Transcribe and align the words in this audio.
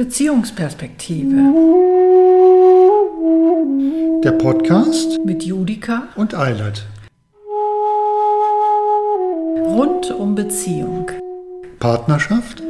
Beziehungsperspektive. 0.00 1.36
Der 4.24 4.32
Podcast 4.32 5.22
mit 5.26 5.42
Judika 5.42 6.08
und 6.16 6.34
Eilert. 6.34 6.86
Rund 9.66 10.10
um 10.10 10.34
Beziehung. 10.34 11.10
Partnerschaft 11.80 12.62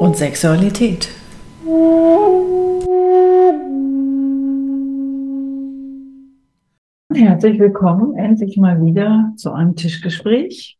und 0.00 0.16
Sexualität. 0.16 1.10
Herzlich 7.14 7.60
willkommen 7.60 8.16
endlich 8.16 8.56
mal 8.56 8.84
wieder 8.84 9.32
zu 9.36 9.52
einem 9.52 9.76
Tischgespräch. 9.76 10.77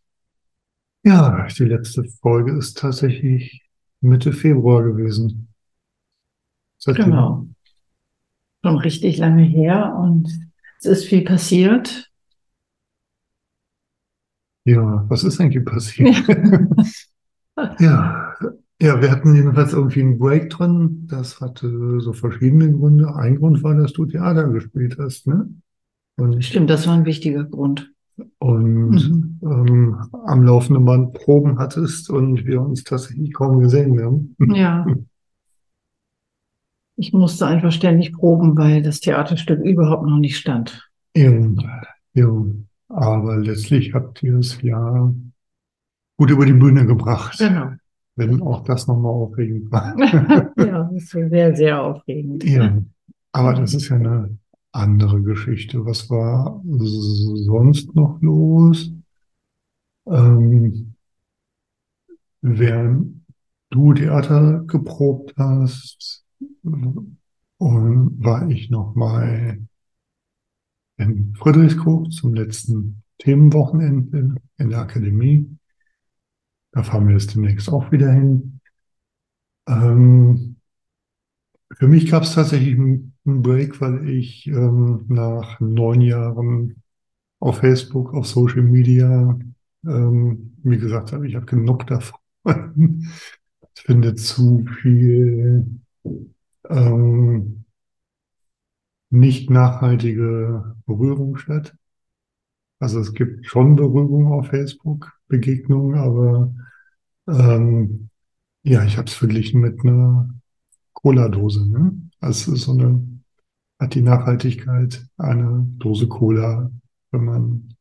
Ja, 1.08 1.46
die 1.46 1.64
letzte 1.64 2.04
Folge 2.04 2.52
ist 2.52 2.76
tatsächlich 2.76 3.62
Mitte 4.02 4.30
Februar 4.30 4.82
gewesen. 4.82 5.48
Seitdem. 6.76 7.06
Genau. 7.06 7.46
Schon 8.62 8.76
richtig 8.76 9.16
lange 9.16 9.42
her 9.42 9.96
und 9.98 10.28
es 10.78 10.84
ist 10.84 11.04
viel 11.06 11.24
passiert. 11.24 12.10
Ja, 14.66 15.06
was 15.08 15.24
ist 15.24 15.40
eigentlich 15.40 15.64
passiert? 15.64 16.14
Ja. 16.28 17.76
ja. 17.80 18.34
ja, 18.78 19.00
wir 19.00 19.10
hatten 19.10 19.34
jedenfalls 19.34 19.72
irgendwie 19.72 20.02
einen 20.02 20.18
Break 20.18 20.50
drin. 20.50 21.06
Das 21.08 21.40
hatte 21.40 22.00
so 22.00 22.12
verschiedene 22.12 22.70
Gründe. 22.70 23.14
Ein 23.14 23.36
Grund 23.36 23.62
war, 23.62 23.74
dass 23.74 23.94
du 23.94 24.04
Theater 24.04 24.46
gespielt 24.48 24.98
hast, 24.98 25.26
ne? 25.26 25.48
Und 26.16 26.44
Stimmt, 26.44 26.68
das 26.68 26.86
war 26.86 26.92
ein 26.92 27.06
wichtiger 27.06 27.44
Grund 27.44 27.94
und 28.38 28.90
mhm. 28.90 29.40
ähm, 29.42 29.96
am 30.26 30.42
laufenden 30.42 30.84
Band 30.84 31.12
Proben 31.12 31.58
hattest 31.58 32.10
und 32.10 32.44
wir 32.46 32.60
uns 32.60 32.84
tatsächlich 32.84 33.32
kaum 33.32 33.60
gesehen 33.60 34.00
haben. 34.02 34.36
Ja. 34.54 34.86
Ich 37.00 37.12
musste 37.12 37.46
einfach 37.46 37.70
ständig 37.70 38.12
proben, 38.12 38.58
weil 38.58 38.82
das 38.82 38.98
Theaterstück 38.98 39.60
überhaupt 39.60 40.04
noch 40.04 40.18
nicht 40.18 40.36
stand. 40.36 40.90
Ja, 41.16 41.32
ja. 42.12 42.44
aber 42.88 43.36
letztlich 43.36 43.94
habt 43.94 44.20
ihr 44.24 44.38
es 44.38 44.60
ja 44.62 45.14
gut 46.16 46.30
über 46.30 46.44
die 46.44 46.54
Bühne 46.54 46.86
gebracht. 46.86 47.38
Genau. 47.38 47.70
Wenn 48.16 48.42
auch 48.42 48.64
das 48.64 48.88
nochmal 48.88 49.12
aufregend 49.12 49.70
war. 49.70 49.96
ja, 50.58 50.90
das 50.92 51.14
war 51.14 51.28
sehr, 51.28 51.54
sehr 51.54 51.80
aufregend. 51.80 52.42
Ja, 52.42 52.82
aber 53.30 53.54
das 53.54 53.74
ist 53.74 53.88
ja 53.90 53.94
eine 53.94 54.36
andere 54.78 55.22
Geschichte. 55.22 55.84
Was 55.84 56.08
war 56.10 56.62
sonst 56.64 57.94
noch 57.94 58.20
los? 58.20 58.92
Ähm, 60.06 60.94
während 62.40 63.24
du 63.70 63.92
Theater 63.92 64.64
geprobt 64.66 65.34
hast, 65.36 66.24
und 67.58 68.24
war 68.24 68.48
ich 68.48 68.70
noch 68.70 68.94
mal 68.94 69.58
in 70.96 71.34
Friedrichskoog 71.34 72.12
zum 72.12 72.34
letzten 72.34 73.02
Themenwochenende 73.18 74.36
in 74.58 74.70
der 74.70 74.78
Akademie. 74.78 75.58
Da 76.72 76.82
fahren 76.82 77.06
wir 77.06 77.14
jetzt 77.14 77.34
demnächst 77.34 77.68
auch 77.68 77.90
wieder 77.90 78.12
hin. 78.12 78.60
Ähm, 79.66 80.56
für 81.76 81.88
mich 81.88 82.10
gab 82.10 82.22
es 82.22 82.34
tatsächlich 82.34 82.78
einen 83.28 83.42
Break, 83.42 83.80
weil 83.80 84.08
ich 84.08 84.46
ähm, 84.46 85.04
nach 85.08 85.60
neun 85.60 86.00
Jahren 86.00 86.82
auf 87.40 87.58
Facebook, 87.58 88.14
auf 88.14 88.26
Social 88.26 88.62
Media, 88.62 89.38
ähm, 89.84 90.56
wie 90.62 90.78
gesagt 90.78 91.12
habe, 91.12 91.28
ich 91.28 91.36
habe 91.36 91.46
genug 91.46 91.86
davon. 91.86 92.18
ich 92.44 93.82
finde 93.82 94.14
zu 94.14 94.64
viel 94.80 95.66
ähm, 96.68 97.64
nicht 99.10 99.50
nachhaltige 99.50 100.74
Berührung 100.86 101.36
statt. 101.36 101.76
Also 102.80 103.00
es 103.00 103.12
gibt 103.12 103.46
schon 103.46 103.76
Berührung 103.76 104.32
auf 104.32 104.48
Facebook, 104.48 105.12
Begegnungen, 105.28 105.98
aber 105.98 106.52
ähm, 107.26 108.10
ja, 108.62 108.84
ich 108.84 108.96
habe 108.96 109.08
es 109.08 109.14
verglichen 109.14 109.60
mit 109.60 109.80
einer 109.80 110.32
Cola-Dose. 110.92 111.68
Ne? 111.68 111.92
Also 112.20 112.54
so 112.54 112.72
eine 112.72 113.17
hat 113.78 113.94
die 113.94 114.02
Nachhaltigkeit 114.02 115.06
eine 115.16 115.66
Dose 115.78 116.08
Cola, 116.08 116.70
wenn 117.10 117.24
man 117.24 117.74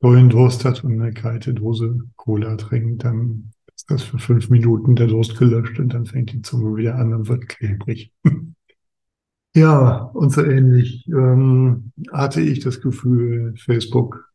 vollen 0.00 0.28
Durst 0.28 0.64
hat 0.64 0.84
und 0.84 1.00
eine 1.00 1.12
kalte 1.12 1.54
Dose 1.54 1.98
Cola 2.16 2.56
trinkt, 2.56 3.04
dann 3.04 3.52
ist 3.74 3.90
das 3.90 4.02
für 4.02 4.18
fünf 4.18 4.50
Minuten 4.50 4.96
der 4.96 5.06
Durst 5.06 5.38
gelöscht 5.38 5.78
und 5.78 5.94
dann 5.94 6.06
fängt 6.06 6.32
die 6.32 6.42
Zunge 6.42 6.76
wieder 6.76 6.96
an 6.96 7.14
und 7.14 7.28
wird 7.28 7.48
klebrig. 7.48 8.12
ja, 9.54 9.96
und 9.96 10.30
so 10.30 10.42
ähnlich 10.44 11.06
ähm, 11.08 11.92
hatte 12.12 12.40
ich 12.40 12.60
das 12.60 12.80
Gefühl, 12.80 13.54
Facebook 13.56 14.30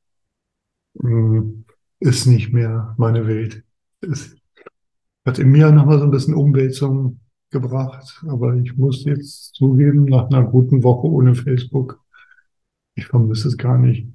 ähm, 1.03 1.65
ist 1.99 2.25
nicht 2.25 2.51
mehr 2.51 2.95
meine 2.97 3.27
Welt. 3.27 3.63
Es 4.01 4.35
hat 5.25 5.39
in 5.39 5.49
mir 5.49 5.71
nochmal 5.71 5.99
so 5.99 6.05
ein 6.05 6.11
bisschen 6.11 6.33
Umwälzung 6.33 7.19
gebracht. 7.51 8.23
Aber 8.27 8.55
ich 8.55 8.77
muss 8.77 9.05
jetzt 9.05 9.55
zugeben, 9.55 10.05
nach 10.05 10.29
einer 10.29 10.43
guten 10.43 10.83
Woche 10.83 11.07
ohne 11.07 11.35
Facebook, 11.35 11.99
ich 12.95 13.07
vermisse 13.07 13.47
es 13.47 13.57
gar 13.57 13.77
nicht. 13.77 14.07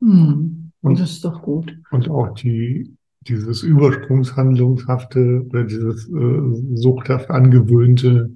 Hm, 0.00 0.72
und 0.80 1.00
das 1.00 1.12
ist 1.12 1.24
doch 1.24 1.42
gut. 1.42 1.76
Und 1.90 2.08
auch 2.08 2.34
die, 2.34 2.96
dieses 3.22 3.62
Übersprungshandlungshafte 3.62 5.44
oder 5.48 5.64
dieses 5.64 6.08
äh, 6.08 6.76
suchthaft 6.76 7.30
angewöhnte 7.30 8.30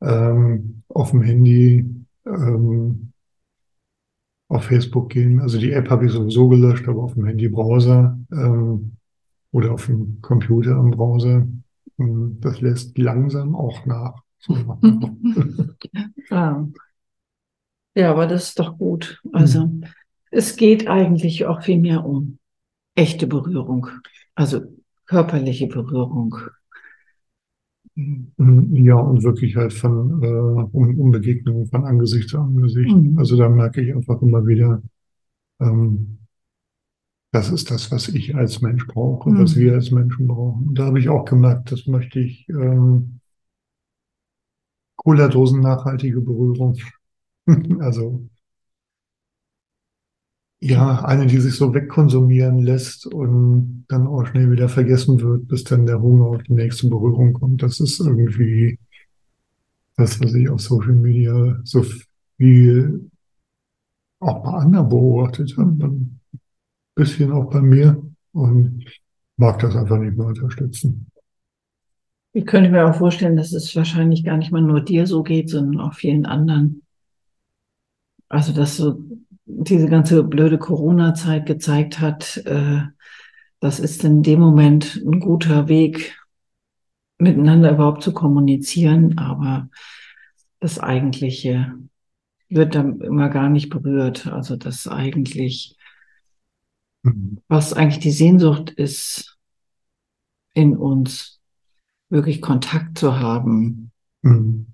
ähm, 0.00 0.82
auf 0.88 1.10
dem 1.10 1.22
Handy 1.22 2.04
ähm, 2.26 3.12
auf 4.48 4.64
Facebook 4.64 5.10
gehen. 5.10 5.40
Also 5.40 5.58
die 5.58 5.72
App 5.72 5.90
habe 5.90 6.06
ich 6.06 6.12
sowieso 6.12 6.48
gelöscht, 6.48 6.88
aber 6.88 7.02
auf 7.02 7.14
dem 7.14 7.26
Handy-Browser 7.26 8.18
ähm, 8.32 8.92
oder 9.50 9.72
auf 9.72 9.86
dem 9.86 10.20
Computer 10.20 10.78
im 10.78 10.90
Browser 10.90 11.46
das 11.98 12.60
lässt 12.60 12.96
langsam 12.96 13.54
auch 13.54 13.84
nach. 13.86 14.22
ja. 16.30 16.68
ja, 17.94 18.10
aber 18.10 18.26
das 18.26 18.50
ist 18.50 18.58
doch 18.60 18.78
gut. 18.78 19.20
Also 19.32 19.66
mhm. 19.66 19.84
es 20.30 20.56
geht 20.56 20.86
eigentlich 20.86 21.44
auch 21.46 21.62
viel 21.62 21.78
mehr 21.78 22.04
um 22.04 22.38
echte 22.94 23.26
Berührung, 23.26 23.88
also 24.34 24.60
körperliche 25.06 25.66
Berührung. 25.66 26.36
Hm, 27.96 28.76
ja, 28.76 28.94
und 28.94 29.24
wirklich 29.24 29.56
halt 29.56 29.72
von 29.72 30.22
äh, 30.22 30.26
um, 30.26 31.00
um 31.00 31.10
Begegnungen 31.10 31.66
von 31.66 31.84
Angesicht 31.84 32.28
zu 32.28 32.38
Angesicht. 32.38 32.94
Mhm. 32.94 33.18
Also 33.18 33.36
da 33.36 33.48
merke 33.48 33.80
ich 33.80 33.92
einfach 33.92 34.22
immer 34.22 34.46
wieder, 34.46 34.82
ähm, 35.60 36.18
das 37.38 37.50
ist 37.50 37.70
das, 37.70 37.92
was 37.92 38.08
ich 38.08 38.34
als 38.34 38.60
Mensch 38.62 38.84
brauche, 38.88 39.30
mhm. 39.30 39.38
was 39.38 39.54
wir 39.54 39.74
als 39.74 39.92
Menschen 39.92 40.26
brauchen. 40.26 40.68
Und 40.68 40.78
da 40.78 40.86
habe 40.86 40.98
ich 40.98 41.08
auch 41.08 41.24
gemerkt, 41.24 41.70
das 41.70 41.86
möchte 41.86 42.18
ich 42.18 42.48
ähm, 42.48 43.20
Cola-Dosen 44.96 45.60
nachhaltige 45.60 46.20
Berührung. 46.20 46.76
also 47.78 48.28
ja, 50.60 51.04
eine, 51.04 51.28
die 51.28 51.38
sich 51.38 51.54
so 51.54 51.72
wegkonsumieren 51.72 52.58
lässt 52.58 53.06
und 53.06 53.84
dann 53.86 54.08
auch 54.08 54.26
schnell 54.26 54.50
wieder 54.50 54.68
vergessen 54.68 55.20
wird, 55.20 55.46
bis 55.46 55.62
dann 55.62 55.86
der 55.86 56.02
Hunger 56.02 56.26
auf 56.26 56.42
die 56.42 56.54
nächste 56.54 56.88
Berührung 56.88 57.34
kommt. 57.34 57.62
Das 57.62 57.78
ist 57.78 58.00
irgendwie 58.00 58.80
das, 59.96 60.20
was 60.20 60.34
ich 60.34 60.50
auf 60.50 60.60
Social 60.60 60.94
Media 60.94 61.60
so 61.62 61.84
viel 62.36 63.08
auch 64.18 64.42
bei 64.42 64.50
anderen 64.50 64.88
beobachtet 64.88 65.56
habe 65.56 66.17
bisschen 66.98 67.32
auch 67.32 67.48
bei 67.50 67.60
mir 67.60 68.02
und 68.32 68.84
mag 69.36 69.60
das 69.60 69.76
einfach 69.76 69.98
nicht 69.98 70.16
mehr 70.16 70.26
unterstützen. 70.26 71.10
Ich 72.32 72.44
könnte 72.44 72.70
mir 72.70 72.86
auch 72.86 72.94
vorstellen, 72.94 73.36
dass 73.36 73.52
es 73.52 73.74
wahrscheinlich 73.74 74.24
gar 74.24 74.36
nicht 74.36 74.50
mal 74.50 74.60
nur 74.60 74.80
dir 74.80 75.06
so 75.06 75.22
geht, 75.22 75.48
sondern 75.48 75.80
auch 75.80 75.94
vielen 75.94 76.26
anderen. 76.26 76.82
Also, 78.28 78.52
dass 78.52 78.76
so 78.76 79.00
diese 79.46 79.88
ganze 79.88 80.22
blöde 80.24 80.58
Corona-Zeit 80.58 81.46
gezeigt 81.46 82.00
hat, 82.00 82.36
äh, 82.44 82.82
das 83.60 83.80
ist 83.80 84.04
in 84.04 84.22
dem 84.22 84.40
Moment 84.40 85.02
ein 85.06 85.20
guter 85.20 85.68
Weg, 85.68 86.18
miteinander 87.18 87.72
überhaupt 87.72 88.02
zu 88.02 88.12
kommunizieren, 88.12 89.18
aber 89.18 89.68
das 90.60 90.78
Eigentliche 90.78 91.74
wird 92.48 92.74
dann 92.74 93.00
immer 93.00 93.28
gar 93.28 93.48
nicht 93.48 93.70
berührt. 93.70 94.26
Also 94.26 94.56
das 94.56 94.86
eigentlich 94.86 95.77
Mhm. 97.02 97.38
was 97.48 97.72
eigentlich 97.72 98.00
die 98.00 98.10
Sehnsucht 98.10 98.70
ist 98.70 99.38
in 100.54 100.76
uns, 100.76 101.40
wirklich 102.10 102.40
Kontakt 102.40 102.98
zu 102.98 103.20
haben 103.20 103.92
mhm. 104.22 104.68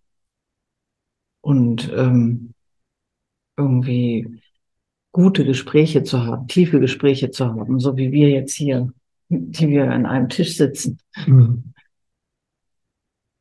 und 1.40 1.92
ähm, 1.94 2.54
irgendwie 3.56 4.40
gute 5.12 5.44
Gespräche 5.44 6.02
zu 6.02 6.24
haben, 6.24 6.48
tiefe 6.48 6.80
Gespräche 6.80 7.30
zu 7.30 7.46
haben, 7.46 7.78
so 7.80 7.96
wie 7.96 8.12
wir 8.12 8.30
jetzt 8.30 8.54
hier, 8.54 8.92
die 9.28 9.68
wir 9.68 9.90
an 9.90 10.06
einem 10.06 10.28
Tisch 10.28 10.56
sitzen. 10.56 10.98
Mhm. 11.26 11.74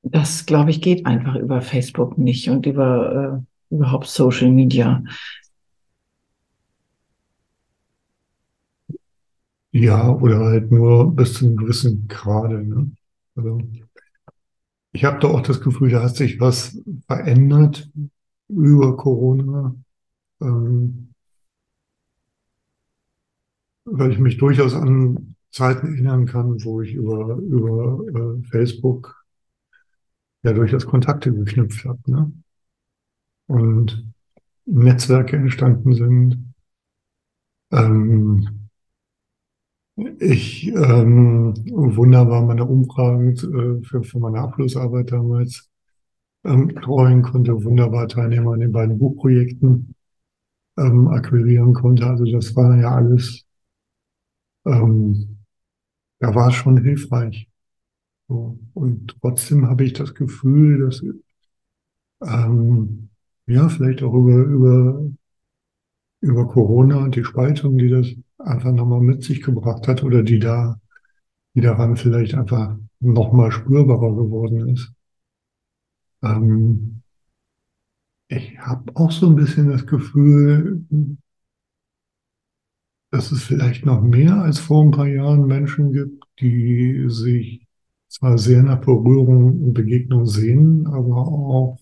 das, 0.04 0.46
glaube 0.46 0.70
ich, 0.70 0.82
geht 0.82 1.06
einfach 1.06 1.36
über 1.36 1.62
Facebook 1.62 2.18
nicht 2.18 2.50
und 2.50 2.66
über 2.66 3.44
äh, 3.72 3.74
überhaupt 3.74 4.08
Social 4.08 4.52
Media. 4.52 5.04
Ja, 9.74 10.08
oder 10.12 10.40
halt 10.40 10.72
nur 10.72 11.16
bis 11.16 11.34
zu 11.34 11.46
einem 11.48 11.58
gewissen 11.58 12.08
Grade. 12.08 12.64
Ne? 12.64 12.92
Also, 13.36 13.60
ich 14.92 15.04
habe 15.04 15.20
da 15.20 15.30
auch 15.30 15.42
das 15.42 15.62
Gefühl, 15.62 15.90
da 15.90 16.04
hat 16.04 16.16
sich 16.16 16.40
was 16.40 16.80
verändert 17.08 17.90
über 18.48 18.96
Corona. 18.96 19.76
Ähm, 20.40 21.14
weil 23.86 24.12
ich 24.12 24.20
mich 24.20 24.38
durchaus 24.38 24.76
an 24.76 25.36
Zeiten 25.50 25.88
erinnern 25.88 26.28
kann, 26.28 26.64
wo 26.64 26.82
ich 26.82 26.94
über, 26.94 27.36
über 27.38 28.40
äh, 28.40 28.44
Facebook 28.44 29.26
ja 30.44 30.54
durchaus 30.54 30.86
Kontakte 30.86 31.34
geknüpft 31.34 31.84
habe. 31.86 32.00
Ne? 32.06 32.32
Und 33.48 34.14
Netzwerke 34.66 35.36
entstanden 35.36 35.94
sind. 35.96 36.54
Ähm, 37.72 38.63
ich 39.96 40.68
ähm, 40.68 41.54
wunderbar 41.72 42.42
meine 42.44 42.66
Umfragen 42.66 43.34
äh, 43.34 43.86
für, 43.86 44.04
für 44.04 44.20
meine 44.20 44.40
Abschlussarbeit 44.40 45.12
damals 45.12 45.70
ähm, 46.44 46.76
treuen 46.82 47.22
konnte, 47.22 47.64
wunderbar 47.64 48.08
Teilnehmer 48.08 48.54
an 48.54 48.60
den 48.62 48.72
beiden 48.72 48.98
Buchprojekten 48.98 49.96
ähm, 50.78 51.08
akquirieren 51.08 51.74
konnte. 51.74 52.08
Also 52.08 52.26
das 52.26 52.56
war 52.56 52.78
ja 52.78 52.96
alles, 52.96 53.46
ähm, 54.66 55.38
da 56.20 56.34
war 56.34 56.50
es 56.50 56.56
schon 56.56 56.78
hilfreich. 56.84 57.48
So. 58.28 58.58
Und 58.74 59.16
trotzdem 59.22 59.68
habe 59.68 59.84
ich 59.84 59.94
das 59.94 60.16
Gefühl, 60.16 60.86
dass 60.86 61.04
ähm, 62.22 63.10
ja 63.46 63.70
vielleicht 63.70 64.02
auch 64.04 64.14
über, 64.14 64.44
über, 64.44 65.06
über 66.22 66.48
Corona 66.48 67.04
und 67.04 67.16
die 67.16 67.24
Spaltung, 67.24 67.78
die 67.78 67.90
das 67.90 68.08
einfach 68.46 68.72
nochmal 68.72 69.02
mit 69.02 69.24
sich 69.24 69.42
gebracht 69.42 69.88
hat 69.88 70.04
oder 70.04 70.24
die 70.24 70.40
da, 70.40 70.80
die 71.56 71.62
daran 71.62 71.98
vielleicht 71.98 72.36
einfach 72.36 72.78
nochmal 73.00 73.52
spürbarer 73.52 74.16
geworden 74.16 74.70
ist. 74.70 74.92
Ähm, 76.22 77.02
ich 78.28 78.58
habe 78.60 78.96
auch 78.96 79.12
so 79.12 79.28
ein 79.28 79.36
bisschen 79.36 79.70
das 79.70 79.86
Gefühl, 79.86 80.86
dass 83.12 83.32
es 83.32 83.44
vielleicht 83.44 83.86
noch 83.86 84.02
mehr 84.02 84.42
als 84.42 84.60
vor 84.60 84.84
ein 84.84 84.92
paar 84.92 85.08
Jahren 85.08 85.46
Menschen 85.46 85.92
gibt, 85.92 86.24
die 86.40 87.06
sich 87.10 87.68
zwar 88.08 88.38
sehr 88.38 88.64
nach 88.64 88.82
Berührung 88.82 89.62
und 89.62 89.74
Begegnung 89.74 90.26
sehen, 90.26 90.88
aber 90.88 91.28
auch 91.28 91.80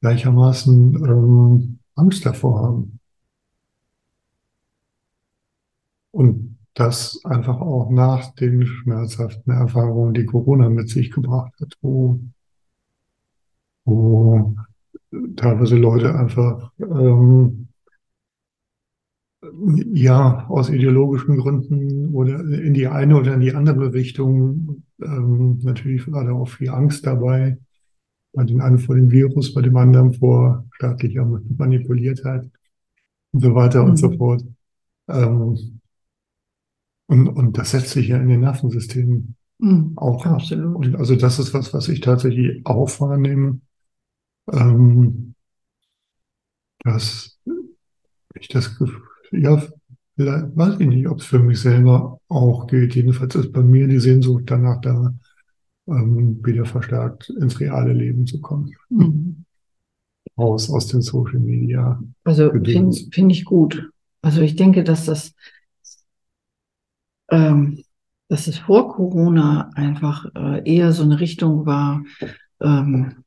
gleichermaßen 0.00 0.94
ähm, 1.04 1.78
Angst 1.94 2.24
davor 2.24 2.62
haben. 2.62 2.97
Und 6.18 6.58
das 6.74 7.20
einfach 7.24 7.60
auch 7.60 7.90
nach 7.90 8.34
den 8.34 8.66
schmerzhaften 8.66 9.52
Erfahrungen, 9.52 10.14
die 10.14 10.26
Corona 10.26 10.68
mit 10.68 10.88
sich 10.88 11.12
gebracht 11.12 11.52
hat, 11.60 11.74
wo, 11.80 12.18
wo 13.84 14.56
teilweise 15.36 15.76
Leute 15.76 16.12
einfach 16.16 16.72
ähm, 16.80 17.68
ja 19.92 20.44
aus 20.48 20.70
ideologischen 20.70 21.36
Gründen 21.36 22.12
oder 22.12 22.40
in 22.40 22.74
die 22.74 22.88
eine 22.88 23.16
oder 23.16 23.34
in 23.34 23.40
die 23.40 23.54
andere 23.54 23.92
Richtung 23.92 24.82
ähm, 25.00 25.60
natürlich 25.62 26.04
gerade 26.04 26.32
auch 26.32 26.48
viel 26.48 26.70
Angst 26.70 27.06
dabei. 27.06 27.58
Bei 28.32 28.42
den 28.42 28.60
einen 28.60 28.80
vor 28.80 28.96
dem 28.96 29.12
Virus, 29.12 29.54
bei 29.54 29.62
dem 29.62 29.76
anderen 29.76 30.14
vor 30.14 30.66
staatlicher 30.72 31.24
Manipuliertheit 31.24 32.50
und 33.30 33.40
so 33.40 33.54
weiter 33.54 33.84
mhm. 33.84 33.90
und 33.90 33.96
so 33.98 34.10
mhm. 34.10 34.16
fort. 34.16 34.44
Ähm, 35.06 35.77
und, 37.08 37.28
und 37.28 37.58
das 37.58 37.70
setzt 37.70 37.90
sich 37.90 38.08
ja 38.08 38.18
in 38.18 38.28
den 38.28 38.40
Nervensystemen 38.40 39.34
mhm, 39.58 39.92
auch 39.96 40.24
ab. 40.26 40.34
Absolut. 40.34 40.76
Und 40.76 40.96
also 40.96 41.16
das 41.16 41.38
ist 41.38 41.54
was, 41.54 41.72
was 41.72 41.88
ich 41.88 42.00
tatsächlich 42.00 42.64
auch 42.66 43.00
wahrnehme, 43.00 43.60
ähm, 44.52 45.34
dass 46.84 47.38
ich 48.34 48.48
das 48.48 48.78
Gefühl, 48.78 49.02
ja, 49.32 49.62
vielleicht 50.16 50.54
weiß 50.56 50.80
ich 50.80 50.86
nicht, 50.86 51.08
ob 51.08 51.20
es 51.20 51.26
für 51.26 51.38
mich 51.38 51.60
selber 51.60 52.20
auch 52.28 52.66
gilt. 52.66 52.94
Jedenfalls 52.94 53.34
ist 53.34 53.52
bei 53.52 53.62
mir 53.62 53.88
die 53.88 54.00
Sehnsucht 54.00 54.44
danach 54.46 54.80
da, 54.82 55.14
ähm, 55.86 56.44
wieder 56.44 56.66
verstärkt 56.66 57.30
ins 57.30 57.58
reale 57.58 57.94
Leben 57.94 58.26
zu 58.26 58.38
kommen. 58.42 58.74
Mhm. 58.90 59.44
Raus 60.36 60.70
aus 60.70 60.88
den 60.88 61.00
Social 61.00 61.38
Media. 61.38 62.00
Also 62.24 62.50
finde 62.50 62.96
find 63.10 63.32
ich 63.32 63.46
gut. 63.46 63.90
Also 64.20 64.42
ich 64.42 64.56
denke, 64.56 64.84
dass 64.84 65.06
das 65.06 65.34
ähm, 67.30 67.82
dass 68.28 68.46
es 68.46 68.58
vor 68.58 68.94
Corona 68.94 69.70
einfach 69.74 70.26
äh, 70.34 70.62
eher 70.70 70.92
so 70.92 71.02
eine 71.02 71.20
Richtung 71.20 71.66
war, 71.66 72.02
ähm, 72.60 73.24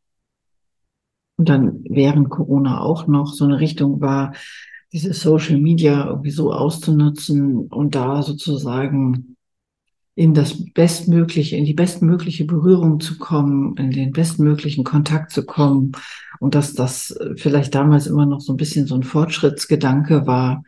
und 1.41 1.49
dann 1.49 1.83
während 1.89 2.29
Corona 2.29 2.81
auch 2.81 3.07
noch 3.07 3.33
so 3.33 3.45
eine 3.45 3.59
Richtung 3.59 3.99
war, 3.99 4.33
diese 4.93 5.11
Social 5.11 5.57
Media 5.57 6.05
irgendwie 6.05 6.29
so 6.29 6.53
auszunutzen 6.53 7.67
und 7.67 7.95
da 7.95 8.21
sozusagen 8.21 9.37
in 10.13 10.35
das 10.35 10.71
bestmögliche, 10.73 11.55
in 11.55 11.65
die 11.65 11.73
bestmögliche 11.73 12.45
Berührung 12.45 12.99
zu 12.99 13.17
kommen, 13.17 13.75
in 13.77 13.89
den 13.89 14.11
bestmöglichen 14.11 14.83
Kontakt 14.83 15.31
zu 15.31 15.43
kommen 15.43 15.93
und 16.39 16.53
dass 16.53 16.75
das 16.75 17.17
vielleicht 17.37 17.73
damals 17.73 18.05
immer 18.05 18.27
noch 18.27 18.41
so 18.41 18.53
ein 18.53 18.57
bisschen 18.57 18.85
so 18.85 18.93
ein 18.93 19.01
Fortschrittsgedanke 19.03 20.27
war. 20.27 20.63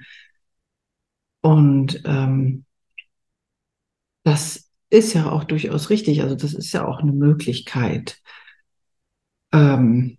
Und 1.41 2.01
ähm, 2.05 2.62
das 4.23 4.69
ist 4.89 5.13
ja 5.13 5.31
auch 5.31 5.43
durchaus 5.43 5.89
richtig. 5.89 6.21
Also 6.21 6.35
das 6.35 6.53
ist 6.53 6.71
ja 6.73 6.85
auch 6.85 6.99
eine 6.99 7.11
Möglichkeit. 7.11 8.21
Ähm, 9.51 10.17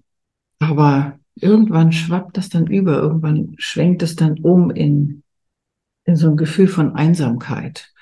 aber 0.58 1.18
irgendwann 1.36 1.92
schwappt 1.92 2.36
das 2.36 2.48
dann 2.48 2.66
über, 2.66 2.98
irgendwann 2.98 3.54
schwenkt 3.58 4.02
es 4.02 4.16
dann 4.16 4.38
um 4.38 4.70
in, 4.70 5.22
in 6.04 6.16
so 6.16 6.28
ein 6.30 6.36
Gefühl 6.36 6.68
von 6.68 6.94
Einsamkeit. 6.94 7.92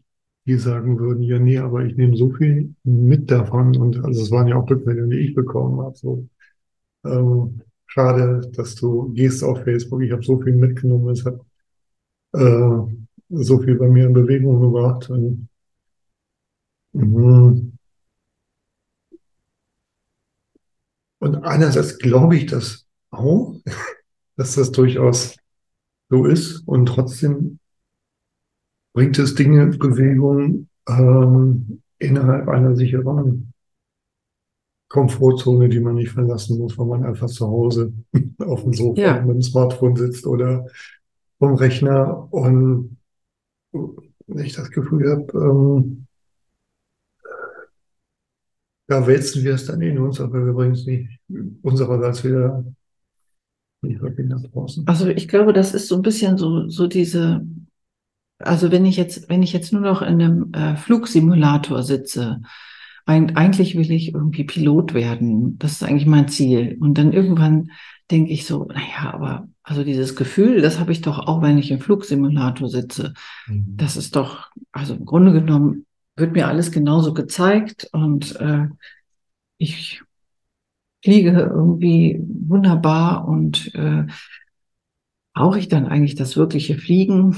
die 0.48 0.58
sagen 0.58 0.98
würden, 0.98 1.22
ja, 1.22 1.38
nee, 1.38 1.60
aber 1.60 1.86
ich 1.86 1.96
nehme 1.96 2.18
so 2.18 2.32
viel 2.32 2.74
mit 2.84 3.30
davon. 3.30 3.78
Und 3.78 4.04
also 4.04 4.24
es 4.24 4.32
waren 4.32 4.48
ja 4.48 4.56
auch 4.56 4.68
Rückmeldungen, 4.68 5.12
die 5.12 5.20
ich 5.20 5.36
bekommen 5.36 5.80
habe. 5.80 5.96
So, 5.96 6.28
ähm, 7.06 7.62
schade, 7.86 8.50
dass 8.56 8.74
du 8.74 9.14
gehst 9.14 9.44
auf 9.44 9.64
Facebook. 9.64 10.02
Ich 10.02 10.12
habe 10.12 10.24
so 10.24 10.42
viel 10.42 10.56
mitgenommen. 10.56 11.10
Es 11.10 11.24
hat 11.24 11.40
äh, 12.34 12.80
so 13.30 13.60
viel 13.60 13.76
bei 13.76 13.90
mir 13.90 14.08
in 14.08 14.14
Bewegung 14.14 14.60
gebracht. 14.60 15.12
Und, 15.12 15.50
mhm. 16.94 17.74
und 21.20 21.36
einerseits 21.44 22.00
glaube 22.00 22.38
ich 22.38 22.48
das 22.48 22.88
auch, 23.12 23.54
dass 24.36 24.56
das 24.56 24.72
durchaus 24.72 25.38
so 26.14 26.26
ist 26.26 26.60
und 26.68 26.86
trotzdem 26.86 27.58
bringt 28.94 29.18
es 29.18 29.34
Dinge 29.34 29.64
in 29.64 29.80
Bewegung 29.80 30.68
ähm, 30.88 31.82
innerhalb 31.98 32.48
einer 32.50 32.76
sicheren 32.76 33.52
Komfortzone, 34.90 35.70
die 35.70 35.80
man 35.80 35.96
nicht 35.96 36.12
verlassen 36.12 36.60
muss, 36.60 36.78
weil 36.78 36.86
man 36.86 37.04
einfach 37.04 37.28
zu 37.28 37.48
Hause 37.48 37.94
auf 38.46 38.62
dem 38.62 38.74
Sofa 38.74 39.02
ja. 39.02 39.22
mit 39.22 39.38
dem 39.38 39.42
Smartphone 39.42 39.96
sitzt 39.96 40.28
oder 40.28 40.68
vom 41.40 41.56
Rechner 41.56 42.32
und 42.32 42.98
ich 44.28 44.54
das 44.54 44.70
Gefühl 44.70 45.10
habe, 45.10 45.32
ähm, 45.34 46.06
da 48.86 49.08
wälzen 49.08 49.44
wir 49.44 49.56
es 49.56 49.66
dann 49.66 49.82
in 49.82 49.98
uns, 49.98 50.22
aber 50.22 50.46
wir 50.46 50.54
bringen 50.54 50.74
es 50.74 50.86
nicht 50.86 51.10
unsererseits 51.64 52.24
wieder 52.24 52.64
wirklich 53.84 54.28
nach 54.28 54.42
draußen. 54.42 54.88
Also 54.88 55.08
ich 55.08 55.28
glaube, 55.28 55.54
das 55.54 55.74
ist 55.74 55.88
so 55.88 55.96
ein 55.96 56.02
bisschen 56.02 56.38
so, 56.38 56.68
so 56.70 56.88
diese, 56.88 57.46
also 58.40 58.72
wenn 58.72 58.86
ich 58.86 58.98
jetzt, 58.98 59.30
wenn 59.30 59.44
ich 59.44 59.54
jetzt 59.54 59.74
nur 59.74 59.82
noch 59.82 60.02
in 60.02 60.22
einem 60.22 60.54
äh, 60.54 60.76
Flugsimulator 60.76 61.84
sitze, 61.84 62.42
ein, 63.06 63.36
eigentlich 63.36 63.76
will 63.76 63.92
ich 63.92 64.14
irgendwie 64.14 64.46
Pilot 64.46 64.94
werden. 64.94 65.58
Das 65.60 65.74
ist 65.74 65.84
eigentlich 65.84 66.06
mein 66.06 66.30
Ziel. 66.30 66.78
Und 66.80 66.98
dann 66.98 67.12
irgendwann 67.12 67.72
denke 68.10 68.32
ich 68.32 68.46
so, 68.46 68.66
naja, 68.66 69.14
aber 69.14 69.48
also 69.64 69.84
dieses 69.84 70.16
Gefühl, 70.16 70.62
das 70.62 70.80
habe 70.80 70.92
ich 70.92 71.02
doch 71.02 71.20
auch, 71.20 71.42
wenn 71.42 71.58
ich 71.58 71.72
im 71.72 71.80
Flugsimulator 71.80 72.70
sitze. 72.70 73.14
Mhm. 73.48 73.76
Das 73.78 73.98
ist 73.98 74.16
doch, 74.16 74.52
also 74.72 74.94
im 74.94 75.06
Grunde 75.06 75.34
genommen 75.34 75.86
wird 76.16 76.34
mir 76.34 76.48
alles 76.48 76.72
genauso 76.72 77.14
gezeigt 77.14 77.90
und 77.92 78.40
äh, 78.40 78.68
ich 79.58 80.03
fliege 81.04 81.32
irgendwie 81.32 82.20
wunderbar 82.48 83.28
und 83.28 83.74
äh, 83.76 84.06
brauche 85.34 85.60
ich 85.60 85.68
dann 85.68 85.86
eigentlich 85.86 86.16
das 86.16 86.38
wirkliche 86.38 86.78
Fliegen? 86.78 87.36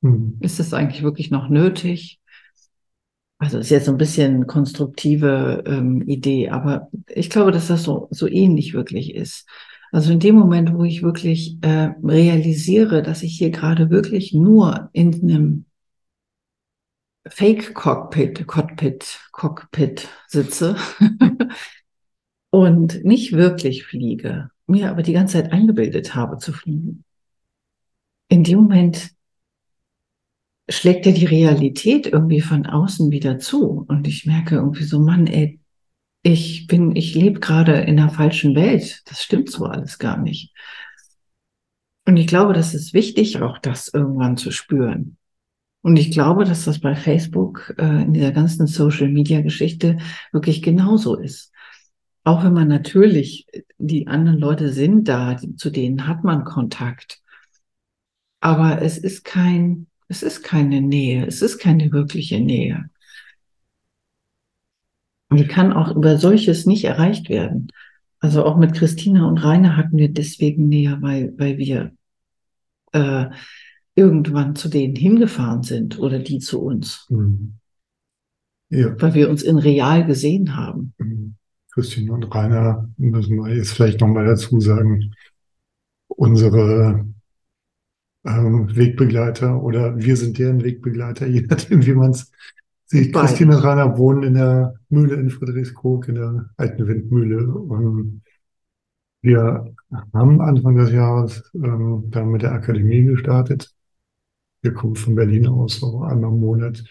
Mhm. 0.00 0.36
Ist 0.40 0.58
das 0.58 0.74
eigentlich 0.74 1.02
wirklich 1.02 1.30
noch 1.30 1.48
nötig? 1.48 2.20
Also 3.38 3.58
ist 3.58 3.70
jetzt 3.70 3.86
so 3.86 3.92
ein 3.92 3.98
bisschen 3.98 4.46
konstruktive 4.46 5.62
ähm, 5.66 6.02
Idee, 6.02 6.50
aber 6.50 6.90
ich 7.06 7.30
glaube, 7.30 7.52
dass 7.52 7.68
das 7.68 7.84
so, 7.84 8.08
so 8.10 8.26
ähnlich 8.26 8.74
wirklich 8.74 9.14
ist. 9.14 9.48
Also 9.92 10.12
in 10.12 10.20
dem 10.20 10.34
Moment, 10.34 10.74
wo 10.74 10.84
ich 10.84 11.02
wirklich 11.02 11.56
äh, 11.62 11.92
realisiere, 12.02 13.00
dass 13.02 13.22
ich 13.22 13.38
hier 13.38 13.50
gerade 13.50 13.90
wirklich 13.90 14.34
nur 14.34 14.90
in 14.92 15.14
einem 15.22 15.64
Fake-Cockpit, 17.28 18.46
Cockpit, 18.46 19.20
Cockpit 19.32 20.08
sitze 20.26 20.76
und 22.50 23.04
nicht 23.04 23.32
wirklich 23.32 23.84
fliege, 23.84 24.50
mir 24.66 24.90
aber 24.90 25.02
die 25.02 25.12
ganze 25.12 25.42
Zeit 25.42 25.52
eingebildet 25.52 26.14
habe 26.14 26.38
zu 26.38 26.52
fliegen. 26.52 27.04
In 28.28 28.44
dem 28.44 28.60
Moment 28.60 29.10
schlägt 30.68 31.06
ja 31.06 31.12
die 31.12 31.26
Realität 31.26 32.06
irgendwie 32.06 32.40
von 32.40 32.66
außen 32.66 33.10
wieder 33.10 33.38
zu 33.38 33.84
und 33.88 34.06
ich 34.06 34.26
merke 34.26 34.56
irgendwie 34.56 34.84
so, 34.84 34.98
Mann, 34.98 35.26
ey, 35.26 35.60
ich 36.22 36.66
bin, 36.66 36.94
ich 36.94 37.14
lebe 37.14 37.40
gerade 37.40 37.72
in 37.72 37.96
der 37.96 38.10
falschen 38.10 38.54
Welt. 38.54 39.02
Das 39.06 39.22
stimmt 39.22 39.50
so 39.50 39.64
alles 39.64 39.98
gar 39.98 40.18
nicht. 40.18 40.52
Und 42.06 42.16
ich 42.16 42.26
glaube, 42.26 42.52
das 42.52 42.74
ist 42.74 42.92
wichtig, 42.92 43.40
auch 43.40 43.58
das 43.58 43.88
irgendwann 43.88 44.36
zu 44.36 44.50
spüren. 44.50 45.16
Und 45.82 45.98
ich 45.98 46.10
glaube, 46.10 46.44
dass 46.44 46.64
das 46.64 46.80
bei 46.80 46.96
Facebook 46.96 47.74
äh, 47.78 48.02
in 48.02 48.12
dieser 48.12 48.32
ganzen 48.32 48.66
Social-Media-Geschichte 48.66 49.98
wirklich 50.32 50.62
genauso 50.62 51.16
ist. 51.16 51.52
Auch 52.24 52.44
wenn 52.44 52.52
man 52.52 52.68
natürlich, 52.68 53.46
die 53.78 54.06
anderen 54.06 54.38
Leute 54.38 54.70
sind 54.70 55.08
da, 55.08 55.36
zu 55.56 55.70
denen 55.70 56.06
hat 56.06 56.24
man 56.24 56.44
Kontakt. 56.44 57.20
Aber 58.40 58.82
es 58.82 58.98
ist 58.98 59.24
kein, 59.24 59.86
es 60.08 60.22
ist 60.22 60.42
keine 60.42 60.80
Nähe, 60.80 61.26
es 61.26 61.42
ist 61.42 61.58
keine 61.58 61.90
wirkliche 61.92 62.40
Nähe. 62.40 62.90
Die 65.30 65.46
kann 65.46 65.72
auch 65.72 65.94
über 65.94 66.16
solches 66.16 66.64
nicht 66.66 66.84
erreicht 66.84 67.28
werden. 67.28 67.70
Also 68.20 68.44
auch 68.44 68.56
mit 68.56 68.74
Christina 68.74 69.28
und 69.28 69.38
Rainer 69.38 69.76
hatten 69.76 69.96
wir 69.96 70.12
deswegen 70.12 70.68
näher, 70.68 70.98
weil, 71.00 71.34
weil 71.36 71.58
wir 71.58 71.92
äh, 72.92 73.26
irgendwann 73.94 74.56
zu 74.56 74.68
denen 74.68 74.96
hingefahren 74.96 75.62
sind 75.62 75.98
oder 75.98 76.18
die 76.18 76.38
zu 76.38 76.62
uns. 76.62 77.06
Mhm. 77.10 77.54
Ja. 78.70 79.00
Weil 79.00 79.14
wir 79.14 79.30
uns 79.30 79.42
in 79.42 79.58
real 79.58 80.06
gesehen 80.06 80.56
haben. 80.56 80.94
Mhm. 80.98 81.37
Christine 81.78 82.12
und 82.12 82.34
Rainer 82.34 82.88
müssen 82.96 83.36
wir 83.36 83.54
jetzt 83.54 83.72
vielleicht 83.72 84.00
nochmal 84.00 84.26
dazu 84.26 84.60
sagen, 84.60 85.14
unsere 86.08 87.06
ähm, 88.24 88.76
Wegbegleiter 88.76 89.62
oder 89.62 89.96
wir 89.96 90.16
sind 90.16 90.38
deren 90.38 90.62
Wegbegleiter, 90.62 91.26
je 91.28 91.46
nachdem, 91.48 91.86
wie 91.86 91.94
man 91.94 92.10
es 92.10 92.30
sieht. 92.86 93.12
Beide. 93.12 93.26
Christine 93.26 93.56
und 93.56 93.64
Rainer 93.64 93.96
wohnen 93.96 94.22
in 94.22 94.34
der 94.34 94.74
Mühle 94.88 95.14
in 95.14 95.30
Friedrichskoog, 95.30 96.08
in 96.08 96.16
der 96.16 96.50
alten 96.56 96.86
Windmühle. 96.86 97.46
Und 97.48 98.22
wir 99.22 99.74
haben 100.12 100.40
Anfang 100.40 100.76
des 100.76 100.92
Jahres 100.92 101.50
ähm, 101.54 102.04
da 102.08 102.24
mit 102.24 102.42
der 102.42 102.52
Akademie 102.52 103.04
gestartet 103.04 103.74
wir 104.62 104.74
kommen 104.74 104.96
von 104.96 105.14
Berlin 105.14 105.46
aus, 105.46 105.76
so 105.76 106.02
einmal 106.02 106.30
im 106.30 106.40
Monat, 106.40 106.84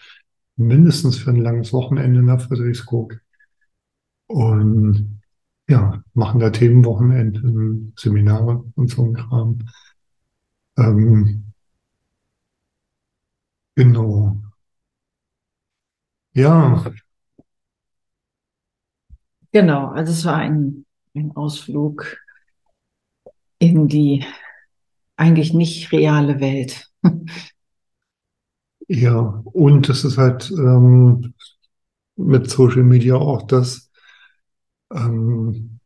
mindestens 0.56 1.18
für 1.18 1.30
ein 1.30 1.36
langes 1.36 1.72
Wochenende 1.72 2.22
nach 2.22 2.40
Friedrichskoog. 2.40 3.20
Und 4.28 5.20
ja, 5.68 6.02
machen 6.14 6.40
da 6.40 6.50
Themenwochenenden, 6.50 7.92
Seminare 7.96 8.64
und 8.74 8.88
so 8.88 9.04
ein 9.04 9.14
Kram. 9.14 9.58
Ähm, 10.78 11.52
genau. 13.76 14.36
Ja. 16.34 16.84
Genau, 19.52 19.88
also 19.88 20.12
es 20.12 20.24
war 20.24 20.36
ein, 20.36 20.84
ein 21.14 21.34
Ausflug 21.34 22.18
in 23.58 23.88
die 23.88 24.24
eigentlich 25.16 25.52
nicht 25.52 25.90
reale 25.92 26.40
Welt. 26.40 26.90
Ja, 28.88 29.42
und 29.44 29.88
das 29.88 30.04
ist 30.04 30.16
halt 30.16 30.50
ähm, 30.50 31.34
mit 32.16 32.48
Social 32.50 32.82
Media 32.82 33.16
auch 33.16 33.42
das, 33.42 33.87
ähm, 34.92 35.80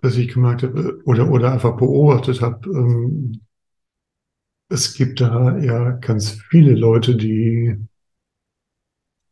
was 0.00 0.16
ich 0.16 0.28
gemerkt 0.32 0.62
habe 0.64 1.00
oder, 1.04 1.30
oder 1.30 1.52
einfach 1.52 1.76
beobachtet 1.76 2.40
habe. 2.42 2.68
Ähm, 2.70 3.40
es 4.68 4.94
gibt 4.94 5.20
da 5.20 5.56
ja 5.58 5.90
ganz 5.92 6.30
viele 6.50 6.74
Leute, 6.74 7.16
die, 7.16 7.76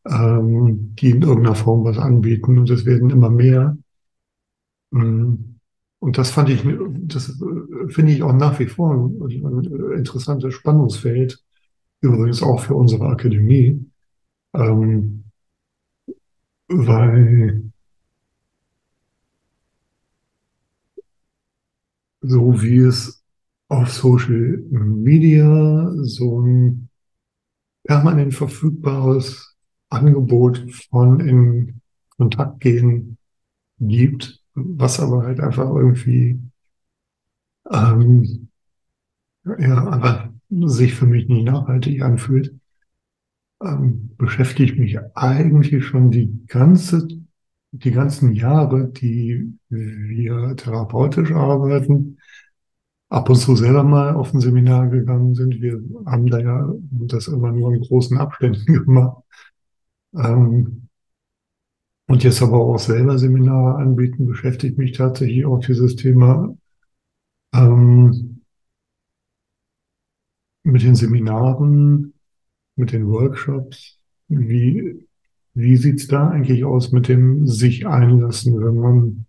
ähm, 0.06 0.94
die 0.96 1.10
in 1.10 1.22
irgendeiner 1.22 1.54
Form 1.54 1.84
was 1.84 1.98
anbieten 1.98 2.58
und 2.58 2.70
es 2.70 2.84
werden 2.84 3.10
immer 3.10 3.30
mehr. 3.30 3.76
Mhm. 4.90 5.58
Und 5.98 6.16
das 6.16 6.30
fand 6.30 6.48
ich, 6.48 6.62
das 7.06 7.28
äh, 7.28 7.88
finde 7.88 8.12
ich 8.12 8.22
auch 8.22 8.32
nach 8.32 8.58
wie 8.58 8.66
vor 8.66 8.94
ein, 8.94 9.64
interessantes 9.96 10.54
Spannungsfeld, 10.54 11.42
übrigens 12.00 12.42
auch 12.42 12.60
für 12.60 12.74
unsere 12.74 13.06
Akademie, 13.06 13.84
ähm, 14.54 15.19
weil 16.70 17.70
so 22.22 22.62
wie 22.62 22.78
es 22.78 23.22
auf 23.68 23.90
Social 23.92 24.58
Media 24.70 25.90
so 26.02 26.40
ein 26.40 26.88
permanent 27.84 28.34
verfügbares 28.34 29.56
Angebot 29.90 30.66
von 30.90 31.20
in 31.20 31.80
Kontakt 32.16 32.60
gehen 32.60 33.18
gibt, 33.80 34.42
was 34.54 35.00
aber 35.00 35.24
halt 35.24 35.40
einfach 35.40 35.70
irgendwie 35.74 36.40
ähm, 37.70 38.48
ja, 39.58 39.88
einfach 39.88 40.30
sich 40.50 40.94
für 40.94 41.06
mich 41.06 41.28
nicht 41.28 41.44
nachhaltig 41.44 42.02
anfühlt, 42.02 42.54
ähm, 43.62 44.10
beschäftigt 44.16 44.78
mich 44.78 44.98
eigentlich 45.14 45.84
schon 45.84 46.10
die 46.10 46.46
ganze, 46.46 47.06
die 47.72 47.90
ganzen 47.90 48.32
Jahre, 48.32 48.88
die 48.88 49.58
wir 49.68 50.56
therapeutisch 50.56 51.32
arbeiten, 51.32 52.18
ab 53.08 53.28
und 53.28 53.36
zu 53.36 53.56
selber 53.56 53.82
mal 53.82 54.14
auf 54.14 54.32
ein 54.32 54.40
Seminar 54.40 54.88
gegangen 54.88 55.34
sind. 55.34 55.60
Wir 55.60 55.82
haben 56.06 56.26
da 56.28 56.38
ja 56.40 56.72
das 56.90 57.28
immer 57.28 57.52
nur 57.52 57.74
in 57.74 57.80
großen 57.82 58.18
Abständen 58.18 58.64
gemacht. 58.84 59.22
Ähm, 60.14 60.88
und 62.06 62.24
jetzt 62.24 62.42
aber 62.42 62.58
auch 62.58 62.78
selber 62.78 63.18
Seminare 63.18 63.76
anbieten, 63.76 64.26
beschäftigt 64.26 64.78
mich 64.78 64.92
tatsächlich 64.92 65.44
auch 65.46 65.60
dieses 65.60 65.94
Thema 65.94 66.56
ähm, 67.54 68.42
mit 70.64 70.82
den 70.82 70.96
Seminaren, 70.96 72.14
mit 72.80 72.92
den 72.92 73.06
Workshops. 73.08 73.99
Wie, 74.28 75.06
wie 75.54 75.76
sieht's 75.76 76.08
da 76.08 76.28
eigentlich 76.30 76.64
aus 76.64 76.92
mit 76.92 77.08
dem 77.08 77.46
sich 77.46 77.87
einlassen, 77.87 78.60
wenn 78.60 78.76
man, 78.76 79.26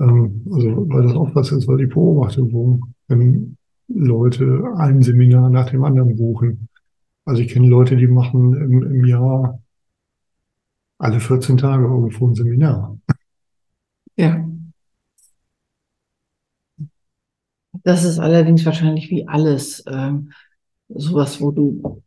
ähm, 0.00 0.46
also 0.52 0.88
weil 0.88 1.02
das 1.04 1.14
auch 1.14 1.34
was 1.34 1.52
ist, 1.52 1.68
weil 1.68 1.80
ich 1.80 1.90
beobachte, 1.90 2.52
wo 2.52 2.80
wenn 3.08 3.56
Leute 3.88 4.64
ein 4.76 5.02
Seminar 5.02 5.50
nach 5.50 5.70
dem 5.70 5.84
anderen 5.84 6.16
buchen. 6.16 6.68
Also 7.24 7.42
ich 7.42 7.48
kenne 7.48 7.68
Leute, 7.68 7.96
die 7.96 8.06
machen 8.06 8.54
im, 8.54 8.82
im 8.82 9.04
Jahr 9.04 9.60
alle 10.98 11.18
14 11.20 11.56
Tage 11.56 11.84
irgendwo 11.84 12.28
ein 12.28 12.34
Seminar. 12.34 12.98
Ja. 14.16 14.46
Das 17.84 18.04
ist 18.04 18.18
allerdings 18.18 18.64
wahrscheinlich 18.66 19.10
wie 19.10 19.26
alles 19.26 19.82
ähm, 19.86 20.32
sowas, 20.88 21.40
wo 21.40 21.50
du, 21.50 22.02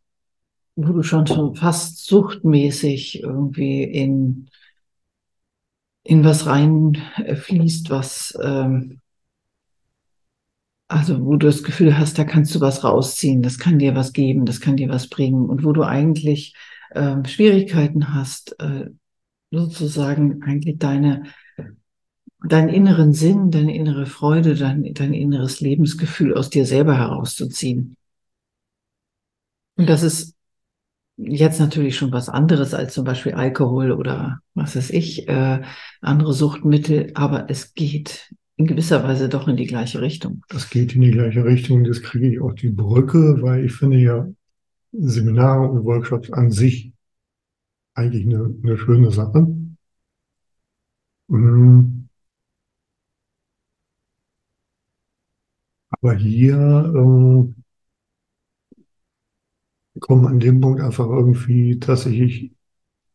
wo 0.76 0.92
du 0.92 1.02
schon 1.02 1.54
fast 1.54 2.04
suchtmäßig 2.06 3.22
irgendwie 3.22 3.84
in, 3.84 4.48
in 6.02 6.24
was 6.24 6.46
reinfließt, 6.46 7.90
was, 7.90 8.36
ähm, 8.42 9.00
also 10.88 11.24
wo 11.24 11.36
du 11.36 11.46
das 11.46 11.62
Gefühl 11.62 11.96
hast, 11.96 12.18
da 12.18 12.24
kannst 12.24 12.54
du 12.54 12.60
was 12.60 12.84
rausziehen, 12.84 13.42
das 13.42 13.58
kann 13.58 13.78
dir 13.78 13.94
was 13.94 14.12
geben, 14.12 14.46
das 14.46 14.60
kann 14.60 14.76
dir 14.76 14.88
was 14.88 15.08
bringen 15.08 15.48
und 15.48 15.64
wo 15.64 15.72
du 15.72 15.82
eigentlich 15.82 16.54
ähm, 16.94 17.24
Schwierigkeiten 17.24 18.14
hast, 18.14 18.60
äh, 18.60 18.90
sozusagen 19.50 20.42
eigentlich 20.42 20.78
deine 20.78 21.24
deinen 22.46 22.68
inneren 22.68 23.12
Sinn, 23.12 23.50
deine 23.50 23.74
innere 23.74 24.06
Freude, 24.06 24.54
dein, 24.54 24.92
dein 24.94 25.14
inneres 25.14 25.60
Lebensgefühl 25.60 26.34
aus 26.34 26.50
dir 26.50 26.66
selber 26.66 26.96
herauszuziehen. 26.96 27.96
Und 29.76 29.88
das 29.88 30.02
ist 30.02 30.33
jetzt 31.16 31.60
natürlich 31.60 31.96
schon 31.96 32.12
was 32.12 32.28
anderes 32.28 32.74
als 32.74 32.94
zum 32.94 33.04
Beispiel 33.04 33.32
Alkohol 33.32 33.92
oder 33.92 34.40
was 34.54 34.76
weiß 34.76 34.90
ich, 34.90 35.28
äh, 35.28 35.62
andere 36.00 36.32
Suchtmittel, 36.32 37.12
aber 37.14 37.48
es 37.48 37.74
geht 37.74 38.34
in 38.56 38.66
gewisser 38.66 39.02
Weise 39.02 39.28
doch 39.28 39.48
in 39.48 39.56
die 39.56 39.66
gleiche 39.66 40.00
Richtung. 40.00 40.42
Das 40.48 40.70
geht 40.70 40.94
in 40.94 41.00
die 41.00 41.10
gleiche 41.10 41.44
Richtung, 41.44 41.84
das 41.84 42.02
kriege 42.02 42.28
ich 42.28 42.40
auch 42.40 42.52
die 42.52 42.70
Brücke, 42.70 43.42
weil 43.42 43.64
ich 43.64 43.72
finde 43.72 43.98
ja 43.98 44.28
Seminare 44.92 45.68
und 45.68 45.84
Workshops 45.84 46.32
an 46.32 46.50
sich 46.50 46.92
eigentlich 47.94 48.26
eine, 48.26 48.54
eine 48.62 48.78
schöne 48.78 49.10
Sache. 49.10 49.46
Mhm. 51.28 52.08
Aber 55.90 56.14
hier 56.14 56.92
ähm, 56.94 57.63
kommen 60.00 60.26
an 60.26 60.40
dem 60.40 60.60
Punkt 60.60 60.80
einfach 60.80 61.08
irgendwie 61.08 61.78
tatsächlich 61.78 62.52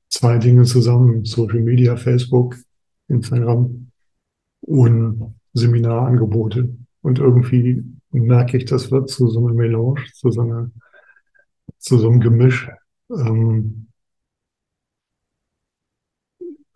zwei 0.09 0.37
Dinge 0.37 0.63
zusammen. 0.63 1.25
Social 1.25 1.61
Media, 1.61 1.95
Facebook, 1.95 2.55
Instagram 3.07 3.91
und 4.61 5.35
Seminarangebote. 5.53 6.69
Und 7.01 7.19
irgendwie 7.19 7.83
merke 8.11 8.57
ich, 8.57 8.65
das 8.65 8.91
wird 8.91 9.09
zu 9.09 9.27
so 9.27 9.45
einer 9.45 9.55
Melange, 9.55 10.03
zu 10.13 10.31
so, 10.31 10.41
einer, 10.41 10.71
zu 11.77 11.97
so 11.97 12.09
einem 12.09 12.19
Gemisch. 12.19 12.69
Ähm, 13.09 13.87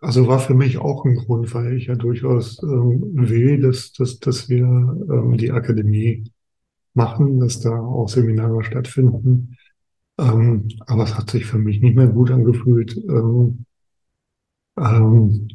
also 0.00 0.26
war 0.28 0.38
für 0.38 0.54
mich 0.54 0.78
auch 0.78 1.04
ein 1.06 1.16
Grund, 1.16 1.54
weil 1.54 1.76
ich 1.76 1.86
ja 1.86 1.94
durchaus 1.94 2.62
ähm, 2.62 3.02
will, 3.14 3.60
dass, 3.60 3.92
dass, 3.92 4.18
dass 4.18 4.48
wir 4.50 4.64
ähm, 4.64 5.36
die 5.38 5.50
Akademie 5.50 6.30
machen, 6.92 7.40
dass 7.40 7.60
da 7.60 7.78
auch 7.78 8.08
Seminare 8.08 8.62
stattfinden. 8.64 9.56
Ähm, 10.18 10.68
aber 10.86 11.04
es 11.04 11.16
hat 11.16 11.30
sich 11.30 11.44
für 11.44 11.58
mich 11.58 11.80
nicht 11.80 11.96
mehr 11.96 12.06
gut 12.06 12.30
angefühlt, 12.30 12.96
ähm, 12.96 13.64
ähm, 14.78 15.48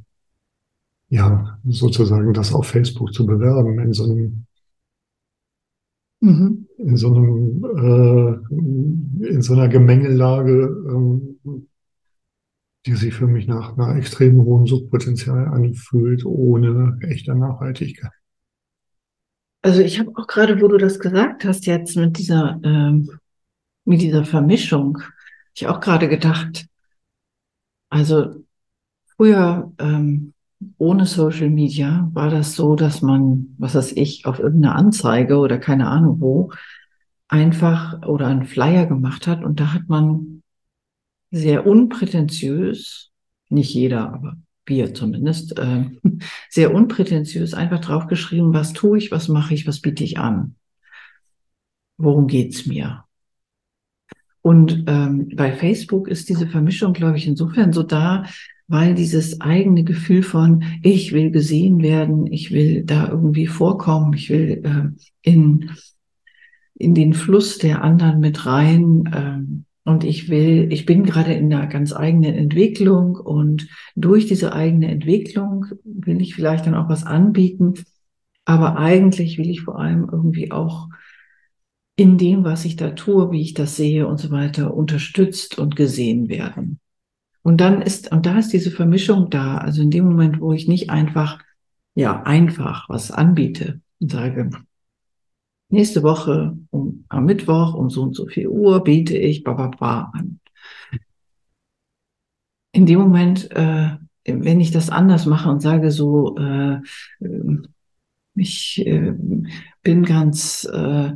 ja, 1.09 1.59
sozusagen 1.65 2.33
das 2.33 2.53
auf 2.53 2.67
Facebook 2.67 3.13
zu 3.13 3.25
bewerben 3.25 3.79
in 3.79 3.93
so 3.93 4.03
einem, 4.03 4.45
mhm. 6.19 6.67
in 6.77 6.97
so 6.97 7.13
einem, 7.13 7.63
äh, 7.63 9.29
in 9.29 9.41
so 9.41 9.53
einer 9.53 9.69
Gemengelage, 9.69 10.63
ähm, 10.89 11.39
die 12.85 12.95
sich 12.95 13.13
für 13.13 13.27
mich 13.27 13.47
nach 13.47 13.77
einer 13.77 13.95
extrem 13.97 14.37
hohen 14.37 14.65
Suchtpotenzial 14.65 15.47
anfühlt, 15.47 16.25
ohne 16.25 16.97
echter 17.01 17.35
Nachhaltigkeit. 17.35 18.11
Also 19.61 19.81
ich 19.81 19.99
habe 19.99 20.11
auch 20.15 20.27
gerade, 20.27 20.61
wo 20.61 20.67
du 20.67 20.77
das 20.77 20.99
gesagt 20.99 21.43
hast, 21.43 21.65
jetzt 21.65 21.97
mit 21.97 22.17
dieser, 22.17 22.59
ähm, 22.63 23.09
mit 23.89 24.01
dieser 24.03 24.23
Vermischung, 24.23 24.99
ich 25.55 25.67
auch 25.67 25.79
gerade 25.79 26.07
gedacht, 26.07 26.67
also 27.89 28.45
früher 29.17 29.73
ähm, 29.79 30.33
ohne 30.77 31.07
Social 31.07 31.49
Media 31.49 32.07
war 32.13 32.29
das 32.29 32.55
so, 32.55 32.75
dass 32.75 33.01
man, 33.01 33.55
was 33.57 33.73
weiß 33.73 33.93
ich, 33.93 34.27
auf 34.27 34.37
irgendeine 34.37 34.75
Anzeige 34.75 35.37
oder 35.37 35.57
keine 35.57 35.87
Ahnung 35.87 36.21
wo, 36.21 36.51
einfach 37.29 38.03
oder 38.03 38.27
einen 38.27 38.45
Flyer 38.45 38.85
gemacht 38.85 39.25
hat 39.25 39.43
und 39.43 39.59
da 39.59 39.73
hat 39.73 39.89
man 39.89 40.43
sehr 41.31 41.65
unprätentiös, 41.65 43.11
nicht 43.49 43.73
jeder, 43.73 44.13
aber 44.13 44.37
wir 44.67 44.93
zumindest, 44.93 45.57
äh, 45.57 45.85
sehr 46.49 46.75
unprätentiös 46.75 47.55
einfach 47.55 47.79
draufgeschrieben, 47.79 48.53
was 48.53 48.73
tue 48.73 48.99
ich, 48.99 49.09
was 49.09 49.29
mache 49.29 49.55
ich, 49.55 49.65
was 49.65 49.79
biete 49.79 50.03
ich 50.03 50.19
an. 50.19 50.55
Worum 51.97 52.27
geht's 52.27 52.67
mir? 52.67 53.08
Und 54.49 54.85
ähm, 54.87 55.29
bei 55.35 55.51
Facebook 55.51 56.07
ist 56.07 56.27
diese 56.27 56.47
Vermischung, 56.47 56.93
glaube 56.93 57.17
ich, 57.17 57.27
insofern 57.27 57.71
so 57.71 57.83
da, 57.83 58.25
weil 58.67 58.95
dieses 58.95 59.41
eigene 59.41 59.83
Gefühl 59.83 60.23
von, 60.23 60.63
ich 60.81 61.13
will 61.13 61.29
gesehen 61.29 61.83
werden, 61.83 62.25
ich 62.25 62.51
will 62.51 62.83
da 62.83 63.09
irgendwie 63.09 63.45
vorkommen, 63.45 64.11
ich 64.15 64.31
will 64.31 64.63
äh, 64.63 65.03
in, 65.21 65.69
in 66.73 66.95
den 66.95 67.13
Fluss 67.13 67.59
der 67.59 67.83
anderen 67.83 68.21
mit 68.21 68.47
rein, 68.47 69.03
ähm, 69.15 69.65
und 69.83 70.03
ich 70.03 70.29
will, 70.29 70.73
ich 70.73 70.87
bin 70.87 71.03
gerade 71.03 71.33
in 71.33 71.53
einer 71.53 71.67
ganz 71.67 71.93
eigenen 71.93 72.33
Entwicklung 72.33 73.17
und 73.17 73.67
durch 73.95 74.25
diese 74.25 74.53
eigene 74.53 74.89
Entwicklung 74.89 75.67
will 75.83 76.23
ich 76.23 76.33
vielleicht 76.33 76.65
dann 76.65 76.73
auch 76.75 76.89
was 76.89 77.05
anbieten. 77.05 77.75
Aber 78.45 78.79
eigentlich 78.79 79.37
will 79.37 79.51
ich 79.51 79.61
vor 79.61 79.77
allem 79.77 80.09
irgendwie 80.11 80.51
auch 80.51 80.89
in 81.99 82.17
dem, 82.17 82.45
was 82.45 82.63
ich 82.63 82.77
da 82.77 82.91
tue, 82.91 83.29
wie 83.31 83.41
ich 83.41 83.53
das 83.53 83.75
sehe 83.75 84.07
und 84.07 84.19
so 84.19 84.31
weiter, 84.31 84.73
unterstützt 84.73 85.59
und 85.59 85.75
gesehen 85.75 86.29
werden. 86.29 86.79
Und 87.41 87.59
dann 87.59 87.81
ist, 87.81 88.13
und 88.13 88.25
da 88.25 88.39
ist 88.39 88.53
diese 88.53 88.71
Vermischung 88.71 89.29
da. 89.29 89.57
Also 89.57 89.81
in 89.81 89.91
dem 89.91 90.05
Moment, 90.05 90.39
wo 90.39 90.53
ich 90.53 90.69
nicht 90.69 90.89
einfach, 90.89 91.39
ja, 91.95 92.23
einfach 92.23 92.87
was 92.87 93.11
anbiete 93.11 93.81
und 93.99 94.11
sage, 94.11 94.49
nächste 95.67 96.01
Woche 96.01 96.57
um, 96.69 97.03
am 97.09 97.25
Mittwoch 97.25 97.73
um 97.73 97.89
so 97.89 98.03
und 98.03 98.15
so 98.15 98.27
viel 98.27 98.47
Uhr 98.47 98.81
biete 98.81 99.17
ich 99.17 99.43
bababa 99.43 100.11
an. 100.13 100.39
In 102.71 102.85
dem 102.85 102.99
Moment, 102.99 103.51
äh, 103.51 103.97
wenn 104.23 104.61
ich 104.61 104.71
das 104.71 104.89
anders 104.89 105.25
mache 105.25 105.49
und 105.49 105.61
sage 105.61 105.91
so, 105.91 106.37
äh, 106.37 106.79
ich 108.35 108.87
äh, 108.87 109.13
bin 109.83 110.03
ganz 110.05 110.63
äh, 110.63 111.11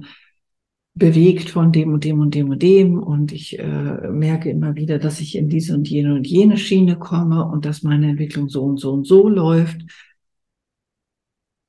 bewegt 0.96 1.50
von 1.50 1.72
dem 1.72 1.94
und 1.94 2.04
dem 2.04 2.20
und 2.20 2.36
dem 2.36 2.50
und 2.50 2.62
dem 2.62 3.00
und 3.02 3.32
ich 3.32 3.58
äh, 3.58 4.10
merke 4.12 4.50
immer 4.50 4.76
wieder, 4.76 5.00
dass 5.00 5.20
ich 5.20 5.36
in 5.36 5.50
diese 5.50 5.74
und 5.74 5.90
jene 5.90 6.14
und 6.14 6.28
jene 6.28 6.58
Schiene 6.58 6.98
komme 6.98 7.46
und 7.46 7.66
dass 7.66 7.82
meine 7.82 8.10
Entwicklung 8.10 8.48
so 8.48 8.64
und 8.64 8.78
so 8.80 8.94
und 8.94 9.08
so 9.08 9.28
läuft. 9.28 9.82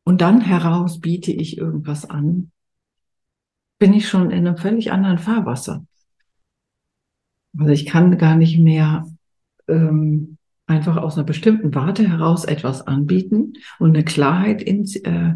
Und 0.04 0.20
dann 0.20 0.42
heraus 0.42 1.00
biete 1.00 1.32
ich 1.32 1.56
irgendwas 1.56 2.08
an, 2.08 2.50
bin 3.78 3.94
ich 3.94 4.08
schon 4.08 4.30
in 4.30 4.46
einem 4.46 4.58
völlig 4.58 4.92
anderen 4.92 5.18
Fahrwasser. 5.18 5.86
Also 7.56 7.72
ich 7.72 7.86
kann 7.86 8.18
gar 8.18 8.36
nicht 8.36 8.58
mehr 8.58 9.06
ähm, 9.68 10.36
einfach 10.66 10.98
aus 10.98 11.16
einer 11.16 11.24
bestimmten 11.24 11.74
Warte 11.74 12.06
heraus 12.08 12.44
etwas 12.44 12.86
anbieten 12.86 13.54
und 13.78 13.90
eine 13.90 14.04
Klarheit 14.04 14.62
ins, 14.62 14.96
äh, 14.96 15.34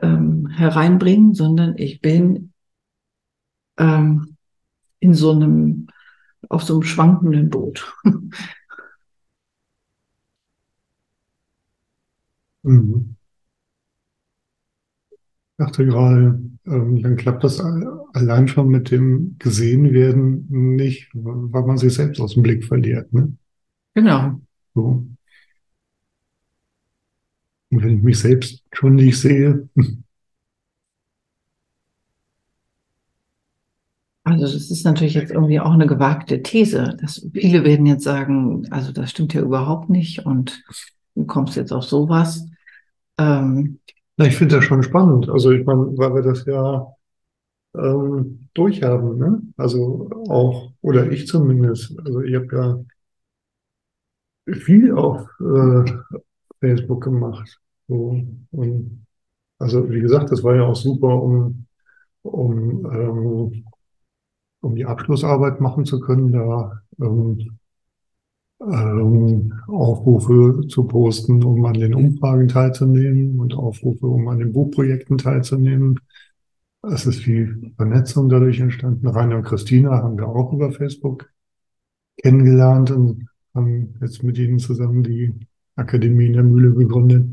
ähm, 0.00 0.48
hereinbringen, 0.48 1.34
sondern 1.34 1.76
ich 1.76 2.00
bin 2.00 2.51
ähm, 3.78 4.36
in 5.00 5.14
so 5.14 5.32
einem, 5.32 5.88
auf 6.48 6.62
so 6.62 6.74
einem 6.74 6.82
schwankenden 6.82 7.50
Boot. 7.50 7.92
mhm 12.62 13.16
dachte 15.62 15.86
gerade, 15.86 16.42
ähm, 16.66 17.02
dann 17.02 17.16
klappt 17.16 17.44
das 17.44 17.60
allein 17.60 18.48
schon 18.48 18.68
mit 18.68 18.90
dem 18.90 19.36
Gesehenwerden 19.38 20.46
nicht, 20.48 21.10
weil 21.14 21.62
man 21.64 21.78
sich 21.78 21.94
selbst 21.94 22.20
aus 22.20 22.34
dem 22.34 22.42
Blick 22.42 22.64
verliert. 22.64 23.12
Ne? 23.12 23.32
Genau. 23.94 24.40
So. 24.74 25.06
Und 27.70 27.82
wenn 27.82 27.96
ich 27.98 28.02
mich 28.02 28.18
selbst 28.18 28.64
schon 28.72 28.96
nicht 28.96 29.18
sehe. 29.18 29.68
Also 34.40 34.54
das 34.54 34.70
ist 34.70 34.84
natürlich 34.84 35.14
jetzt 35.14 35.30
irgendwie 35.32 35.60
auch 35.60 35.72
eine 35.72 35.86
gewagte 35.86 36.42
These. 36.42 36.96
Dass 37.00 37.26
viele 37.32 37.64
werden 37.64 37.86
jetzt 37.86 38.04
sagen, 38.04 38.66
also 38.70 38.92
das 38.92 39.10
stimmt 39.10 39.34
ja 39.34 39.42
überhaupt 39.42 39.90
nicht 39.90 40.24
und 40.26 40.62
du 41.14 41.26
kommst 41.26 41.56
jetzt 41.56 41.72
auf 41.72 41.84
sowas. 41.84 42.46
Ähm, 43.18 43.80
na, 44.16 44.26
ich 44.26 44.36
finde 44.36 44.56
das 44.56 44.64
schon 44.64 44.82
spannend. 44.82 45.28
Also 45.28 45.50
ich 45.52 45.64
meine, 45.66 45.96
weil 45.98 46.14
wir 46.14 46.22
das 46.22 46.44
ja 46.46 46.86
ähm, 47.76 48.48
durchhaben, 48.54 49.18
ne? 49.18 49.42
Also 49.56 50.10
auch, 50.28 50.72
oder 50.82 51.10
ich 51.10 51.26
zumindest. 51.26 51.98
Also 52.04 52.20
ich 52.22 52.34
habe 52.34 52.86
ja 54.46 54.54
viel 54.54 54.92
auf 54.92 55.26
äh, 55.40 55.92
Facebook 56.60 57.04
gemacht. 57.04 57.58
So. 57.88 58.22
Und 58.50 59.06
Also 59.58 59.88
wie 59.90 60.00
gesagt, 60.00 60.30
das 60.32 60.42
war 60.44 60.56
ja 60.56 60.64
auch 60.64 60.76
super, 60.76 61.22
um, 61.22 61.66
um, 62.22 62.86
ähm, 62.92 63.64
um 64.62 64.74
die 64.76 64.86
Abschlussarbeit 64.86 65.60
machen 65.60 65.84
zu 65.84 66.00
können, 66.00 66.32
da 66.32 66.80
ähm, 67.00 67.58
ähm, 68.60 69.52
Aufrufe 69.66 70.66
zu 70.68 70.84
posten, 70.84 71.42
um 71.42 71.64
an 71.64 71.74
den 71.74 71.94
Umfragen 71.94 72.48
teilzunehmen 72.48 73.38
und 73.40 73.54
Aufrufe, 73.54 74.06
um 74.06 74.28
an 74.28 74.38
den 74.38 74.52
Buchprojekten 74.52 75.18
teilzunehmen. 75.18 75.98
Es 76.82 77.06
ist 77.06 77.20
viel 77.20 77.72
Vernetzung 77.76 78.28
dadurch 78.28 78.60
entstanden. 78.60 79.06
Rainer 79.06 79.36
und 79.36 79.44
Christina 79.44 79.90
haben 80.02 80.16
wir 80.16 80.28
auch 80.28 80.52
über 80.52 80.72
Facebook 80.72 81.28
kennengelernt 82.16 82.90
und 82.90 83.28
haben 83.54 83.94
jetzt 84.00 84.22
mit 84.22 84.38
ihnen 84.38 84.58
zusammen 84.58 85.02
die 85.02 85.34
Akademie 85.76 86.26
in 86.26 86.32
der 86.34 86.42
Mühle 86.42 86.72
gegründet. 86.72 87.26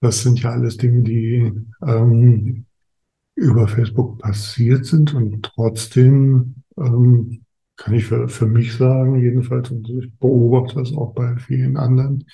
Das 0.00 0.22
sind 0.22 0.42
ja 0.42 0.50
alles 0.50 0.76
Dinge, 0.76 1.02
die 1.02 1.52
ähm, 1.86 2.66
über 3.40 3.68
Facebook 3.68 4.18
passiert 4.18 4.84
sind 4.84 5.14
und 5.14 5.42
trotzdem 5.42 6.56
ähm, 6.76 7.42
kann 7.76 7.94
ich 7.94 8.04
für, 8.04 8.28
für 8.28 8.46
mich 8.46 8.76
sagen, 8.76 9.18
jedenfalls, 9.18 9.70
und 9.70 9.88
ich 9.88 10.12
beobachte 10.18 10.74
das 10.74 10.92
auch 10.92 11.14
bei 11.14 11.36
vielen 11.38 11.78
anderen, 11.78 12.26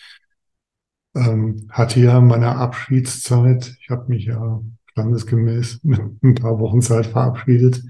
ähm, 1.14 1.68
hatte 1.70 2.00
ja 2.00 2.20
meine 2.20 2.56
Abschiedszeit, 2.56 3.76
ich 3.80 3.88
habe 3.88 4.08
mich 4.08 4.24
ja 4.24 4.60
standesgemäß 4.90 5.78
mit 5.84 6.00
ein 6.24 6.34
paar 6.34 6.58
Wochen 6.58 6.82
Zeit 6.82 7.06
verabschiedet 7.06 7.84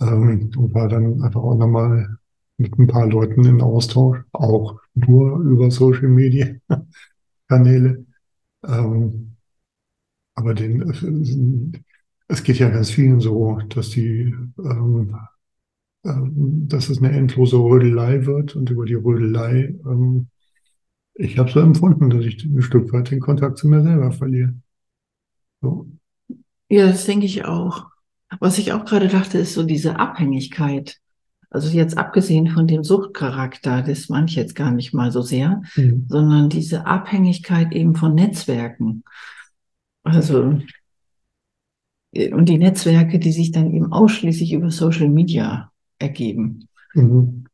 ähm, 0.00 0.50
und 0.58 0.74
war 0.74 0.88
dann 0.88 1.22
einfach 1.22 1.40
auch 1.40 1.56
nochmal 1.56 2.18
mit 2.58 2.78
ein 2.78 2.86
paar 2.86 3.06
Leuten 3.06 3.46
in 3.46 3.62
Austausch, 3.62 4.18
auch 4.32 4.78
nur 4.92 5.40
über 5.40 5.70
Social 5.70 6.08
Media 6.08 6.48
Kanäle. 7.48 8.04
Ähm, 8.62 9.36
aber 10.34 10.52
den, 10.52 11.82
es 12.28 12.42
geht 12.42 12.58
ja 12.58 12.68
ganz 12.68 12.90
vielen 12.90 13.20
so, 13.20 13.58
dass 13.68 13.90
die, 13.90 14.34
ähm, 14.58 15.16
ähm, 16.04 16.68
dass 16.68 16.88
es 16.88 16.98
eine 16.98 17.12
endlose 17.12 17.56
Rödelei 17.56 18.26
wird 18.26 18.56
und 18.56 18.70
über 18.70 18.84
die 18.84 18.94
Rödelei, 18.94 19.74
ähm, 19.84 20.28
ich 21.14 21.38
habe 21.38 21.50
so 21.50 21.60
empfunden, 21.60 22.10
dass 22.10 22.24
ich 22.24 22.44
ein 22.44 22.60
Stück 22.62 22.92
weit 22.92 23.10
den 23.10 23.20
Kontakt 23.20 23.58
zu 23.58 23.68
mir 23.68 23.82
selber 23.82 24.12
verliere. 24.12 24.54
So. 25.62 25.88
Ja, 26.68 26.88
das 26.88 27.06
denke 27.06 27.26
ich 27.26 27.44
auch. 27.44 27.86
Was 28.40 28.58
ich 28.58 28.72
auch 28.72 28.84
gerade 28.84 29.08
dachte, 29.08 29.38
ist 29.38 29.54
so 29.54 29.62
diese 29.62 29.98
Abhängigkeit. 29.98 30.98
Also 31.48 31.70
jetzt 31.70 31.96
abgesehen 31.96 32.48
von 32.48 32.66
dem 32.66 32.82
Suchtcharakter, 32.82 33.82
das 33.82 34.08
meine 34.08 34.26
ich 34.26 34.34
jetzt 34.34 34.54
gar 34.54 34.72
nicht 34.72 34.92
mal 34.92 35.10
so 35.10 35.22
sehr, 35.22 35.62
mhm. 35.76 36.04
sondern 36.08 36.48
diese 36.50 36.86
Abhängigkeit 36.86 37.72
eben 37.72 37.94
von 37.94 38.14
Netzwerken. 38.14 39.04
Also, 40.02 40.60
und 42.12 42.48
die 42.48 42.58
Netzwerke, 42.58 43.18
die 43.18 43.32
sich 43.32 43.52
dann 43.52 43.72
eben 43.72 43.92
ausschließlich 43.92 44.52
über 44.52 44.70
Social 44.70 45.08
Media 45.08 45.70
ergeben. 45.98 46.68
Mhm. 46.94 47.44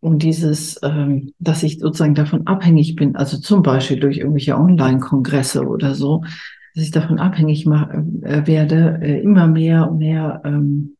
Und 0.00 0.22
dieses, 0.24 0.80
ähm, 0.82 1.32
dass 1.38 1.62
ich 1.62 1.78
sozusagen 1.78 2.14
davon 2.14 2.46
abhängig 2.46 2.96
bin, 2.96 3.14
also 3.14 3.38
zum 3.38 3.62
Beispiel 3.62 4.00
durch 4.00 4.18
irgendwelche 4.18 4.56
Online-Kongresse 4.56 5.66
oder 5.66 5.94
so, 5.94 6.24
dass 6.74 6.84
ich 6.84 6.90
davon 6.90 7.18
abhängig 7.18 7.66
äh, 7.66 8.46
werde, 8.46 8.98
äh, 9.00 9.20
immer 9.20 9.46
mehr 9.46 9.90
und 9.90 9.98
mehr 9.98 10.42
ähm, 10.44 10.96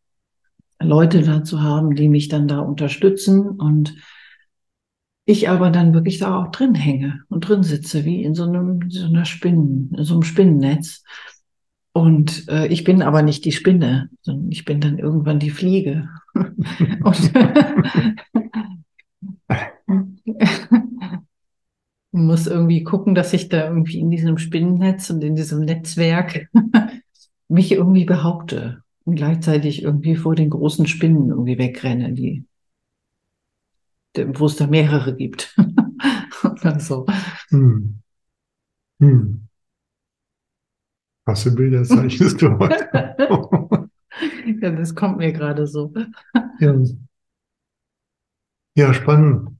Leute 0.80 1.22
dazu 1.22 1.62
haben, 1.62 1.94
die 1.94 2.08
mich 2.08 2.28
dann 2.28 2.46
da 2.46 2.60
unterstützen 2.60 3.48
und 3.48 3.94
ich 5.24 5.48
aber 5.48 5.70
dann 5.70 5.94
wirklich 5.94 6.18
da 6.18 6.36
auch 6.40 6.50
drin 6.50 6.74
hänge 6.74 7.22
und 7.28 7.48
drin 7.48 7.62
sitze, 7.62 8.04
wie 8.04 8.22
in 8.22 8.34
so 8.34 8.44
einem 8.44 8.90
so 8.90 9.06
einer 9.06 9.24
Spinnen, 9.24 9.92
in 9.96 10.04
so 10.04 10.14
einem 10.14 10.24
Spinnennetz. 10.24 11.04
Und 11.92 12.48
äh, 12.48 12.66
ich 12.68 12.84
bin 12.84 13.02
aber 13.02 13.22
nicht 13.22 13.44
die 13.44 13.52
Spinne, 13.52 14.08
sondern 14.22 14.50
ich 14.50 14.64
bin 14.64 14.80
dann 14.80 14.98
irgendwann 14.98 15.38
die 15.38 15.50
Fliege. 15.50 16.08
und 16.34 17.32
muss 22.12 22.46
irgendwie 22.46 22.84
gucken, 22.84 23.14
dass 23.14 23.32
ich 23.32 23.48
da 23.48 23.68
irgendwie 23.68 23.98
in 23.98 24.10
diesem 24.10 24.38
Spinnennetz 24.38 25.10
und 25.10 25.22
in 25.24 25.34
diesem 25.34 25.60
Netzwerk 25.60 26.48
mich 27.48 27.72
irgendwie 27.72 28.04
behaupte 28.04 28.82
und 29.04 29.16
gleichzeitig 29.16 29.82
irgendwie 29.82 30.16
vor 30.16 30.34
den 30.34 30.50
großen 30.50 30.86
Spinnen 30.86 31.30
irgendwie 31.30 31.58
wegrenne, 31.58 32.12
die, 32.12 32.44
wo 34.14 34.46
es 34.46 34.56
da 34.56 34.66
mehrere 34.66 35.16
gibt. 35.16 35.54
So. 36.78 37.06
Hm. 37.48 37.98
Hm. 39.00 39.48
Was 41.24 41.44
für 41.44 41.52
Bilder 41.52 41.84
zeichnest 41.84 42.42
du 42.42 42.58
heute? 42.58 42.88
ja, 44.60 44.70
das 44.70 44.94
kommt 44.94 45.18
mir 45.18 45.32
gerade 45.32 45.66
so. 45.66 45.92
Ja. 46.58 46.74
ja, 48.74 48.94
spannend. 48.94 49.50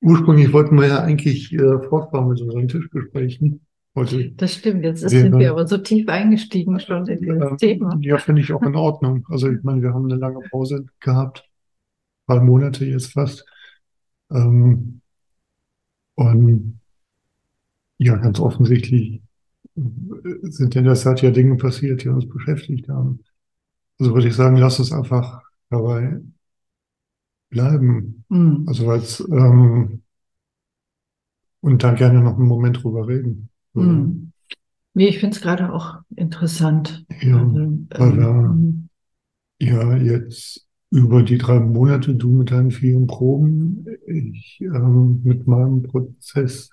Ursprünglich 0.00 0.52
wollten 0.52 0.76
wir 0.76 0.86
ja 0.86 1.02
eigentlich 1.02 1.52
äh, 1.52 1.78
fortfahren 1.88 2.28
mit 2.28 2.40
unseren 2.40 2.68
Tischgesprächen. 2.68 3.60
Heute 3.94 4.30
das 4.30 4.54
stimmt, 4.54 4.84
jetzt 4.84 5.00
sind 5.00 5.36
wir 5.36 5.50
aber 5.50 5.66
so 5.66 5.76
tief 5.76 6.08
eingestiegen 6.08 6.78
schon 6.78 7.08
in 7.08 7.38
das 7.40 7.52
äh, 7.52 7.56
Thema. 7.56 7.98
Ja, 8.00 8.18
finde 8.18 8.40
ich 8.40 8.52
auch 8.52 8.62
in 8.62 8.76
Ordnung. 8.76 9.26
Also 9.28 9.50
ich 9.50 9.62
meine, 9.64 9.82
wir 9.82 9.92
haben 9.92 10.04
eine 10.04 10.14
lange 10.14 10.40
Pause 10.48 10.86
gehabt, 11.00 11.40
ein 11.40 12.34
paar 12.34 12.44
Monate 12.44 12.84
jetzt 12.84 13.12
fast. 13.12 13.44
Ähm, 14.30 15.00
und 16.14 16.80
ja, 17.98 18.16
ganz 18.16 18.38
offensichtlich 18.38 19.20
sind 20.42 20.76
in 20.76 20.84
der 20.84 20.94
Zeit 20.94 21.22
ja 21.22 21.30
Dinge 21.30 21.56
passiert, 21.56 22.04
die 22.04 22.08
uns 22.08 22.28
beschäftigt 22.28 22.88
haben. 22.88 23.20
Also 23.98 24.14
würde 24.14 24.28
ich 24.28 24.34
sagen, 24.34 24.56
lass 24.56 24.78
uns 24.78 24.92
einfach 24.92 25.42
dabei 25.68 26.20
bleiben. 27.50 28.24
Mhm. 28.28 28.64
Also 28.66 28.86
weil 28.86 29.00
es 29.00 29.20
ähm, 29.20 30.02
und 31.60 31.82
dann 31.82 31.96
gerne 31.96 32.22
noch 32.22 32.36
einen 32.36 32.48
Moment 32.48 32.82
drüber 32.82 33.06
reden. 33.06 33.50
Mhm. 33.74 34.32
Nee, 34.94 35.08
ich 35.08 35.18
finde 35.18 35.36
es 35.36 35.42
gerade 35.42 35.72
auch 35.72 35.98
interessant. 36.16 37.04
Ja, 37.20 37.42
also, 37.42 37.78
weil 37.90 38.18
ähm, 38.18 38.88
ja 39.60 39.96
jetzt 39.96 40.66
über 40.90 41.22
die 41.22 41.38
drei 41.38 41.60
Monate, 41.60 42.14
du 42.14 42.30
mit 42.30 42.50
deinen 42.50 42.72
vielen 42.72 43.06
Proben, 43.06 43.86
ich 44.06 44.60
ähm, 44.60 45.20
mit 45.22 45.46
meinem 45.46 45.82
Prozess 45.82 46.70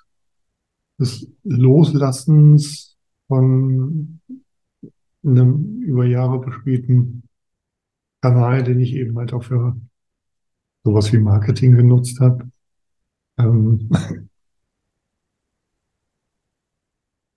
des 0.97 1.27
Loslassens 1.43 2.86
von 3.27 4.19
einem 5.23 5.81
über 5.83 6.05
Jahre 6.05 6.39
bespielten 6.39 7.23
Kanal, 8.21 8.63
den 8.63 8.79
ich 8.79 8.93
eben 8.95 9.17
halt 9.17 9.33
auch 9.33 9.43
für 9.43 9.75
sowas 10.83 11.11
wie 11.13 11.19
Marketing 11.19 11.75
genutzt 11.75 12.19
habe. 12.19 12.49
Ähm, 13.37 13.89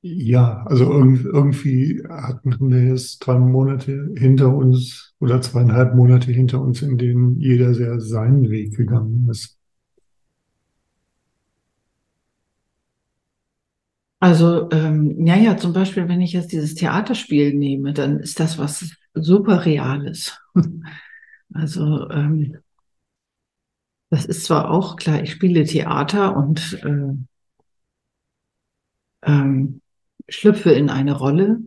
ja, 0.02 0.64
also 0.66 0.84
irgendwie 0.84 2.02
hatten 2.08 2.70
wir 2.70 2.84
jetzt 2.84 3.18
drei 3.20 3.38
Monate 3.38 4.12
hinter 4.16 4.54
uns 4.54 5.14
oder 5.20 5.40
zweieinhalb 5.42 5.94
Monate 5.94 6.32
hinter 6.32 6.60
uns, 6.62 6.82
in 6.82 6.96
denen 6.98 7.38
jeder 7.38 7.74
sehr 7.74 8.00
seinen 8.00 8.50
Weg 8.50 8.76
gegangen 8.76 9.28
ist. 9.30 9.59
Also, 14.20 14.70
ähm, 14.70 15.26
ja, 15.26 15.36
ja, 15.36 15.56
zum 15.56 15.72
Beispiel, 15.72 16.06
wenn 16.08 16.20
ich 16.20 16.32
jetzt 16.32 16.52
dieses 16.52 16.74
Theaterspiel 16.74 17.54
nehme, 17.54 17.94
dann 17.94 18.20
ist 18.20 18.38
das 18.38 18.58
was 18.58 18.90
super 19.14 19.64
Reales. 19.64 20.38
Also, 21.52 22.08
ähm, 22.10 22.58
das 24.10 24.24
ist 24.24 24.44
zwar 24.44 24.70
auch 24.70 24.94
klar, 24.96 25.22
ich 25.22 25.32
spiele 25.32 25.64
Theater 25.64 26.36
und 26.36 26.78
äh, 26.84 27.14
ähm, 29.22 29.80
schlüpfe 30.28 30.72
in 30.72 30.90
eine 30.90 31.12
Rolle, 31.16 31.60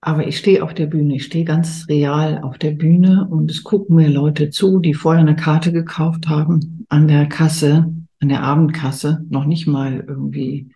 aber 0.00 0.26
ich 0.26 0.36
stehe 0.38 0.62
auf 0.62 0.74
der 0.74 0.86
Bühne, 0.86 1.16
ich 1.16 1.24
stehe 1.24 1.44
ganz 1.44 1.86
real 1.88 2.42
auf 2.42 2.58
der 2.58 2.72
Bühne 2.72 3.26
und 3.30 3.50
es 3.50 3.64
gucken 3.64 3.96
mir 3.96 4.08
Leute 4.10 4.50
zu, 4.50 4.78
die 4.78 4.92
vorher 4.94 5.22
eine 5.22 5.36
Karte 5.36 5.72
gekauft 5.72 6.28
haben 6.28 6.84
an 6.90 7.08
der 7.08 7.26
Kasse, 7.26 7.92
an 8.20 8.28
der 8.28 8.42
Abendkasse, 8.42 9.24
noch 9.30 9.46
nicht 9.46 9.66
mal 9.66 10.04
irgendwie 10.06 10.68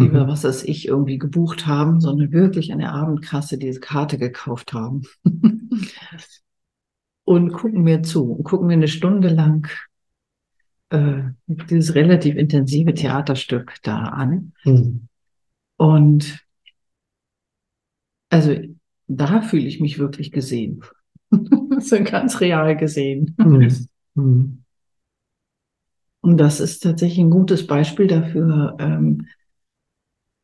mhm. 0.00 0.08
über 0.08 0.28
was 0.28 0.42
das 0.42 0.62
ich 0.62 0.88
irgendwie 0.88 1.18
gebucht 1.18 1.66
haben, 1.66 2.00
sondern 2.00 2.32
wirklich 2.32 2.72
an 2.72 2.78
der 2.78 2.92
Abendkasse 2.92 3.58
diese 3.58 3.80
Karte 3.80 4.18
gekauft 4.18 4.72
haben. 4.72 5.02
und 7.24 7.52
gucken 7.52 7.82
mir 7.82 8.02
zu 8.02 8.32
und 8.32 8.44
gucken 8.44 8.66
mir 8.66 8.74
eine 8.74 8.88
Stunde 8.88 9.28
lang 9.28 9.68
äh, 10.90 11.22
dieses 11.46 11.94
relativ 11.94 12.36
intensive 12.36 12.94
Theaterstück 12.94 13.76
da 13.82 13.98
an. 13.98 14.52
Mhm. 14.64 15.08
Und 15.76 16.44
also 18.30 18.56
da 19.06 19.42
fühle 19.42 19.66
ich 19.66 19.80
mich 19.80 19.98
wirklich 19.98 20.32
gesehen. 20.32 20.82
so 21.78 22.02
ganz 22.02 22.40
real 22.40 22.76
gesehen. 22.76 23.34
Mhm. 23.38 23.88
Mhm. 24.14 24.64
Und 26.20 26.36
das 26.36 26.60
ist 26.60 26.82
tatsächlich 26.82 27.18
ein 27.18 27.30
gutes 27.30 27.66
Beispiel 27.66 28.06
dafür, 28.06 28.76
ähm, 28.78 29.26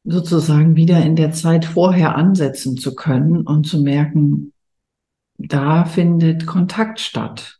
sozusagen 0.06 0.76
wieder 0.76 1.02
in 1.04 1.16
der 1.16 1.32
Zeit 1.32 1.64
vorher 1.64 2.14
ansetzen 2.14 2.76
zu 2.76 2.94
können 2.94 3.42
und 3.42 3.66
zu 3.66 3.82
merken, 3.82 4.52
da 5.36 5.84
findet 5.84 6.46
Kontakt 6.46 7.00
statt. 7.00 7.58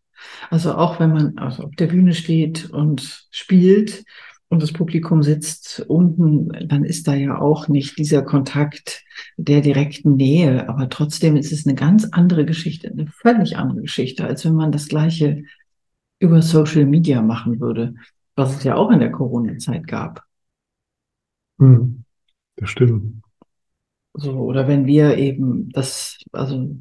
Also 0.49 0.75
auch 0.75 1.01
wenn 1.01 1.13
man 1.13 1.39
also 1.39 1.65
auf 1.65 1.75
der 1.77 1.89
Bühne 1.89 2.15
steht 2.15 2.71
und 2.71 3.27
spielt 3.31 4.05
und 4.49 4.63
das 4.63 4.73
Publikum 4.73 5.23
sitzt 5.23 5.85
unten, 5.89 6.49
dann 6.69 6.85
ist 6.85 7.09
da 7.09 7.15
ja 7.15 7.39
auch 7.39 7.67
nicht 7.67 7.99
dieser 7.99 8.23
Kontakt 8.23 9.05
der 9.37 9.61
direkten 9.61 10.15
Nähe. 10.15 10.69
Aber 10.69 10.89
trotzdem 10.89 11.37
ist 11.37 11.53
es 11.53 11.67
eine 11.67 11.75
ganz 11.75 12.07
andere 12.13 12.45
Geschichte, 12.45 12.91
eine 12.91 13.09
völlig 13.09 13.57
andere 13.57 13.83
Geschichte, 13.83 14.25
als 14.25 14.45
wenn 14.45 14.55
man 14.55 14.71
das 14.71 14.87
Gleiche 14.87 15.43
über 16.21 16.43
Social 16.43 16.87
Media 16.87 17.23
machen 17.23 17.61
würde, 17.61 17.95
was 18.37 18.57
es 18.57 18.65
ja 18.65 18.77
auch 18.77 18.91
in 18.91 19.01
der 19.01 19.11
Corona-Zeit 19.11 19.87
gab. 19.87 20.23
Hm, 21.59 22.06
das 22.57 22.71
stimmt. 22.71 23.23
So, 24.15 24.33
oder 24.33 24.67
wenn 24.67 24.87
wir 24.87 25.19
eben 25.19 25.71
das, 25.71 26.19
also 26.33 26.75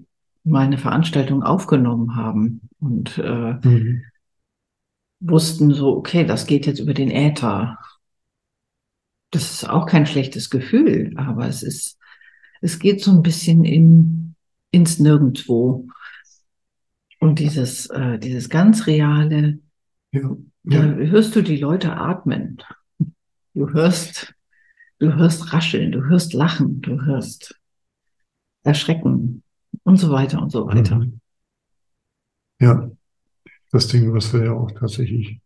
meine 0.46 0.78
Veranstaltung 0.78 1.44
aufgenommen 1.44 2.16
haben 2.16 2.62
und 2.80 3.18
äh, 3.18 3.54
mhm. 3.62 4.04
wussten 5.20 5.74
so, 5.74 5.98
okay, 5.98 6.26
das 6.26 6.48
geht 6.48 6.66
jetzt 6.66 6.80
über 6.80 6.94
den 6.94 7.12
Äther. 7.12 7.78
Das 9.32 9.52
ist 9.52 9.70
auch 9.70 9.86
kein 9.86 10.06
schlechtes 10.06 10.50
Gefühl, 10.50 11.14
aber 11.18 11.48
es 11.48 11.62
ist, 11.62 11.98
es 12.62 12.80
geht 12.80 13.02
so 13.02 13.12
ein 13.12 13.22
bisschen 13.22 13.66
in, 13.66 14.36
ins 14.72 15.00
Nirgendwo. 15.00 15.88
Und 17.20 17.40
dieses, 17.40 17.88
äh, 17.88 18.20
dieses 18.20 18.50
ganz 18.50 18.88
reale, 18.88 19.60
ja, 20.12 20.22
ja. 20.64 20.82
da 20.82 20.84
hörst 20.84 21.36
du 21.36 21.42
die 21.42 21.58
Leute 21.58 21.98
atmen. 21.98 22.62
Du 23.54 23.70
hörst, 23.74 24.36
du 25.00 25.16
hörst 25.16 25.54
rascheln, 25.54 25.92
du 25.92 26.04
hörst 26.06 26.34
lachen, 26.34 26.82
du 26.82 27.04
hörst 27.04 27.60
erschrecken 28.64 29.44
und 29.84 29.98
so 29.98 30.12
weiter 30.12 30.42
und 30.42 30.52
so 30.52 30.68
weiter. 30.68 31.00
Mhm. 31.00 31.20
Ja, 32.60 32.90
das 33.72 33.88
Ding, 33.88 34.14
was 34.14 34.34
wir 34.34 34.46
ja 34.46 34.54
auch 34.54 34.72
tatsächlich, 34.72 35.40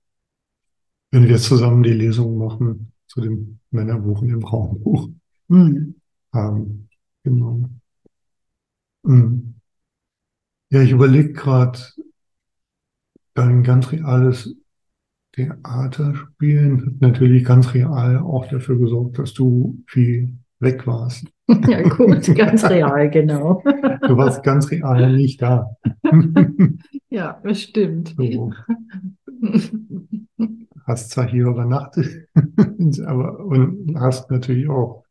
wenn 1.11 1.27
wir 1.27 1.37
zusammen 1.37 1.83
die 1.83 1.93
Lesung 1.93 2.37
machen 2.37 2.91
zu 3.07 3.21
dem 3.21 3.59
Männerbuch 3.71 4.21
und 4.21 4.27
dem 4.27 4.41
Frauenbuch, 4.41 5.09
mhm. 5.47 5.95
haben. 6.31 6.89
Genau. 7.23 7.69
Mhm. 9.03 9.55
Ja, 10.69 10.81
ich 10.81 10.91
überlege 10.91 11.33
gerade, 11.33 11.79
dein 13.33 13.63
ganz 13.63 13.91
reales 13.91 14.55
Theaterspielen 15.39 16.85
hat 16.85 17.01
natürlich 17.01 17.45
ganz 17.45 17.73
real 17.73 18.17
auch 18.17 18.47
dafür 18.47 18.77
gesorgt, 18.77 19.19
dass 19.19 19.33
du 19.33 19.81
viel 19.87 20.37
weg 20.59 20.85
warst. 20.85 21.27
Ja, 21.47 21.81
gut, 21.83 22.35
ganz 22.35 22.63
real, 22.69 23.09
genau. 23.09 23.63
Du 24.07 24.17
warst 24.17 24.43
ganz 24.43 24.69
real 24.71 25.15
nicht 25.15 25.41
da. 25.41 25.69
Ja, 27.11 27.39
bestimmt. 27.41 28.15
So. 28.17 28.53
Hast 30.85 31.09
zwar 31.09 31.27
hier 31.27 31.47
übernachtet, 31.47 32.27
aber 33.05 33.39
und 33.39 33.99
hast 33.99 34.29
natürlich 34.29 34.69
auch 34.69 35.05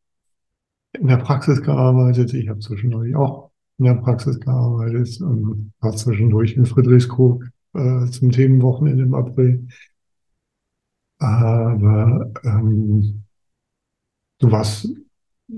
in 0.92 1.08
der 1.08 1.16
Praxis 1.16 1.60
gearbeitet. 1.60 2.32
Ich 2.34 2.48
habe 2.48 2.60
zwischendurch 2.60 3.16
auch 3.16 3.50
in 3.78 3.86
der 3.86 3.94
Praxis 3.94 4.38
gearbeitet 4.38 5.20
und 5.20 5.72
war 5.80 5.92
zwischendurch 5.96 6.54
in 6.54 6.66
Friedrichskoog 6.66 7.44
äh, 7.74 8.06
zum 8.06 8.30
Themenwochenende 8.30 9.02
im 9.02 9.14
April. 9.14 9.66
Aber 11.18 12.32
ähm, 12.44 13.24
du 14.38 14.50
warst 14.50 14.88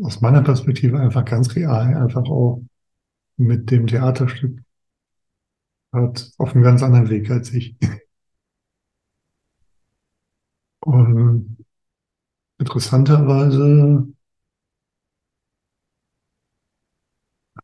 aus 0.03 0.21
meiner 0.21 0.43
Perspektive 0.43 0.99
einfach 1.01 1.25
ganz 1.25 1.55
real, 1.57 1.95
einfach 1.97 2.25
auch 2.25 2.63
mit 3.37 3.71
dem 3.71 3.87
Theaterstück 3.87 4.61
hat 5.93 6.33
auf 6.39 6.55
einem 6.55 6.65
ganz 6.65 6.83
anderen 6.83 7.09
Weg 7.11 7.31
als 7.31 7.53
ich. 7.53 7.77
Und 10.81 11.57
interessanterweise 12.59 14.07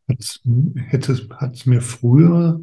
hätte 0.09 1.13
es, 1.13 1.67
mir 1.67 1.81
früher, 1.81 2.61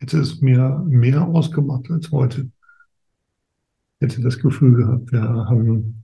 hätte 0.00 0.18
es 0.18 0.40
mir 0.40 0.84
mehr 0.86 1.22
ausgemacht 1.26 1.90
als 1.90 2.10
heute. 2.10 2.50
Hätte 4.02 4.20
das 4.20 4.38
Gefühl 4.40 4.74
gehabt, 4.74 5.12
wir 5.12 5.22
haben 5.22 6.02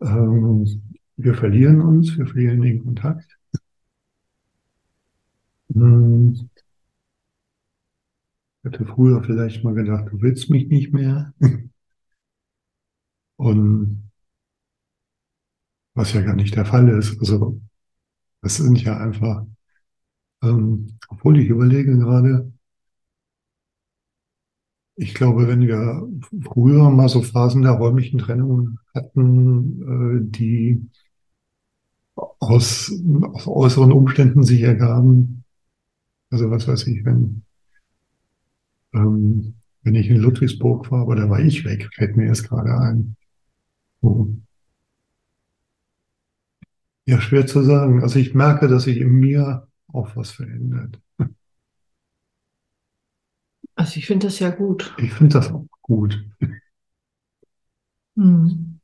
ähm, 0.00 0.82
wir 1.16 1.34
verlieren 1.34 1.80
uns, 1.80 2.16
wir 2.18 2.26
verlieren 2.26 2.60
den 2.60 2.82
Kontakt. 2.82 3.38
Hm. 5.72 6.50
Ich 8.64 8.72
hätte 8.72 8.84
früher 8.84 9.22
vielleicht 9.22 9.62
mal 9.62 9.74
gedacht, 9.74 10.06
du 10.10 10.20
willst 10.20 10.50
mich 10.50 10.68
nicht 10.68 10.92
mehr. 10.92 11.32
Und 13.36 14.10
was 15.94 16.12
ja 16.12 16.22
gar 16.22 16.34
nicht 16.34 16.56
der 16.56 16.64
Fall 16.64 16.88
ist. 16.88 17.18
Also 17.20 17.60
das 18.40 18.56
sind 18.56 18.82
ja 18.82 18.96
einfach, 18.98 19.46
ähm, 20.42 20.98
obwohl 21.08 21.38
ich 21.38 21.48
überlege 21.48 21.96
gerade, 21.96 22.51
ich 24.96 25.14
glaube, 25.14 25.48
wenn 25.48 25.62
wir 25.62 26.06
früher 26.42 26.90
mal 26.90 27.08
so 27.08 27.22
Phasen 27.22 27.62
der 27.62 27.72
räumlichen 27.72 28.18
Trennung 28.18 28.78
hatten, 28.94 29.82
äh, 29.82 30.30
die 30.30 30.86
aus, 32.14 32.92
aus 33.22 33.46
äußeren 33.46 33.92
Umständen 33.92 34.42
sich 34.42 34.62
ergaben, 34.62 35.44
also 36.30 36.50
was 36.50 36.68
weiß 36.68 36.86
ich, 36.88 37.04
wenn, 37.04 37.42
ähm, 38.94 39.54
wenn 39.82 39.94
ich 39.94 40.08
in 40.08 40.18
Ludwigsburg 40.18 40.90
war, 40.90 41.02
aber 41.02 41.16
da 41.16 41.28
war 41.28 41.40
ich 41.40 41.64
weg, 41.64 41.88
fällt 41.94 42.16
mir 42.16 42.26
jetzt 42.26 42.48
gerade 42.48 42.78
ein. 42.78 43.16
So. 44.00 44.36
Ja, 47.06 47.20
schwer 47.20 47.46
zu 47.46 47.62
sagen. 47.62 48.02
Also 48.02 48.18
ich 48.18 48.34
merke, 48.34 48.68
dass 48.68 48.84
sich 48.84 48.98
in 48.98 49.12
mir 49.12 49.66
auch 49.88 50.16
was 50.16 50.30
verändert. 50.30 51.00
Also 53.74 53.98
ich 53.98 54.06
finde 54.06 54.26
das 54.26 54.38
ja 54.38 54.50
gut. 54.50 54.94
Ich 54.98 55.12
finde 55.12 55.34
das 55.34 55.50
auch 55.50 55.66
gut. 55.82 56.24
Mhm. 58.16 58.78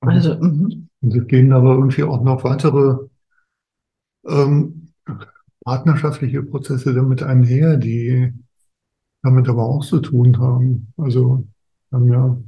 Also, 0.00 0.34
mhm. 0.38 0.88
Und 1.00 1.16
es 1.16 1.26
gehen 1.26 1.52
aber 1.52 1.74
irgendwie 1.74 2.02
auch 2.04 2.22
noch 2.22 2.44
weitere 2.44 3.08
ähm, 4.26 4.92
partnerschaftliche 5.64 6.42
Prozesse 6.42 6.94
damit 6.94 7.22
einher, 7.22 7.76
die 7.76 8.32
damit 9.22 9.48
aber 9.48 9.64
auch 9.64 9.84
zu 9.84 10.00
tun 10.00 10.38
haben. 10.38 10.92
Also 10.96 11.46
haben 11.92 12.12
ja 12.12 12.38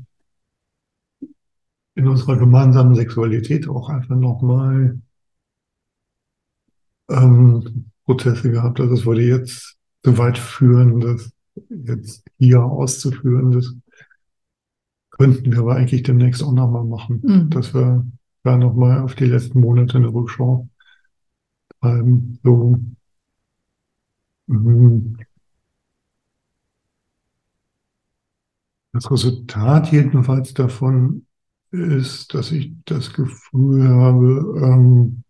in 1.95 2.09
unserer 2.09 2.37
gemeinsamen 2.37 2.95
Sexualität 2.95 3.69
auch 3.69 3.89
einfach 3.89 4.17
nochmal 4.17 5.01
ähm, 7.11 7.89
Prozesse 8.05 8.51
gehabt. 8.51 8.81
Also 8.81 8.95
es 8.95 9.07
würde 9.07 9.23
jetzt 9.23 9.77
so 10.05 10.19
weit 10.19 10.39
führen, 10.39 11.01
das 11.01 11.33
jetzt 11.69 12.25
hier 12.39 12.63
auszuführen. 12.63 13.53
Das 13.53 13.75
könnten 15.11 15.53
wir 15.53 15.61
aber 15.61 15.77
eigentlich 15.77 16.03
demnächst 16.03 16.43
auch 16.43 16.53
nochmal 16.53 16.85
machen, 16.85 17.21
mhm. 17.23 17.51
dass 17.51 17.75
wir 17.75 18.07
da 18.43 18.57
nochmal 18.57 19.01
auf 19.03 19.15
die 19.15 19.27
letzten 19.27 19.61
Monate 19.61 19.99
eine 19.99 20.13
Rückschau 20.13 20.69
treiben. 21.81 22.39
So, 22.43 22.79
mhm. 24.47 25.17
Das 28.93 29.11
Resultat 29.11 29.93
jedenfalls 29.93 30.53
davon 30.53 31.27
ist, 31.71 32.35
dass 32.35 32.51
ich 32.51 32.73
das 32.85 33.13
Gefühl 33.13 33.89
habe, 33.89 34.61
ähm, 34.63 35.23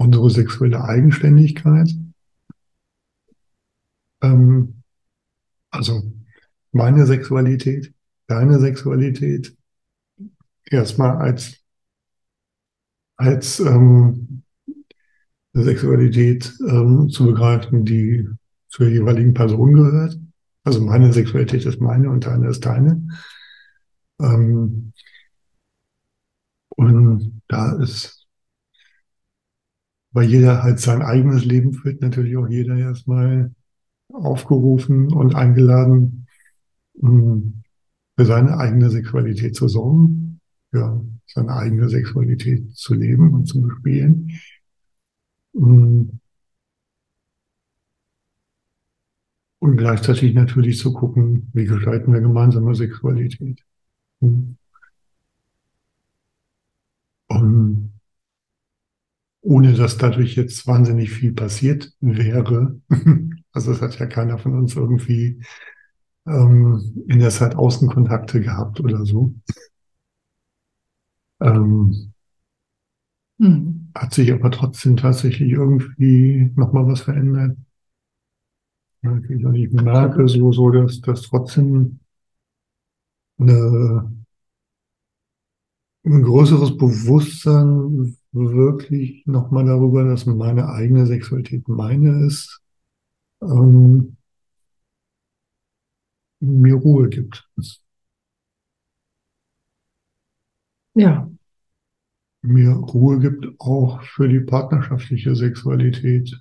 unsere 0.00 0.30
sexuelle 0.30 0.82
Eigenständigkeit. 0.82 1.94
Ähm, 4.22 4.82
also 5.70 6.10
meine 6.72 7.04
Sexualität, 7.04 7.92
deine 8.26 8.58
Sexualität 8.58 9.54
erstmal 10.64 11.18
als, 11.18 11.62
als 13.16 13.60
ähm, 13.60 14.42
Sexualität 15.52 16.50
ähm, 16.66 17.10
zu 17.10 17.26
begreifen, 17.26 17.84
die 17.84 18.26
zur 18.68 18.88
jeweiligen 18.88 19.34
Person 19.34 19.74
gehört. 19.74 20.18
Also 20.64 20.80
meine 20.80 21.12
Sexualität 21.12 21.66
ist 21.66 21.80
meine 21.80 22.08
und 22.08 22.24
deine 22.24 22.48
ist 22.48 22.64
deine. 22.64 23.06
Ähm, 24.18 24.94
und 26.70 27.42
da 27.48 27.72
ist 27.82 28.19
weil 30.12 30.28
jeder 30.28 30.62
halt 30.62 30.80
sein 30.80 31.02
eigenes 31.02 31.44
Leben 31.44 31.72
führt, 31.72 32.00
natürlich 32.00 32.36
auch 32.36 32.48
jeder 32.48 32.76
erstmal 32.76 33.52
aufgerufen 34.12 35.12
und 35.12 35.34
eingeladen, 35.34 36.26
hm, 37.00 37.62
für 38.16 38.26
seine 38.26 38.58
eigene 38.58 38.90
Sexualität 38.90 39.54
zu 39.56 39.68
sorgen, 39.68 40.40
für 40.70 41.04
seine 41.26 41.54
eigene 41.54 41.88
Sexualität 41.88 42.76
zu 42.76 42.94
leben 42.94 43.32
und 43.34 43.46
zu 43.46 43.62
bespielen. 43.62 44.30
Und 45.52 46.20
gleichzeitig 49.76 50.34
natürlich 50.34 50.78
zu 50.78 50.92
gucken, 50.92 51.50
wie 51.52 51.64
gestalten 51.64 52.12
wir 52.12 52.20
gemeinsame 52.20 52.74
Sexualität. 52.74 53.62
Und 54.20 54.58
ohne 59.50 59.72
dass 59.74 59.98
dadurch 59.98 60.36
jetzt 60.36 60.68
wahnsinnig 60.68 61.10
viel 61.10 61.32
passiert 61.32 61.92
wäre. 62.00 62.80
Also 63.52 63.72
es 63.72 63.82
hat 63.82 63.98
ja 63.98 64.06
keiner 64.06 64.38
von 64.38 64.56
uns 64.56 64.76
irgendwie 64.76 65.42
ähm, 66.24 67.04
in 67.08 67.18
der 67.18 67.30
Zeit 67.30 67.56
Außenkontakte 67.56 68.40
gehabt 68.40 68.78
oder 68.78 69.04
so. 69.04 69.34
Ähm, 71.40 72.12
hm. 73.40 73.90
Hat 73.92 74.14
sich 74.14 74.32
aber 74.32 74.52
trotzdem 74.52 74.96
tatsächlich 74.96 75.50
irgendwie 75.50 76.52
nochmal 76.54 76.86
was 76.86 77.00
verändert. 77.00 77.56
Ich 79.02 79.72
merke 79.72 80.28
so, 80.28 80.52
so 80.52 80.70
dass 80.70 81.00
das 81.00 81.22
trotzdem 81.22 81.98
eine, 83.40 84.12
ein 86.04 86.22
größeres 86.22 86.76
Bewusstsein 86.78 88.16
wirklich 88.32 89.24
nochmal 89.26 89.66
darüber, 89.66 90.04
dass 90.04 90.26
meine 90.26 90.68
eigene 90.68 91.06
Sexualität 91.06 91.68
meine 91.68 92.26
ist, 92.26 92.60
ähm, 93.42 94.16
mir 96.40 96.74
Ruhe 96.74 97.08
gibt. 97.08 97.48
Ja. 100.94 101.30
Mir 102.42 102.70
Ruhe 102.72 103.18
gibt 103.20 103.46
auch 103.60 104.02
für 104.02 104.28
die 104.28 104.40
partnerschaftliche 104.40 105.36
Sexualität. 105.36 106.38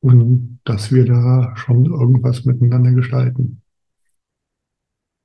Und 0.00 0.60
dass 0.64 0.92
wir 0.92 1.06
da 1.06 1.56
schon 1.56 1.86
irgendwas 1.86 2.44
miteinander 2.44 2.92
gestalten. 2.92 3.63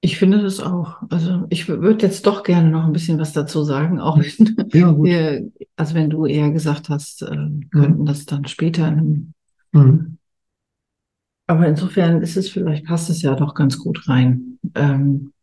Ich 0.01 0.17
finde 0.17 0.41
das 0.41 0.61
auch. 0.61 1.01
Also 1.09 1.45
ich 1.49 1.67
würde 1.67 2.05
jetzt 2.05 2.25
doch 2.25 2.43
gerne 2.43 2.69
noch 2.69 2.85
ein 2.85 2.93
bisschen 2.93 3.19
was 3.19 3.33
dazu 3.33 3.63
sagen, 3.63 3.99
auch 3.99 4.17
wenn 4.17 4.69
ja, 4.73 5.03
wir, 5.03 5.51
also 5.75 5.93
wenn 5.95 6.09
du 6.09 6.25
eher 6.25 6.51
gesagt 6.51 6.89
hast, 6.89 7.21
äh, 7.21 7.27
könnten 7.71 8.01
mhm. 8.01 8.05
das 8.05 8.25
dann 8.25 8.45
später 8.45 8.87
in 8.87 9.33
mhm. 9.73 10.17
aber 11.47 11.67
insofern 11.67 12.21
ist 12.21 12.37
es 12.37 12.49
vielleicht, 12.49 12.85
passt 12.85 13.09
es 13.09 13.21
ja 13.21 13.35
doch 13.35 13.53
ganz 13.53 13.77
gut 13.77 14.07
rein. 14.07 14.57
Ähm, 14.73 15.33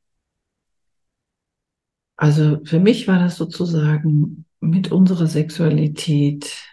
also 2.16 2.60
für 2.64 2.80
mich 2.80 3.06
war 3.08 3.18
das 3.18 3.36
sozusagen 3.36 4.46
mit 4.60 4.90
unserer 4.90 5.26
Sexualität 5.26 6.64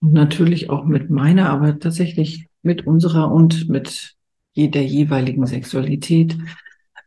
und 0.00 0.12
natürlich 0.12 0.70
auch 0.70 0.84
mit 0.84 1.08
meiner, 1.08 1.50
aber 1.50 1.78
tatsächlich 1.78 2.48
mit 2.62 2.84
unserer 2.84 3.30
und 3.30 3.68
mit 3.68 4.16
der 4.56 4.84
jeweiligen 4.84 5.46
Sexualität 5.46 6.36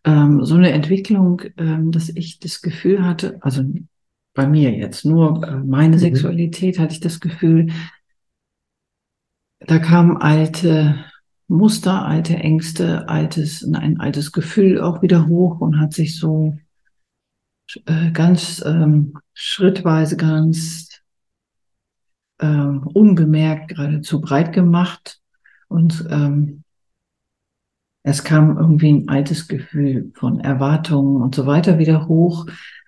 ähm, 0.03 0.43
so 0.43 0.55
eine 0.55 0.71
Entwicklung, 0.71 1.41
ähm, 1.57 1.91
dass 1.91 2.09
ich 2.09 2.39
das 2.39 2.61
Gefühl 2.61 3.05
hatte, 3.05 3.37
also 3.41 3.63
bei 4.33 4.47
mir 4.47 4.71
jetzt 4.71 5.05
nur 5.05 5.43
äh, 5.47 5.55
meine 5.55 5.95
mhm. 5.95 5.99
Sexualität, 5.99 6.79
hatte 6.79 6.93
ich 6.93 6.99
das 6.99 7.19
Gefühl, 7.19 7.71
da 9.59 9.79
kamen 9.79 10.17
alte 10.17 11.05
Muster, 11.47 12.05
alte 12.05 12.35
Ängste, 12.35 13.07
altes, 13.07 13.63
ein 13.63 13.99
altes 13.99 14.31
Gefühl 14.31 14.81
auch 14.81 15.01
wieder 15.01 15.27
hoch 15.27 15.61
und 15.61 15.79
hat 15.79 15.93
sich 15.93 16.17
so 16.17 16.57
äh, 17.85 18.11
ganz 18.11 18.63
ähm, 18.65 19.13
schrittweise, 19.33 20.17
ganz 20.17 20.89
ähm, 22.39 22.87
unbemerkt 22.93 23.69
geradezu 23.69 24.19
breit 24.19 24.51
gemacht. 24.53 25.21
Und 25.67 26.05
ähm, 26.09 26.62
es 28.03 28.23
kam 28.23 28.57
irgendwie 28.57 28.91
ein 28.91 29.09
altes 29.09 29.47
Gefühl 29.47 30.11
von 30.13 30.41
Erwartungen 30.41 31.21
und 31.21 31.33
so 31.33 31.45
weiter 31.45 31.79
wieder 31.79 32.07
hoch. 32.07 32.45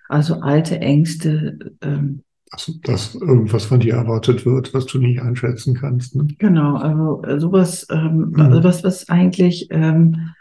Also 0.08 0.40
alte 0.40 0.78
Ängste. 0.78 1.58
Ähm, 1.80 2.22
also, 2.50 2.74
dass 2.84 3.14
irgendwas 3.14 3.64
von 3.64 3.80
dir 3.80 3.94
erwartet 3.94 4.46
wird, 4.46 4.72
was 4.72 4.86
du 4.86 4.98
nicht 4.98 5.20
einschätzen 5.20 5.74
kannst. 5.74 6.14
Ne? 6.14 6.28
Genau, 6.38 6.76
also 6.76 7.22
äh, 7.24 7.40
sowas, 7.40 7.86
ähm, 7.90 8.30
mhm. 8.30 8.40
also 8.40 8.62
was, 8.62 8.84
was 8.84 9.08
eigentlich, 9.08 9.68
ähm, 9.70 10.34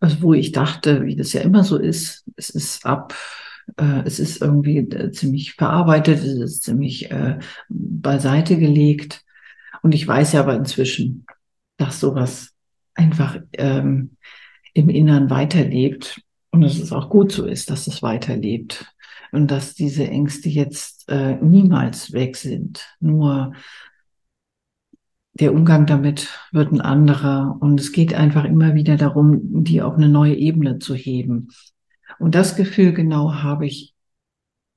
also 0.00 0.22
wo 0.22 0.34
ich 0.34 0.52
dachte, 0.52 1.04
wie 1.04 1.16
das 1.16 1.32
ja 1.32 1.42
immer 1.42 1.62
so 1.62 1.76
ist, 1.76 2.24
es 2.36 2.48
ist 2.50 2.86
ab, 2.86 3.14
äh, 3.76 4.02
es 4.04 4.18
ist 4.18 4.40
irgendwie 4.40 4.78
äh, 4.78 5.10
ziemlich 5.10 5.54
verarbeitet, 5.54 6.20
es 6.20 6.40
ist 6.40 6.62
ziemlich 6.62 7.10
äh, 7.10 7.38
beiseite 7.68 8.56
gelegt. 8.56 9.24
Und 9.82 9.94
ich 9.94 10.06
weiß 10.06 10.32
ja 10.32 10.40
aber 10.40 10.54
inzwischen, 10.54 11.26
dass 11.76 12.00
sowas 12.00 12.51
einfach 12.94 13.38
ähm, 13.54 14.16
im 14.74 14.88
Innern 14.88 15.30
weiterlebt 15.30 16.20
und 16.50 16.62
dass 16.62 16.78
es 16.78 16.92
auch 16.92 17.08
gut 17.08 17.32
so 17.32 17.46
ist, 17.46 17.70
dass 17.70 17.86
es 17.86 18.02
weiterlebt 18.02 18.86
und 19.32 19.50
dass 19.50 19.74
diese 19.74 20.06
Ängste 20.06 20.48
jetzt 20.48 21.08
äh, 21.08 21.36
niemals 21.36 22.12
weg 22.12 22.36
sind. 22.36 22.86
Nur 23.00 23.52
der 25.34 25.54
Umgang 25.54 25.86
damit 25.86 26.28
wird 26.52 26.72
ein 26.72 26.82
anderer 26.82 27.56
und 27.60 27.80
es 27.80 27.92
geht 27.92 28.12
einfach 28.12 28.44
immer 28.44 28.74
wieder 28.74 28.96
darum, 28.96 29.64
die 29.64 29.80
auf 29.80 29.94
eine 29.94 30.08
neue 30.08 30.34
Ebene 30.34 30.78
zu 30.78 30.94
heben. 30.94 31.48
Und 32.18 32.34
das 32.34 32.54
Gefühl 32.54 32.92
genau 32.92 33.34
habe 33.34 33.66
ich, 33.66 33.94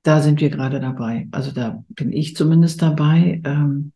da 0.02 0.22
sind 0.22 0.40
wir 0.40 0.48
gerade 0.48 0.80
dabei. 0.80 1.28
Also 1.30 1.52
da 1.52 1.84
bin 1.88 2.12
ich 2.12 2.36
zumindest 2.36 2.80
dabei, 2.80 3.42
ähm, 3.44 3.92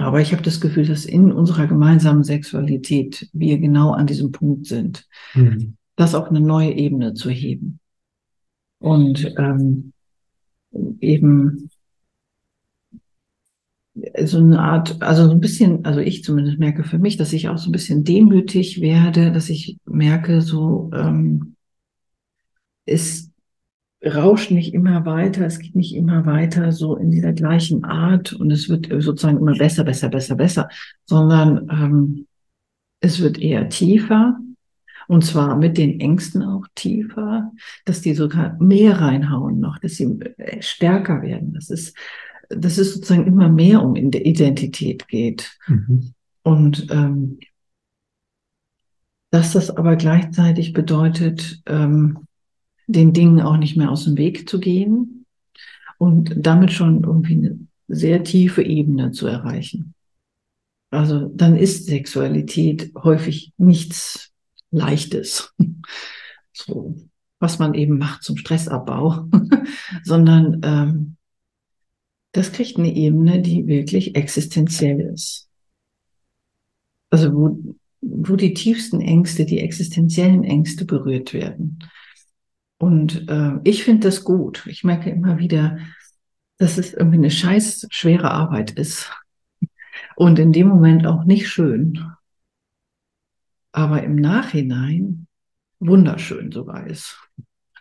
aber 0.00 0.20
ich 0.20 0.32
habe 0.32 0.42
das 0.42 0.60
Gefühl, 0.60 0.86
dass 0.86 1.04
in 1.04 1.30
unserer 1.32 1.66
gemeinsamen 1.66 2.24
Sexualität 2.24 3.28
wir 3.32 3.58
genau 3.58 3.92
an 3.92 4.06
diesem 4.06 4.32
Punkt 4.32 4.66
sind, 4.66 5.06
mhm. 5.34 5.76
das 5.96 6.14
auf 6.14 6.28
eine 6.28 6.40
neue 6.40 6.72
Ebene 6.72 7.14
zu 7.14 7.30
heben. 7.30 7.80
Und 8.78 9.34
ähm, 9.36 9.92
eben 11.00 11.70
so 14.24 14.38
eine 14.38 14.60
Art, 14.60 15.02
also 15.02 15.26
so 15.26 15.32
ein 15.32 15.40
bisschen, 15.40 15.84
also 15.84 16.00
ich 16.00 16.24
zumindest 16.24 16.58
merke 16.58 16.84
für 16.84 16.98
mich, 16.98 17.16
dass 17.16 17.32
ich 17.32 17.48
auch 17.48 17.58
so 17.58 17.68
ein 17.68 17.72
bisschen 17.72 18.04
demütig 18.04 18.80
werde, 18.80 19.32
dass 19.32 19.50
ich 19.50 19.76
merke, 19.84 20.40
so 20.40 20.90
ähm, 20.94 21.56
ist 22.86 23.29
rauscht 24.04 24.50
nicht 24.50 24.72
immer 24.72 25.04
weiter, 25.04 25.44
es 25.44 25.58
geht 25.58 25.76
nicht 25.76 25.94
immer 25.94 26.24
weiter 26.24 26.72
so 26.72 26.96
in 26.96 27.10
dieser 27.10 27.32
gleichen 27.32 27.84
Art 27.84 28.32
und 28.32 28.50
es 28.50 28.68
wird 28.68 28.88
sozusagen 29.02 29.38
immer 29.38 29.56
besser, 29.56 29.84
besser, 29.84 30.08
besser, 30.08 30.36
besser, 30.36 30.68
sondern 31.04 31.68
ähm, 31.70 32.26
es 33.00 33.20
wird 33.20 33.38
eher 33.38 33.68
tiefer 33.68 34.38
und 35.10 35.24
zwar 35.24 35.56
mit 35.56 35.76
den 35.76 35.98
Ängsten 35.98 36.42
auch 36.44 36.66
tiefer, 36.76 37.50
dass 37.84 38.00
die 38.00 38.14
sogar 38.14 38.56
mehr 38.62 39.00
reinhauen 39.00 39.58
noch, 39.58 39.78
dass 39.78 39.96
sie 39.96 40.04
äh, 40.36 40.62
stärker 40.62 41.20
werden. 41.20 41.52
Das 41.52 41.68
ist, 41.68 41.96
dass 42.48 42.78
es 42.78 42.94
sozusagen 42.94 43.26
immer 43.26 43.48
mehr 43.48 43.82
um 43.82 43.96
Identität 43.96 45.08
geht. 45.08 45.58
Mhm. 45.66 46.14
Und 46.42 46.86
ähm, 46.90 47.40
dass 49.32 49.52
das 49.52 49.70
aber 49.70 49.96
gleichzeitig 49.96 50.72
bedeutet, 50.72 51.60
ähm, 51.66 52.26
den 52.92 53.12
Dingen 53.12 53.40
auch 53.40 53.56
nicht 53.56 53.76
mehr 53.76 53.90
aus 53.90 54.04
dem 54.04 54.16
Weg 54.16 54.48
zu 54.48 54.60
gehen 54.60 55.26
und 55.98 56.34
damit 56.36 56.72
schon 56.72 57.04
irgendwie 57.04 57.34
eine 57.34 57.58
sehr 57.88 58.22
tiefe 58.24 58.62
Ebene 58.62 59.12
zu 59.12 59.26
erreichen. 59.26 59.94
Also 60.90 61.28
dann 61.28 61.56
ist 61.56 61.86
Sexualität 61.86 62.92
häufig 62.96 63.52
nichts 63.56 64.32
Leichtes, 64.70 65.54
so 66.52 66.96
was 67.38 67.58
man 67.58 67.74
eben 67.74 67.98
macht 67.98 68.22
zum 68.22 68.36
Stressabbau, 68.36 69.28
sondern 70.04 70.60
ähm, 70.62 71.16
das 72.32 72.52
kriegt 72.52 72.78
eine 72.78 72.94
Ebene, 72.94 73.40
die 73.40 73.66
wirklich 73.66 74.14
existenziell 74.14 75.00
ist. 75.00 75.48
Also 77.10 77.32
wo, 77.32 77.76
wo 78.00 78.36
die 78.36 78.54
tiefsten 78.54 79.00
Ängste, 79.00 79.44
die 79.44 79.60
existenziellen 79.60 80.44
Ängste 80.44 80.84
berührt 80.84 81.32
werden. 81.32 81.78
Und 82.80 83.28
äh, 83.28 83.58
ich 83.64 83.84
finde 83.84 84.08
das 84.08 84.24
gut. 84.24 84.66
Ich 84.66 84.84
merke 84.84 85.10
immer 85.10 85.38
wieder, 85.38 85.78
dass 86.56 86.78
es 86.78 86.94
irgendwie 86.94 87.18
eine 87.18 87.30
scheiß 87.30 87.86
schwere 87.90 88.30
Arbeit 88.30 88.70
ist. 88.70 89.12
Und 90.16 90.38
in 90.38 90.50
dem 90.52 90.68
Moment 90.68 91.06
auch 91.06 91.24
nicht 91.24 91.46
schön. 91.46 92.02
Aber 93.70 94.02
im 94.02 94.16
Nachhinein 94.16 95.26
wunderschön 95.78 96.52
sogar 96.52 96.86
ist. 96.86 97.18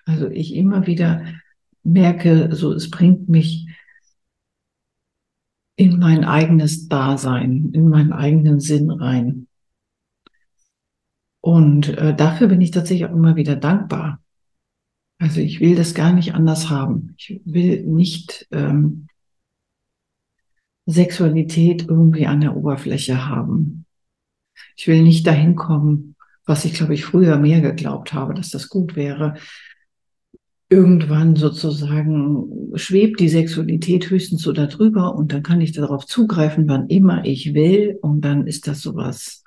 Also 0.03 0.27
ich 0.27 0.53
immer 0.53 0.85
wieder 0.85 1.25
merke, 1.83 2.53
so 2.53 2.73
es 2.73 2.91
bringt 2.91 3.29
mich 3.29 3.69
in 5.77 5.97
mein 5.97 6.25
eigenes 6.25 6.89
Dasein, 6.89 7.71
in 7.71 7.87
meinen 7.87 8.11
eigenen 8.11 8.59
Sinn 8.59 8.91
rein. 8.91 9.47
Und 11.39 11.87
äh, 11.87 12.13
dafür 12.13 12.49
bin 12.49 12.59
ich 12.59 12.71
tatsächlich 12.71 13.07
auch 13.09 13.15
immer 13.15 13.37
wieder 13.37 13.55
dankbar. 13.55 14.19
Also 15.19 15.41
ich 15.41 15.59
will 15.59 15.75
das 15.75 15.93
gar 15.93 16.13
nicht 16.13 16.33
anders 16.33 16.69
haben. 16.69 17.13
Ich 17.17 17.41
will 17.43 17.83
nicht 17.83 18.47
ähm, 18.51 19.07
Sexualität 20.85 21.85
irgendwie 21.87 22.25
an 22.25 22.41
der 22.41 22.55
Oberfläche 22.55 23.27
haben. 23.27 23.85
Ich 24.77 24.87
will 24.87 25.03
nicht 25.03 25.27
dahin 25.27 25.55
kommen, 25.55 26.15
was 26.45 26.63
ich 26.63 26.73
glaube 26.73 26.93
ich 26.93 27.03
früher 27.03 27.37
mehr 27.37 27.59
geglaubt 27.59 28.13
habe, 28.13 28.33
dass 28.33 28.49
das 28.49 28.69
gut 28.69 28.95
wäre. 28.95 29.35
Irgendwann 30.69 31.35
sozusagen 31.35 32.71
schwebt 32.75 33.19
die 33.19 33.29
Sexualität 33.29 34.09
höchstens 34.09 34.43
so 34.43 34.53
darüber 34.53 35.15
und 35.15 35.33
dann 35.33 35.43
kann 35.43 35.59
ich 35.59 35.73
darauf 35.73 36.05
zugreifen, 36.05 36.69
wann 36.69 36.87
immer 36.87 37.25
ich 37.25 37.53
will 37.53 37.97
und 38.01 38.21
dann 38.21 38.47
ist 38.47 38.67
das 38.67 38.81
sowas, 38.81 39.43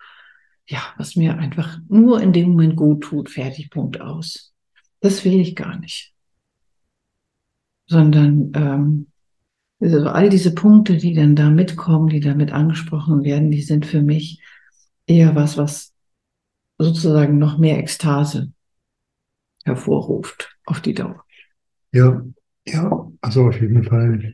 ja, 0.67 0.81
was 0.99 1.17
mir 1.17 1.39
einfach 1.39 1.79
nur 1.89 2.21
in 2.21 2.33
dem 2.33 2.51
Moment 2.51 2.77
gut 2.77 3.05
tut, 3.05 3.31
fertig, 3.31 3.71
Punkt 3.71 4.01
aus. 4.01 4.52
Das 5.03 5.25
will 5.25 5.41
ich 5.41 5.57
gar 5.57 5.79
nicht. 5.79 6.15
Sondern 7.87 8.53
ähm, 8.55 9.07
also 9.81 10.09
all 10.09 10.29
diese 10.29 10.55
Punkte, 10.55 10.97
die 10.97 11.13
dann 11.13 11.35
da 11.35 11.51
mitkommen, 11.51 12.09
die 12.09 12.21
damit 12.21 12.53
angesprochen 12.53 13.25
werden, 13.25 13.51
die 13.51 13.63
sind 13.63 13.85
für 13.85 14.01
mich 14.01 14.41
eher 15.07 15.35
was, 15.35 15.59
was 15.59 15.93
sozusagen 16.79 17.39
noch 17.39 17.59
mehr 17.59 17.79
Ekstase 17.79 18.53
hervorruft 19.65 20.57
auf 20.67 20.81
die 20.81 20.95
Dauer. 20.95 21.25
Ja, 21.91 22.25
ja, 22.67 23.11
also 23.21 23.49
auf 23.49 23.61
jeden 23.61 23.83
Fall 23.83 24.33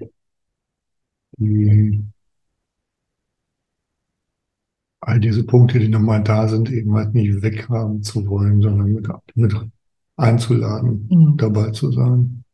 die, 1.39 2.05
all 5.01 5.19
diese 5.19 5.45
Punkte, 5.45 5.79
die 5.79 5.89
nochmal 5.89 6.23
da 6.23 6.47
sind, 6.47 6.71
eben 6.71 6.95
halt 6.95 7.15
nicht 7.15 7.41
weghaben 7.41 8.03
zu 8.03 8.27
wollen, 8.27 8.61
sondern 8.61 8.93
mit, 8.93 9.09
mit 9.35 9.55
einzuladen, 10.19 11.09
mhm. 11.11 11.37
dabei 11.39 11.71
zu 11.71 11.91
sein. 11.93 12.45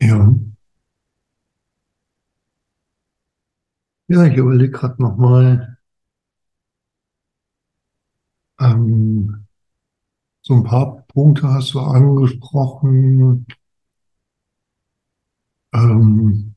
Ja. 0.00 0.34
Ja, 4.08 4.24
ich 4.26 4.36
überlege 4.36 4.72
gerade 4.72 5.00
nochmal, 5.02 5.78
ähm, 8.60 9.46
so 10.42 10.54
ein 10.54 10.64
paar 10.64 11.02
Punkte 11.08 11.48
hast 11.48 11.74
du 11.74 11.80
angesprochen. 11.80 13.46
Ähm, 15.72 16.54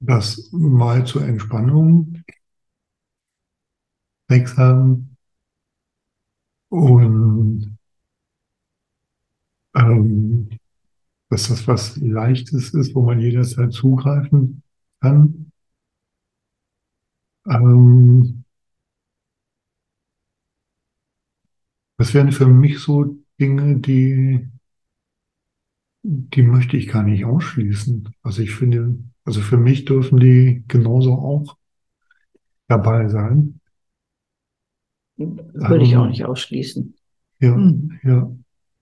das 0.00 0.50
mal 0.52 1.04
zur 1.06 1.24
Entspannung 1.26 2.22
wechseln 4.34 5.16
und 6.70 7.76
ähm, 9.74 10.48
dass 11.30 11.48
das 11.48 11.66
was 11.68 11.96
Leichtes 11.96 12.74
ist, 12.74 12.94
wo 12.94 13.02
man 13.02 13.20
jederzeit 13.20 13.72
zugreifen 13.72 14.62
kann. 15.00 15.50
Ähm, 17.46 18.44
das 21.96 22.14
wären 22.14 22.32
für 22.32 22.46
mich 22.46 22.78
so 22.80 23.16
Dinge, 23.40 23.78
die, 23.78 24.48
die 26.02 26.42
möchte 26.42 26.76
ich 26.76 26.88
gar 26.88 27.02
nicht 27.02 27.24
ausschließen. 27.24 28.14
Also 28.22 28.42
ich 28.42 28.54
finde, 28.54 28.98
also 29.24 29.40
für 29.40 29.56
mich 29.56 29.84
dürfen 29.84 30.18
die 30.20 30.64
genauso 30.68 31.14
auch 31.14 31.56
dabei 32.68 33.08
sein. 33.08 33.60
Würde 35.16 35.76
ähm, 35.76 35.80
ich 35.80 35.96
auch 35.96 36.06
nicht 36.06 36.24
ausschließen. 36.24 36.94
Ja, 37.40 37.54
hm. 37.54 38.00
ja. 38.02 38.30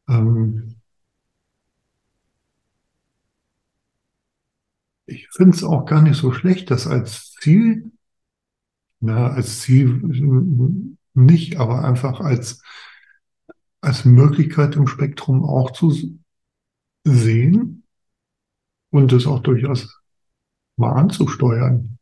Ähm, 0.09 0.77
ich 5.07 5.29
finde 5.31 5.57
es 5.57 5.65
auch 5.65 5.85
gar 5.85 6.03
nicht 6.03 6.17
so 6.17 6.33
schlecht, 6.33 6.71
das 6.71 6.87
als 6.87 7.33
Ziel, 7.41 7.93
na, 9.01 9.29
als 9.29 9.61
Ziel 9.61 10.97
nicht, 11.15 11.57
aber 11.57 11.85
einfach 11.85 12.21
als, 12.21 12.63
als 13.81 14.05
Möglichkeit 14.05 14.77
im 14.77 14.87
Spektrum 14.87 15.45
auch 15.45 15.73
zu 15.73 15.93
sehen 17.05 17.85
und 18.91 19.13
es 19.13 19.27
auch 19.27 19.41
durchaus 19.41 20.01
mal 20.77 20.93
anzusteuern. 20.93 21.99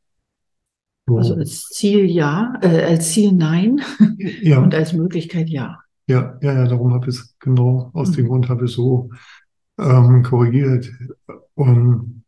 So. 1.07 1.17
Also 1.17 1.35
als 1.35 1.63
Ziel 1.71 2.11
ja, 2.11 2.55
äh, 2.63 2.85
als 2.85 3.13
Ziel 3.13 3.33
nein 3.33 3.81
ja. 4.43 4.61
und 4.61 4.75
als 4.75 4.93
Möglichkeit 4.93 5.49
ja. 5.49 5.81
Ja, 6.07 6.39
ja, 6.41 6.53
ja, 6.53 6.67
darum 6.67 6.93
habe 6.93 7.09
ich 7.09 7.17
es 7.17 7.37
genau, 7.39 7.91
aus 7.95 8.11
mhm. 8.11 8.15
dem 8.15 8.29
Grund 8.29 8.49
habe 8.49 8.65
ich 8.65 8.71
es 8.71 8.77
so 8.77 9.11
ähm, 9.79 10.23
korrigiert. 10.23 10.91
Und 11.55 12.25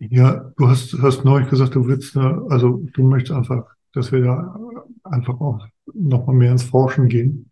ja, 0.00 0.52
du 0.56 0.68
hast, 0.68 0.96
hast 1.02 1.24
neulich 1.24 1.48
gesagt, 1.48 1.74
du 1.74 1.86
willst, 1.86 2.16
also 2.16 2.84
du 2.92 3.02
möchtest 3.02 3.32
einfach, 3.32 3.66
dass 3.92 4.12
wir 4.12 4.22
da 4.22 4.58
einfach 5.04 5.40
auch 5.40 5.66
noch 5.92 6.26
mal 6.26 6.34
mehr 6.34 6.52
ins 6.52 6.62
Forschen 6.62 7.08
gehen. 7.08 7.50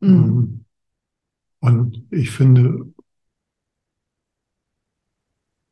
Mhm. 0.00 0.64
Und 1.60 2.06
ich 2.10 2.30
finde, 2.30 2.92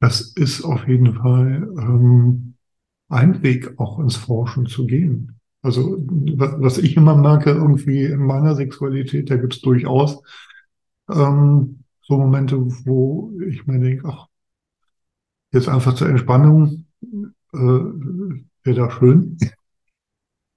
das 0.01 0.21
ist 0.21 0.63
auf 0.63 0.87
jeden 0.87 1.15
Fall 1.15 1.69
ähm, 1.79 2.48
ein 3.09 3.43
Weg, 3.43 3.79
auch 3.79 3.99
ins 3.99 4.17
Forschen 4.17 4.67
zu 4.67 4.87
gehen. 4.87 5.39
Also 5.63 5.99
was 5.99 6.79
ich 6.79 6.97
immer 6.97 7.17
merke, 7.17 7.51
irgendwie 7.51 8.05
in 8.05 8.21
meiner 8.21 8.55
Sexualität, 8.55 9.31
da 9.31 9.37
gibt 9.37 9.55
es 9.55 9.61
durchaus 9.61 10.23
ähm, 11.11 11.85
so 12.03 12.19
Momente, 12.19 12.57
wo 12.87 13.33
ich 13.49 13.67
mir 13.67 13.81
denke, 13.81 14.09
ach, 14.09 14.29
Jetzt 15.53 15.69
einfach 15.69 15.95
zur 15.95 16.09
Entspannung 16.09 16.85
äh, 17.53 17.59
wäre 17.59 18.77
da 18.77 18.91
schön. 18.91 19.39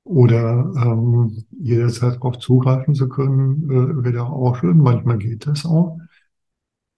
Oder 0.03 0.73
ähm, 0.75 1.45
jederzeit 1.51 2.15
darauf 2.15 2.39
zugreifen 2.39 2.95
zu 2.95 3.07
können, 3.07 3.69
äh, 3.69 4.03
wäre 4.03 4.13
da 4.13 4.23
auch 4.23 4.57
schön. 4.57 4.79
Manchmal 4.79 5.17
geht 5.17 5.47
das 5.47 5.65
auch. 5.65 5.97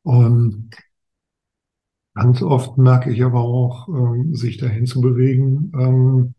Und 0.04 0.72
ganz 2.14 2.42
oft 2.42 2.78
merke 2.78 3.12
ich 3.12 3.24
aber 3.24 3.42
auch, 3.42 3.88
ähm, 3.90 4.36
sich 4.36 4.58
dahin 4.58 4.86
zu 4.86 5.02
bewegen, 5.02 5.72
ähm, 5.78 6.36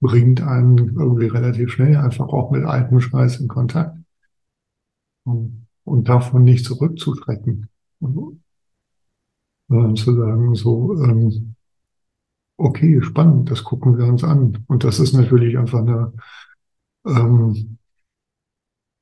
bringt 0.00 0.40
einen 0.42 0.96
irgendwie 0.96 1.26
relativ 1.26 1.72
schnell 1.72 1.96
einfach 1.96 2.28
auch 2.28 2.50
mit 2.50 2.64
altem 2.64 3.00
Scheiß 3.00 3.40
in 3.40 3.48
Kontakt. 3.48 3.96
Und, 5.24 5.66
und 5.84 6.08
davon 6.08 6.44
nicht 6.44 6.64
zurückzuschrecken. 6.64 7.68
Und, 8.00 8.40
äh, 9.70 9.94
zu 9.94 10.14
sagen, 10.14 10.54
so, 10.54 11.02
ähm, 11.02 11.54
okay, 12.56 13.02
spannend, 13.02 13.50
das 13.50 13.64
gucken 13.64 13.98
wir 13.98 14.06
uns 14.06 14.24
an. 14.24 14.64
Und 14.68 14.84
das 14.84 15.00
ist 15.00 15.14
natürlich 15.14 15.58
einfach 15.58 15.80
eine, 15.80 16.12
ähm, 17.06 17.78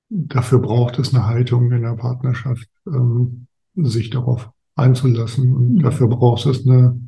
dafür 0.09 0.61
braucht 0.61 0.99
es 0.99 1.15
eine 1.15 1.27
Haltung 1.27 1.71
in 1.73 1.83
der 1.83 1.95
Partnerschaft, 1.95 2.69
ähm, 2.87 3.47
sich 3.75 4.11
darauf 4.11 4.51
einzulassen. 4.77 5.55
Und 5.55 5.75
mhm. 5.75 5.79
dafür 5.81 6.09
braucht 6.09 6.47
es 6.47 6.67
eine, 6.67 7.01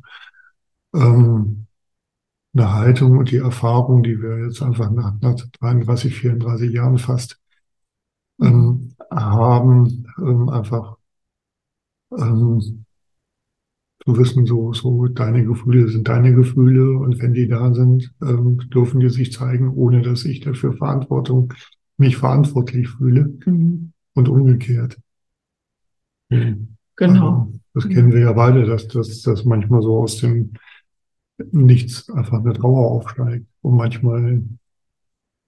ähm, 0.93 1.67
eine 2.53 2.73
Haltung 2.73 3.17
und 3.17 3.31
die 3.31 3.37
Erfahrung, 3.37 4.03
die 4.03 4.21
wir 4.21 4.43
jetzt 4.45 4.61
einfach 4.61 4.91
nach, 4.91 5.13
nach 5.21 5.35
33, 5.61 6.13
34 6.13 6.73
Jahren 6.73 6.97
fast 6.97 7.39
ähm, 8.41 8.95
haben, 9.11 10.07
ähm, 10.17 10.49
einfach 10.49 10.97
ähm, 12.17 12.85
zu 14.03 14.17
wissen, 14.17 14.45
so, 14.45 14.73
so 14.73 15.07
deine 15.07 15.45
Gefühle 15.45 15.89
sind 15.89 16.07
deine 16.07 16.33
Gefühle 16.33 16.97
und 16.97 17.21
wenn 17.21 17.33
die 17.33 17.47
da 17.47 17.73
sind, 17.73 18.13
ähm, 18.21 18.57
dürfen 18.69 18.99
die 18.99 19.09
sich 19.09 19.31
zeigen, 19.31 19.69
ohne 19.69 20.01
dass 20.01 20.25
ich 20.25 20.39
dafür 20.39 20.73
Verantwortung, 20.73 21.53
mich 21.97 22.17
verantwortlich 22.17 22.87
fühle 22.87 23.37
mhm. 23.45 23.91
und 24.13 24.29
umgekehrt. 24.29 24.97
Mhm. 26.29 26.78
Genau. 26.99 27.39
Also, 27.39 27.59
das 27.73 27.87
kennen 27.87 28.11
wir 28.11 28.19
ja 28.19 28.33
beide, 28.33 28.65
dass 28.65 28.87
das 28.87 29.21
dass 29.21 29.45
manchmal 29.45 29.81
so 29.81 29.99
aus 29.99 30.17
dem 30.17 30.53
Nichts 31.51 32.09
einfach 32.09 32.39
eine 32.39 32.51
Trauer 32.51 32.91
aufsteigt 32.91 33.47
und 33.61 33.77
manchmal 33.77 34.43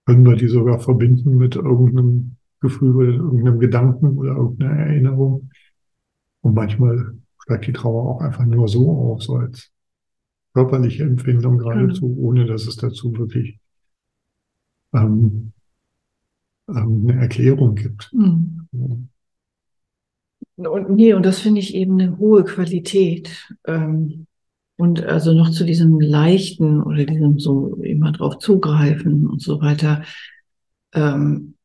können 0.05 0.25
wir 0.25 0.37
die 0.37 0.47
sogar 0.47 0.79
verbinden 0.79 1.35
mit 1.35 1.57
irgendeinem 1.57 2.37
Gefühl 2.61 2.95
oder 2.95 3.09
irgendeinem 3.09 3.59
Gedanken 3.59 4.17
oder 4.17 4.35
irgendeiner 4.35 4.79
Erinnerung. 4.79 5.49
Und 6.39 6.55
manchmal 6.55 7.15
steigt 7.43 7.67
die 7.67 7.73
Trauer 7.73 8.09
auch 8.09 8.21
einfach 8.21 8.45
nur 8.45 8.69
so 8.69 8.89
auf, 8.89 9.21
so 9.21 9.35
als 9.35 9.69
körperliche 10.53 11.03
Empfindung 11.03 11.57
geradezu, 11.57 12.07
mhm. 12.07 12.17
ohne 12.19 12.45
dass 12.45 12.67
es 12.67 12.77
dazu 12.77 13.17
wirklich 13.17 13.59
ähm, 14.93 15.51
ähm, 16.69 17.05
eine 17.07 17.21
Erklärung 17.21 17.75
gibt. 17.75 18.11
Mhm. 18.13 18.67
Und, 20.67 20.89
nee, 20.91 21.13
und 21.13 21.25
das 21.25 21.39
finde 21.39 21.59
ich 21.61 21.75
eben 21.75 21.99
eine 21.99 22.17
hohe 22.17 22.43
Qualität, 22.43 23.47
ähm, 23.65 24.27
Und 24.77 25.03
also 25.05 25.33
noch 25.33 25.51
zu 25.51 25.65
diesem 25.65 25.99
leichten 26.01 26.81
oder 26.83 27.05
diesem 27.05 27.39
so 27.39 27.75
immer 27.83 28.11
drauf 28.11 28.39
zugreifen 28.39 29.27
und 29.27 29.41
so 29.41 29.61
weiter, 29.61 30.03
ähm, 30.93 31.55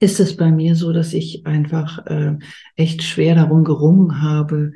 ist 0.00 0.20
es 0.20 0.36
bei 0.36 0.50
mir 0.52 0.74
so, 0.76 0.92
dass 0.92 1.12
ich 1.14 1.46
einfach 1.46 2.06
äh, 2.06 2.38
echt 2.76 3.02
schwer 3.02 3.34
darum 3.34 3.64
gerungen 3.64 4.22
habe, 4.22 4.72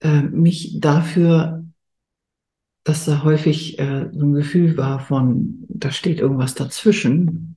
äh, 0.00 0.22
mich 0.22 0.80
dafür, 0.80 1.64
dass 2.84 3.04
da 3.06 3.24
häufig 3.24 3.78
äh, 3.78 4.10
so 4.12 4.26
ein 4.26 4.34
Gefühl 4.34 4.76
war 4.76 5.00
von, 5.00 5.64
da 5.68 5.90
steht 5.90 6.20
irgendwas 6.20 6.54
dazwischen 6.54 7.53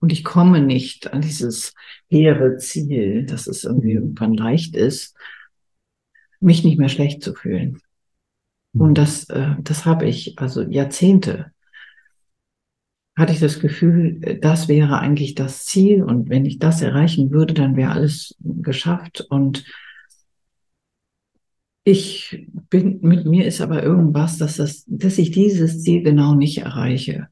und 0.00 0.12
ich 0.12 0.24
komme 0.24 0.60
nicht 0.60 1.12
an 1.12 1.20
dieses 1.20 1.74
hehre 2.08 2.56
Ziel, 2.56 3.26
dass 3.26 3.46
es 3.46 3.64
irgendwie 3.64 3.92
irgendwann 3.92 4.34
leicht 4.34 4.74
ist, 4.74 5.16
mich 6.40 6.64
nicht 6.64 6.78
mehr 6.78 6.88
schlecht 6.88 7.22
zu 7.22 7.34
fühlen. 7.34 7.80
Und 8.72 8.88
hm. 8.88 8.94
das, 8.94 9.28
äh, 9.30 9.54
das 9.60 9.84
habe 9.84 10.06
ich 10.06 10.38
also 10.38 10.62
Jahrzehnte 10.62 11.52
hatte 13.16 13.32
ich 13.32 13.40
das 13.40 13.60
Gefühl, 13.60 14.38
das 14.40 14.68
wäre 14.68 14.98
eigentlich 14.98 15.34
das 15.34 15.66
Ziel 15.66 16.02
und 16.02 16.30
wenn 16.30 16.46
ich 16.46 16.58
das 16.58 16.80
erreichen 16.80 17.30
würde, 17.30 17.52
dann 17.52 17.76
wäre 17.76 17.90
alles 17.90 18.34
geschafft 18.38 19.26
und 19.28 19.64
ich 21.84 22.48
bin, 22.70 23.00
mit 23.02 23.26
mir 23.26 23.46
ist 23.46 23.60
aber 23.60 23.82
irgendwas, 23.82 24.38
dass 24.38 24.56
das, 24.56 24.84
dass 24.86 25.18
ich 25.18 25.30
dieses 25.32 25.82
Ziel 25.82 26.02
genau 26.02 26.34
nicht 26.34 26.58
erreiche. 26.58 27.28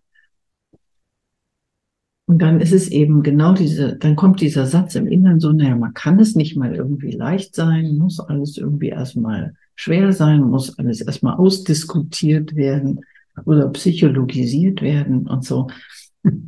Und 2.29 2.43
dann 2.43 2.61
ist 2.61 2.73
es 2.75 2.89
eben 2.89 3.23
genau 3.23 3.55
diese, 3.55 3.97
dann 3.97 4.15
kommt 4.15 4.43
dieser 4.43 4.67
Satz 4.67 4.95
im 4.97 5.07
Inneren 5.07 5.41
so, 5.41 5.51
naja, 5.51 5.75
man 5.75 5.95
kann 5.95 6.21
es 6.21 6.35
nicht 6.35 6.59
mal 6.59 6.75
irgendwie 6.75 7.13
leicht 7.13 7.55
sein, 7.55 7.97
muss 7.97 8.21
alles 8.21 8.59
irgendwie 8.59 8.91
erstmal 8.91 9.55
schwer 9.75 10.13
sein, 10.13 10.43
muss 10.43 10.79
alles 10.79 11.01
erstmal 11.01 11.37
ausdiskutiert 11.37 12.55
werden 12.55 13.01
oder 13.47 13.71
psychologisiert 13.71 14.83
werden 14.83 15.27
und 15.27 15.43
so. 15.43 15.69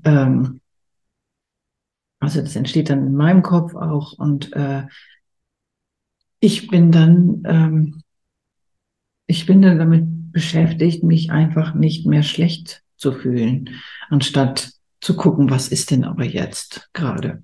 Ähm, 0.05 0.61
also 2.19 2.43
das 2.43 2.57
entsteht 2.57 2.91
dann 2.91 3.07
in 3.07 3.15
meinem 3.15 3.43
Kopf 3.43 3.75
auch 3.75 4.19
und 4.19 4.53
äh, 4.53 4.83
ich 6.41 6.69
bin 6.69 6.93
dann, 6.93 7.43
ähm, 7.47 8.03
ich 9.27 9.47
bin 9.47 9.63
dann 9.63 9.79
damit 9.79 10.33
beschäftigt, 10.33 11.05
mich 11.05 11.31
einfach 11.31 11.75
nicht 11.75 12.07
mehr 12.07 12.23
schlecht 12.23 12.83
zu 12.97 13.13
fühlen, 13.13 13.71
anstatt 14.11 14.75
zu 15.01 15.17
gucken, 15.17 15.51
was 15.51 15.69
ist 15.69 15.91
denn 15.91 16.05
aber 16.05 16.25
jetzt 16.25 16.91
gerade. 16.93 17.43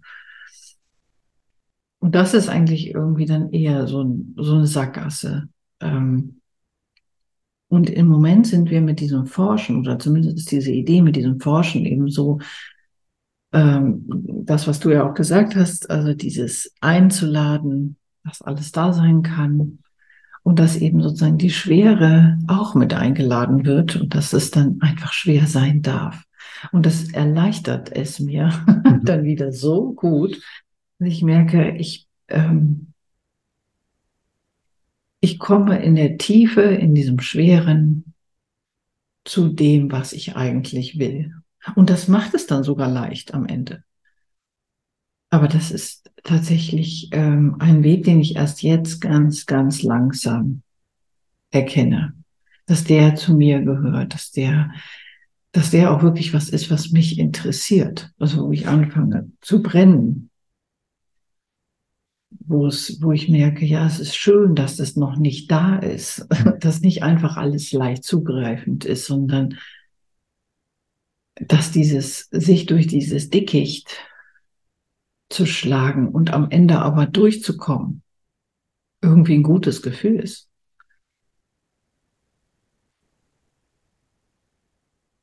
Und 1.99 2.15
das 2.15 2.35
ist 2.35 2.49
eigentlich 2.49 2.95
irgendwie 2.95 3.27
dann 3.27 3.51
eher 3.51 3.87
so, 3.87 4.25
so 4.37 4.55
eine 4.55 4.67
Sackgasse. 4.67 5.49
Ähm, 5.81 6.41
und 7.69 7.91
im 7.91 8.07
Moment 8.07 8.47
sind 8.47 8.71
wir 8.71 8.81
mit 8.81 9.01
diesem 9.01 9.27
Forschen, 9.27 9.81
oder 9.81 9.99
zumindest 9.99 10.37
ist 10.37 10.51
diese 10.51 10.71
Idee 10.71 11.03
mit 11.03 11.17
diesem 11.17 11.41
Forschen 11.41 11.85
eben 11.85 12.09
so, 12.09 12.39
ähm, 13.53 14.05
das, 14.45 14.69
was 14.69 14.79
du 14.79 14.91
ja 14.91 15.09
auch 15.09 15.15
gesagt 15.15 15.57
hast, 15.57 15.91
also 15.91 16.15
dieses 16.15 16.73
einzuladen, 16.81 17.97
dass 18.25 18.43
alles 18.43 18.73
da 18.73 18.93
sein 18.93 19.23
kann 19.23 19.79
und 20.43 20.59
dass 20.59 20.77
eben 20.77 21.03
sozusagen 21.03 21.39
die 21.39 21.51
Schwere 21.51 22.39
auch 22.47 22.75
mit 22.75 22.95
eingeladen 22.95 23.65
wird 23.65 23.97
und 23.97 24.15
dass 24.15 24.33
es 24.33 24.51
dann 24.51 24.81
einfach 24.81 25.13
schwer 25.13 25.47
sein 25.47 25.83
darf. 25.83 26.26
Und 26.73 26.87
das 26.87 27.13
erleichtert 27.13 27.91
es 27.95 28.21
mir 28.21 28.49
mhm. 28.85 29.05
dann 29.05 29.25
wieder 29.25 29.53
so 29.53 29.93
gut, 29.93 30.41
dass 30.99 31.09
ich 31.09 31.23
merke, 31.23 31.77
ich 31.77 32.07
ähm, 32.29 32.93
ich 35.21 35.39
komme 35.39 35.83
in 35.83 35.97
der 35.97 36.19
Tiefe, 36.19 36.63
in 36.63 36.95
diesem 36.95 37.19
Schweren 37.21 38.15
zu 39.25 39.49
dem, 39.49 39.91
was 39.91 40.13
ich 40.13 40.37
eigentlich 40.37 40.99
will. 40.99 41.35
Und 41.75 41.91
das 41.91 42.07
macht 42.07 42.35
es 42.35 42.47
dann 42.47 42.63
sogar 42.63 42.89
leicht 42.89 43.35
am 43.35 43.47
Ende. 43.47 43.83
Aber 45.31 45.49
das 45.49 45.73
ist 45.73 46.13
tatsächlich 46.23 47.09
ähm, 47.11 47.57
ein 47.59 47.83
Weg, 47.83 48.05
den 48.05 48.21
ich 48.21 48.37
erst 48.37 48.63
jetzt 48.63 49.01
ganz, 49.01 49.47
ganz 49.47 49.83
langsam 49.83 50.63
erkenne, 51.51 52.15
dass 52.67 52.85
der 52.85 53.17
zu 53.17 53.35
mir 53.35 53.63
gehört, 53.63 54.15
dass 54.15 54.31
der, 54.31 54.73
dass 55.53 55.71
der 55.71 55.93
auch 55.93 56.03
wirklich 56.03 56.35
was 56.35 56.49
ist, 56.49 56.71
was 56.71 56.91
mich 56.91 57.19
interessiert, 57.19 58.13
also 58.19 58.47
wo 58.47 58.53
ich 58.53 58.67
anfange 58.67 59.31
zu 59.41 59.63
brennen. 59.63 60.31
Wo 62.49 62.67
es, 62.67 63.01
wo 63.03 63.13
ich 63.13 63.29
merke, 63.29 63.65
ja, 63.65 63.87
es 63.87 63.99
ist 63.99 64.17
schön, 64.17 64.55
dass 64.55 64.79
es 64.79 64.97
noch 64.97 65.17
nicht 65.17 65.51
da 65.51 65.79
ist, 65.79 66.27
dass 66.61 66.81
nicht 66.81 67.03
einfach 67.03 67.37
alles 67.37 67.73
leicht 67.73 68.05
zugreifend 68.05 68.85
ist, 68.85 69.07
sondern 69.07 69.59
dass 71.41 71.71
dieses, 71.71 72.29
sich 72.31 72.67
durch 72.67 72.87
dieses 72.87 73.31
Dickicht 73.31 73.91
zu 75.29 75.47
schlagen 75.47 76.09
und 76.09 76.33
am 76.33 76.51
Ende 76.51 76.79
aber 76.79 77.07
durchzukommen, 77.07 78.03
irgendwie 79.03 79.35
ein 79.35 79.43
gutes 79.43 79.83
Gefühl 79.83 80.21
ist. 80.21 80.46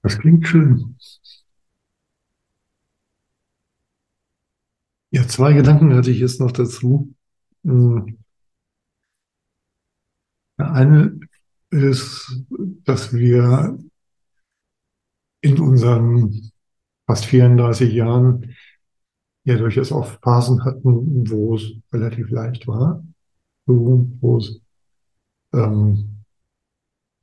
Das 0.03 0.19
klingt 0.19 0.45
schön. 0.45 0.97
Ja, 5.11 5.27
zwei 5.27 5.53
Gedanken 5.53 5.93
hatte 5.93 6.11
ich 6.11 6.19
jetzt 6.19 6.39
noch 6.39 6.51
dazu. 6.51 7.13
Hm. 7.63 8.19
Der 10.57 10.71
eine 10.71 11.19
ist, 11.69 12.43
dass 12.83 13.13
wir 13.13 13.79
in 15.41 15.59
unseren 15.59 16.51
fast 17.05 17.25
34 17.25 17.93
Jahren 17.93 18.55
ja 19.45 19.57
durchaus 19.57 19.91
auch 19.91 20.19
Phasen 20.21 20.65
hatten, 20.65 21.29
wo 21.29 21.55
es 21.55 21.71
relativ 21.93 22.29
leicht 22.29 22.67
war, 22.67 23.03
wo 23.65 24.37
es 24.37 24.61
ähm, 25.53 26.12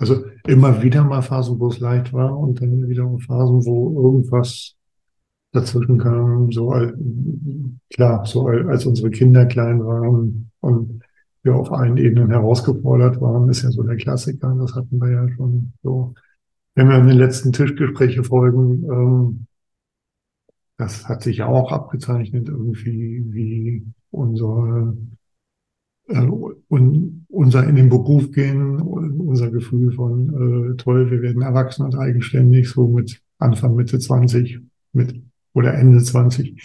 also 0.01 0.25
immer 0.47 0.83
wieder 0.83 1.05
mal 1.05 1.23
Phasen, 1.23 1.61
wo 1.61 1.69
es 1.69 1.79
leicht 1.79 2.13
war 2.13 2.37
und 2.37 2.61
dann 2.61 2.89
wieder 2.89 3.05
Phasen, 3.27 3.65
wo 3.67 4.09
irgendwas 4.09 4.75
dazwischen 5.53 5.99
kam, 5.99 6.51
so 6.53 6.73
klar, 7.91 8.25
so 8.25 8.47
als 8.47 8.87
unsere 8.87 9.11
Kinder 9.11 9.47
klein 9.47 9.85
waren 9.85 10.51
und 10.61 11.03
wir 11.43 11.57
auf 11.57 11.73
allen 11.73 11.97
Ebenen 11.97 12.31
herausgefordert 12.31 13.21
waren, 13.21 13.49
ist 13.49 13.63
ja 13.63 13.71
so 13.71 13.83
der 13.83 13.97
Klassiker, 13.97 14.55
das 14.59 14.75
hatten 14.75 14.99
wir 15.01 15.11
ja 15.11 15.29
schon 15.31 15.73
so. 15.83 16.15
Wenn 16.75 16.89
wir 16.89 16.97
an 16.97 17.09
den 17.09 17.19
letzten 17.19 17.53
Tischgespräche 17.53 18.23
folgen, 18.25 18.85
ähm, 18.85 19.47
das 20.77 21.09
hat 21.09 21.23
sich 21.23 21.39
ja 21.39 21.47
auch 21.47 21.73
abgezeichnet, 21.73 22.49
irgendwie, 22.49 23.25
wie 23.29 23.87
unsere, 24.11 24.97
äh, 26.11 26.27
un, 26.69 27.27
unser 27.29 27.67
in 27.67 27.77
den 27.77 27.89
Beruf 27.89 28.31
gehen, 28.33 28.81
unser 28.81 29.51
Gefühl 29.51 29.93
von 29.93 30.73
äh, 30.73 30.77
toll, 30.77 31.11
wir 31.11 31.23
werden 31.23 31.43
erwachsen 31.43 31.85
und 31.85 31.97
eigenständig, 31.97 32.69
so 32.69 32.89
mit 32.89 33.23
Anfang, 33.39 33.75
Mitte 33.75 33.99
20, 33.99 34.61
mit 34.93 35.23
oder 35.53 35.75
Ende 35.75 36.03
20, 36.03 36.61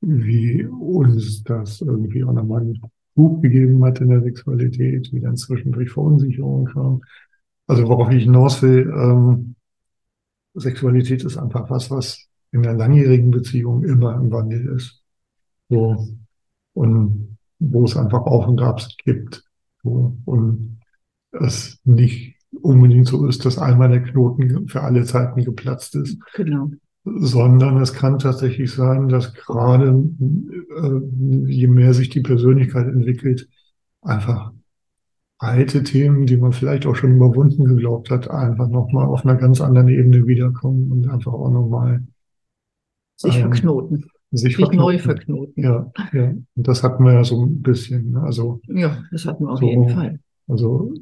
wie 0.00 0.66
uns 0.66 1.42
das 1.44 1.80
irgendwie 1.80 2.24
auch 2.24 2.32
nochmal 2.32 2.62
ein 2.62 2.80
Buch 3.14 3.40
gegeben 3.42 3.84
hat 3.84 4.00
in 4.00 4.08
der 4.08 4.22
Sexualität, 4.22 5.12
wie 5.12 5.20
dann 5.20 5.36
zwischendurch 5.36 5.90
Verunsicherung 5.90 6.66
kam. 6.66 7.02
Also 7.66 7.86
worauf 7.86 8.10
ich 8.10 8.24
hinaus 8.24 8.62
will, 8.62 8.92
ähm, 8.96 9.54
Sexualität 10.54 11.22
ist 11.24 11.36
einfach 11.36 11.70
was, 11.70 11.90
was 11.90 12.26
in 12.52 12.66
einer 12.66 12.76
langjährigen 12.76 13.30
Beziehung 13.30 13.84
immer 13.84 14.16
im 14.16 14.30
Wandel 14.32 14.74
ist. 14.74 15.02
So. 15.68 16.08
Und 16.72 17.29
wo 17.60 17.84
es 17.84 17.96
einfach 17.96 18.22
Auf 18.22 18.46
und 18.46 18.60
Abs 18.60 18.96
gibt. 19.04 19.44
So. 19.82 20.16
Und 20.24 20.80
es 21.30 21.78
nicht 21.84 22.36
unbedingt 22.60 23.06
so 23.06 23.26
ist, 23.26 23.44
dass 23.44 23.58
einmal 23.58 23.88
der 23.88 24.02
Knoten 24.02 24.66
für 24.68 24.82
alle 24.82 25.04
Zeiten 25.04 25.44
geplatzt 25.44 25.94
ist. 25.94 26.18
Genau 26.34 26.70
sondern 27.04 27.80
es 27.80 27.94
kann 27.94 28.18
tatsächlich 28.18 28.72
sein, 28.72 29.08
dass 29.08 29.32
gerade 29.34 29.88
äh, 29.88 31.46
je 31.46 31.66
mehr 31.66 31.94
sich 31.94 32.10
die 32.10 32.20
Persönlichkeit 32.20 32.88
entwickelt, 32.88 33.48
einfach 34.02 34.52
alte 35.38 35.82
Themen, 35.82 36.26
die 36.26 36.36
man 36.36 36.52
vielleicht 36.52 36.86
auch 36.86 36.94
schon 36.94 37.16
überwunden 37.16 37.64
geglaubt 37.64 38.10
hat, 38.10 38.30
einfach 38.30 38.68
nochmal 38.68 39.06
auf 39.06 39.24
einer 39.24 39.36
ganz 39.36 39.60
anderen 39.60 39.88
Ebene 39.88 40.26
wiederkommen 40.26 40.92
und 40.92 41.08
einfach 41.08 41.32
auch 41.32 41.50
nochmal 41.50 42.06
sich 43.16 43.36
ähm, 43.36 43.42
verknoten. 43.42 44.10
Sich, 44.32 44.56
sich 44.56 44.70
neu 44.70 44.98
verknoten. 44.98 45.62
Ja, 45.62 45.90
ja. 46.12 46.32
Und 46.54 46.68
das 46.68 46.82
hatten 46.84 47.04
wir 47.04 47.14
ja 47.14 47.24
so 47.24 47.44
ein 47.44 47.62
bisschen. 47.62 48.12
Ne? 48.12 48.22
Also, 48.22 48.60
ja, 48.68 49.02
das 49.10 49.26
hatten 49.26 49.44
wir 49.44 49.50
auf 49.50 49.58
so, 49.58 49.66
jeden 49.66 49.88
Fall. 49.88 50.20
Also 50.46 50.94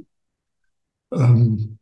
ähm, 1.13 1.79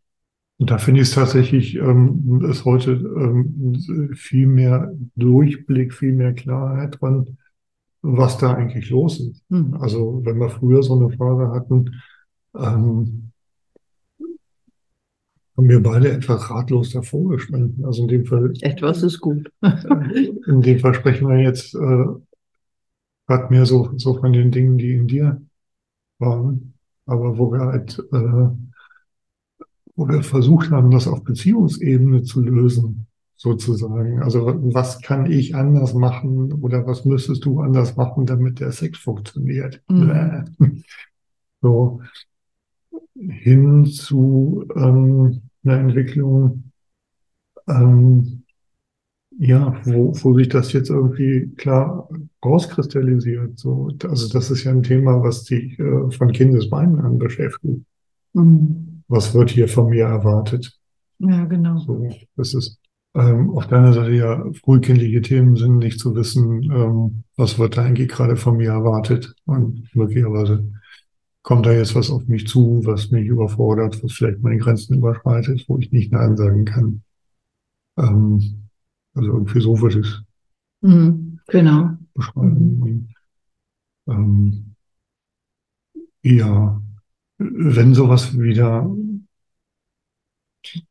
und 0.59 0.71
da 0.71 0.79
finde 0.79 1.03
ich 1.03 1.09
es 1.09 1.15
tatsächlich, 1.15 1.77
ähm, 1.77 2.43
ist 2.49 2.65
heute 2.65 2.93
ähm, 2.93 4.13
viel 4.15 4.47
mehr 4.47 4.93
Durchblick, 5.15 5.93
viel 5.93 6.13
mehr 6.13 6.33
Klarheit 6.33 7.01
dran, 7.01 7.37
was 8.01 8.39
da 8.39 8.55
eigentlich 8.55 8.89
los 8.91 9.21
ist. 9.21 9.45
Mhm. 9.51 9.75
Also 9.75 10.23
wenn 10.25 10.39
wir 10.39 10.49
früher 10.49 10.83
so 10.83 10.99
eine 10.99 11.15
Phase 11.15 11.51
hatten, 11.51 12.01
ähm, 12.57 13.26
haben 15.57 15.69
wir 15.69 15.83
beide 15.83 16.13
etwas 16.13 16.51
ratlos 16.51 16.91
davor 16.91 17.31
gestanden. 17.31 17.85
Also 17.85 18.03
in 18.03 18.09
dem 18.09 18.27
Fall. 18.27 18.53
Etwas 18.61 19.03
ist 19.03 19.21
gut. 19.21 19.51
in 19.63 20.61
dem 20.61 20.79
Fall 20.79 20.95
sprechen 20.95 21.29
wir 21.29 21.39
jetzt 21.39 21.75
äh, 21.75 22.05
gerade 23.27 23.51
mehr 23.51 23.67
so, 23.67 23.91
so 23.97 24.15
von 24.15 24.33
den 24.33 24.51
Dingen, 24.51 24.79
die 24.79 24.93
in 24.93 25.07
dir 25.07 25.41
waren, 26.19 26.75
aber 27.07 27.39
wo 27.39 27.53
wir 27.53 27.61
halt, 27.61 27.99
äh, 28.13 28.49
wo 29.95 30.09
wir 30.09 30.23
versucht 30.23 30.71
haben, 30.71 30.91
das 30.91 31.09
auf 31.09 31.25
Beziehungsebene 31.25 32.23
zu 32.23 32.41
lösen, 32.41 33.07
sozusagen. 33.37 34.23
Also 34.23 34.47
was 34.75 35.01
kann 35.01 35.31
ich 35.31 35.55
anders 35.55 35.95
machen 35.95 36.53
oder 36.53 36.87
was 36.87 37.05
müsstest 37.05 37.45
du 37.45 37.61
anders 37.61 37.97
machen, 37.97 38.27
damit 38.27 38.61
der 38.61 38.73
Sex 38.73 38.99
funktioniert? 38.99 39.83
Mhm. 39.89 40.83
So 41.63 42.01
hin 43.15 43.87
zu 43.87 44.67
ähm, 44.77 45.43
einer 45.67 45.81
Entwicklung, 45.81 46.71
ähm, 47.69 48.45
ja, 49.39 49.79
wo, 49.85 50.13
wo 50.15 50.35
sich 50.35 50.49
das 50.49 50.73
jetzt 50.73 50.89
irgendwie 50.89 51.53
klar 51.57 52.09
rauskristallisiert. 52.45 53.59
So, 53.59 53.91
also 54.05 54.29
das 54.33 54.51
ist 54.51 54.65
ja 54.65 54.71
ein 54.71 54.83
Thema, 54.83 55.23
was 55.23 55.45
dich 55.45 55.79
äh, 55.79 56.11
von 56.11 56.33
Kindesbeinen 56.33 57.01
an 57.01 57.19
beschäftigt. 57.19 57.83
Mhm. 58.33 59.03
Was 59.09 59.35
wird 59.35 59.51
hier 59.51 59.69
von 59.69 59.91
mir 59.91 60.07
erwartet? 60.07 60.79
Ja, 61.19 61.45
genau. 61.45 61.79
So, 61.79 62.09
das 62.37 62.55
ist 62.55 62.79
ähm, 63.15 63.51
auf 63.51 63.67
deiner 63.67 63.93
Seite 63.93 64.13
ja 64.13 64.45
frühkindliche 64.65 65.23
Themen 65.23 65.57
sind, 65.57 65.79
nicht 65.79 65.99
zu 65.99 66.15
wissen, 66.15 66.63
ähm, 66.65 67.25
was 67.37 67.59
wird 67.59 67.77
da 67.77 67.85
eigentlich 67.85 68.09
gerade 68.09 68.37
von 68.37 68.57
mir 68.57 68.71
erwartet. 68.71 69.35
Und 69.45 69.89
möglicherweise 69.95 70.71
kommt 71.47 71.65
da 71.65 71.71
jetzt 71.73 71.95
was 71.95 72.11
auf 72.11 72.27
mich 72.27 72.49
zu, 72.49 72.81
was 72.87 73.13
mich 73.13 73.29
überfordert, 73.29 74.03
was 74.03 74.13
vielleicht 74.15 74.43
meine 74.43 74.59
Grenzen 74.59 74.97
überschreitet, 74.97 75.65
wo 75.69 75.79
ich 75.79 75.93
nicht 75.93 76.11
Nein 76.11 76.37
sagen 76.37 76.65
kann. 76.65 77.05
Ähm, 77.97 78.69
also 79.15 79.31
irgendwie 79.31 79.61
so 79.61 79.81
würde 79.81 80.01
ich 80.01 80.07
es 80.09 80.23
mhm, 80.81 81.39
genau. 81.47 81.91
beschreiben. 82.15 82.81
Mhm. 82.81 83.09
Ähm, 84.09 84.75
ja, 86.25 86.83
wenn 87.39 87.95
sowas 87.95 88.37
wieder 88.37 88.91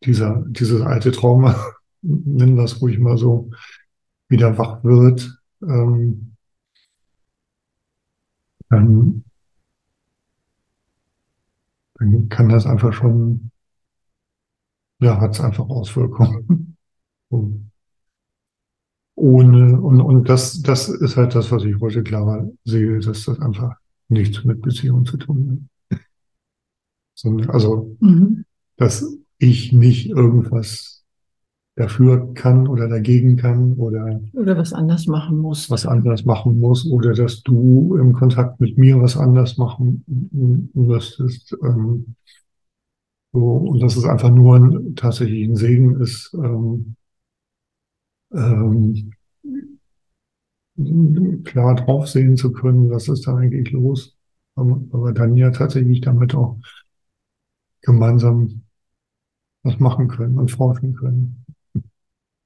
dieser, 0.05 0.41
dieses 0.47 0.79
alte 0.79 1.11
Trauma, 1.11 1.53
nennen 2.01 2.55
wir 2.55 2.63
es 2.63 2.79
ruhig 2.81 2.97
mal 2.97 3.17
so, 3.17 3.51
wieder 4.29 4.57
wach 4.57 4.85
wird, 4.85 5.37
ähm, 5.63 6.37
dann 8.69 9.24
dann 11.95 12.29
kann 12.29 12.49
das 12.49 12.65
einfach 12.65 12.93
schon, 12.93 13.51
ja, 14.99 15.19
hat 15.19 15.31
es 15.31 15.41
einfach 15.41 15.67
Auswirkungen. 15.69 16.77
Ohne, 19.17 19.79
und, 19.79 20.01
und 20.01 20.29
das, 20.29 20.61
das 20.61 20.89
ist 20.89 21.15
halt 21.15 21.35
das, 21.35 21.51
was 21.51 21.63
ich 21.63 21.79
heute 21.79 22.03
klarer 22.03 22.49
sehe, 22.65 22.99
dass 22.99 23.23
das 23.23 23.39
einfach 23.39 23.75
nichts 24.09 24.43
mit 24.43 24.61
Beziehung 24.61 25.05
zu 25.05 25.17
tun 25.17 25.69
hat. 25.89 25.99
Sondern, 27.13 27.49
also, 27.49 27.95
mhm. 28.01 28.45
dass 28.75 29.17
ich 29.37 29.71
nicht 29.71 30.09
irgendwas 30.09 30.94
dafür 31.75 32.33
kann 32.33 32.67
oder 32.67 32.87
dagegen 32.87 33.35
kann 33.35 33.73
oder 33.73 34.21
oder 34.33 34.57
was 34.57 34.71
anders 34.71 35.07
machen 35.07 35.37
muss. 35.37 35.69
Was 35.69 35.85
anders 35.85 36.23
machen 36.23 36.59
muss 36.59 36.89
oder 36.89 37.13
dass 37.13 37.43
du 37.43 37.97
im 37.97 38.13
Kontakt 38.13 38.59
mit 38.61 38.77
mir 38.77 39.01
was 39.01 39.17
anders 39.17 39.57
machen 39.57 40.03
müsstest. 40.73 41.55
Ähm, 41.63 42.15
so, 43.33 43.39
und 43.39 43.81
dass 43.81 43.97
es 43.97 44.05
einfach 44.05 44.29
nur 44.29 44.55
ein, 44.55 44.95
tatsächlich 44.95 45.43
ein 45.45 45.57
Segen 45.57 45.99
ist, 45.99 46.33
ähm, 46.35 46.95
ähm, 48.33 49.11
klar 51.43 51.75
drauf 51.75 52.07
sehen 52.07 52.37
zu 52.37 52.51
können, 52.53 52.89
was 52.89 53.09
ist 53.09 53.27
da 53.27 53.35
eigentlich 53.35 53.71
los. 53.71 54.15
Aber, 54.55 54.81
aber 54.91 55.11
dann 55.11 55.35
ja 55.35 55.51
tatsächlich 55.51 55.99
damit 55.99 56.33
auch 56.33 56.57
gemeinsam 57.81 58.63
was 59.63 59.79
machen 59.79 60.07
können 60.07 60.37
und 60.37 60.51
forschen 60.51 60.95
können. 60.95 61.44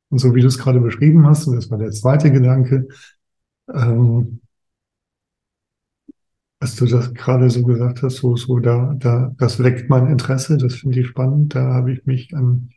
Und 0.10 0.18
so 0.18 0.34
wie 0.34 0.42
du 0.42 0.48
es 0.48 0.58
gerade 0.58 0.80
beschrieben 0.80 1.26
hast, 1.28 1.48
und 1.48 1.56
das 1.56 1.70
war 1.70 1.78
der 1.78 1.92
zweite 1.92 2.32
Gedanke, 2.32 2.88
ähm, 3.74 4.42
als 6.60 6.76
du 6.76 6.86
das 6.86 7.14
gerade 7.14 7.50
so 7.50 7.64
gesagt 7.64 8.04
hast, 8.04 8.18
so, 8.18 8.36
so 8.36 8.60
da, 8.60 8.94
da, 8.98 9.34
das 9.38 9.64
weckt 9.64 9.90
mein 9.90 10.08
Interesse, 10.08 10.58
das 10.58 10.76
finde 10.76 11.00
ich 11.00 11.08
spannend. 11.08 11.56
Da 11.56 11.74
habe 11.74 11.94
ich 11.94 12.06
mich 12.06 12.36
an, 12.36 12.70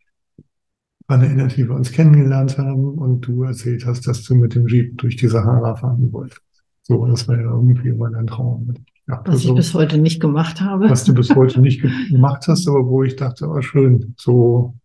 an 1.09 1.22
erinnert, 1.22 1.57
wie 1.57 1.68
wir 1.68 1.74
uns 1.74 1.91
kennengelernt 1.91 2.59
haben 2.59 2.97
und 2.99 3.22
du 3.22 3.43
erzählt 3.43 3.85
hast, 3.85 4.07
dass 4.07 4.22
du 4.22 4.37
mit 4.37 4.55
dem 4.55 4.68
Jeep 4.68 4.99
durch 4.99 5.16
die 5.16 5.26
Sahara 5.26 5.74
fahren 5.74 6.12
wolltest. 6.12 6.43
So, 6.83 7.07
das 7.07 7.26
war 7.26 7.37
ja 7.37 7.51
irgendwie 7.51 7.89
immer 7.89 8.11
dein 8.11 8.26
Traum. 8.26 8.72
Dachte, 9.07 9.33
was 9.33 9.41
ich 9.41 9.47
so, 9.47 9.55
bis 9.55 9.74
heute 9.74 9.99
nicht 9.99 10.20
gemacht 10.20 10.61
habe. 10.61 10.89
Was 10.89 11.05
du 11.05 11.12
bis 11.12 11.30
heute 11.35 11.61
nicht 11.61 11.83
gemacht 11.83 12.47
hast, 12.47 12.68
aber 12.68 12.87
wo 12.87 13.03
ich 13.03 13.16
dachte, 13.16 13.49
oh 13.49 13.61
schön, 13.62 14.14
so, 14.16 14.76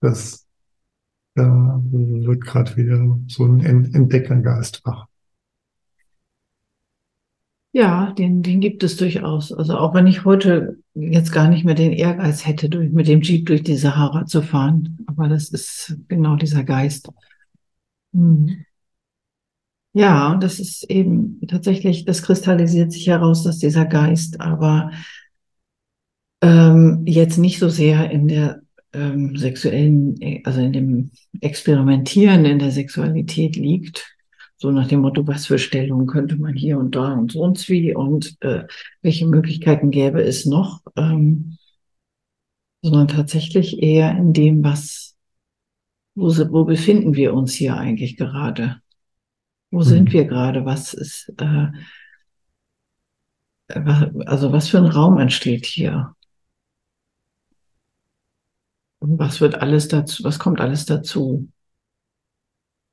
das, 0.00 0.46
da 1.34 1.80
wird 1.84 2.42
gerade 2.42 2.76
wieder 2.76 3.18
so 3.26 3.44
ein 3.44 3.60
Entdeckergeist 3.60 4.84
wach. 4.84 5.06
Ja, 7.74 8.12
den, 8.12 8.42
den 8.42 8.60
gibt 8.60 8.82
es 8.82 8.96
durchaus. 8.96 9.50
Also 9.50 9.78
auch 9.78 9.94
wenn 9.94 10.06
ich 10.06 10.26
heute 10.26 10.78
jetzt 10.94 11.32
gar 11.32 11.48
nicht 11.48 11.64
mehr 11.64 11.74
den 11.74 11.92
Ehrgeiz 11.92 12.46
hätte, 12.46 12.68
durch, 12.68 12.92
mit 12.92 13.08
dem 13.08 13.22
Jeep 13.22 13.46
durch 13.46 13.62
die 13.62 13.76
Sahara 13.76 14.26
zu 14.26 14.42
fahren. 14.42 14.98
Aber 15.06 15.28
das 15.28 15.48
ist 15.48 15.96
genau 16.08 16.36
dieser 16.36 16.64
Geist. 16.64 17.08
Hm. 18.12 18.64
Ja, 19.94 20.36
das 20.36 20.58
ist 20.58 20.84
eben 20.90 21.40
tatsächlich, 21.48 22.04
das 22.04 22.22
kristallisiert 22.22 22.92
sich 22.92 23.06
heraus, 23.06 23.42
dass 23.42 23.58
dieser 23.58 23.86
Geist 23.86 24.40
aber 24.40 24.90
ähm, 26.42 27.02
jetzt 27.06 27.38
nicht 27.38 27.58
so 27.58 27.68
sehr 27.68 28.10
in 28.10 28.28
der 28.28 28.61
ähm, 28.92 29.36
sexuellen, 29.36 30.18
also 30.44 30.60
in 30.60 30.72
dem 30.72 31.10
Experimentieren 31.40 32.44
in 32.44 32.58
der 32.58 32.70
Sexualität 32.70 33.56
liegt. 33.56 34.16
So 34.56 34.70
nach 34.70 34.86
dem 34.86 35.00
Motto, 35.00 35.26
was 35.26 35.46
für 35.46 35.58
Stellungen 35.58 36.06
könnte 36.06 36.36
man 36.36 36.54
hier 36.54 36.78
und 36.78 36.94
da 36.94 37.14
und 37.14 37.32
sonst 37.32 37.68
wie 37.68 37.94
und 37.94 38.36
äh, 38.42 38.64
welche 39.00 39.26
Möglichkeiten 39.26 39.90
gäbe 39.90 40.22
es 40.22 40.46
noch, 40.46 40.82
ähm, 40.96 41.58
sondern 42.80 43.08
tatsächlich 43.08 43.82
eher 43.82 44.16
in 44.16 44.32
dem, 44.32 44.62
was, 44.62 45.16
wo, 46.14 46.28
wo 46.50 46.64
befinden 46.64 47.16
wir 47.16 47.34
uns 47.34 47.54
hier 47.54 47.76
eigentlich 47.76 48.16
gerade? 48.16 48.80
Wo 49.72 49.78
mhm. 49.78 49.84
sind 49.84 50.12
wir 50.12 50.26
gerade? 50.26 50.64
Was 50.64 50.94
ist, 50.94 51.32
äh, 51.38 51.66
also 54.26 54.52
was 54.52 54.68
für 54.68 54.78
ein 54.78 54.86
Raum 54.86 55.18
entsteht 55.18 55.66
hier? 55.66 56.14
Und 59.02 59.18
was 59.18 59.40
wird 59.40 59.56
alles 59.56 59.88
dazu, 59.88 60.22
was 60.22 60.38
kommt 60.38 60.60
alles 60.60 60.86
dazu? 60.86 61.48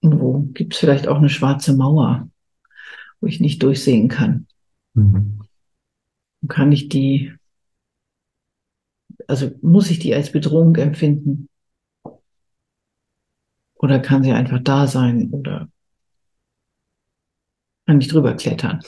Und 0.01 0.19
wo 0.19 0.39
gibt 0.39 0.73
es 0.73 0.79
vielleicht 0.79 1.07
auch 1.07 1.17
eine 1.17 1.29
schwarze 1.29 1.75
Mauer, 1.75 2.27
wo 3.21 3.27
ich 3.27 3.39
nicht 3.39 3.61
durchsehen 3.61 4.07
kann? 4.07 4.47
Mhm. 4.95 5.43
Kann 6.47 6.71
ich 6.71 6.89
die, 6.89 7.31
also 9.27 9.51
muss 9.61 9.91
ich 9.91 9.99
die 9.99 10.15
als 10.15 10.31
Bedrohung 10.31 10.75
empfinden? 10.77 11.47
Oder 13.75 13.99
kann 13.99 14.23
sie 14.23 14.31
einfach 14.31 14.63
da 14.63 14.87
sein? 14.87 15.29
Oder 15.29 15.69
kann 17.85 18.01
ich 18.01 18.07
drüber 18.07 18.33
klettern? 18.33 18.79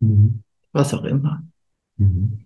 Mhm. 0.00 0.42
Was 0.72 0.94
auch 0.94 1.04
immer. 1.04 1.46
Mhm. 1.98 2.45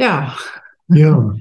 Ja. 0.00 0.34
Ja. 0.88 1.34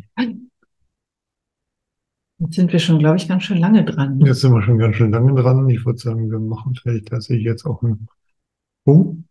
Jetzt 2.39 2.55
sind 2.55 2.71
wir 2.71 2.79
schon, 2.79 2.99
glaube 2.99 3.15
ich, 3.15 3.27
ganz 3.27 3.43
schön 3.43 3.57
lange 3.57 3.85
dran. 3.85 4.19
Jetzt 4.19 4.41
sind 4.41 4.53
wir 4.53 4.61
schon 4.61 4.77
ganz 4.77 4.97
schön 4.97 5.11
lange 5.11 5.33
dran. 5.41 5.69
Ich 5.69 5.85
würde 5.85 5.97
sagen, 5.97 6.29
wir 6.29 6.39
machen 6.39 6.75
vielleicht 6.75 7.07
tatsächlich 7.07 7.45
jetzt 7.45 7.65
auch 7.65 7.81
einen 7.81 8.07
Punkt. 8.83 9.23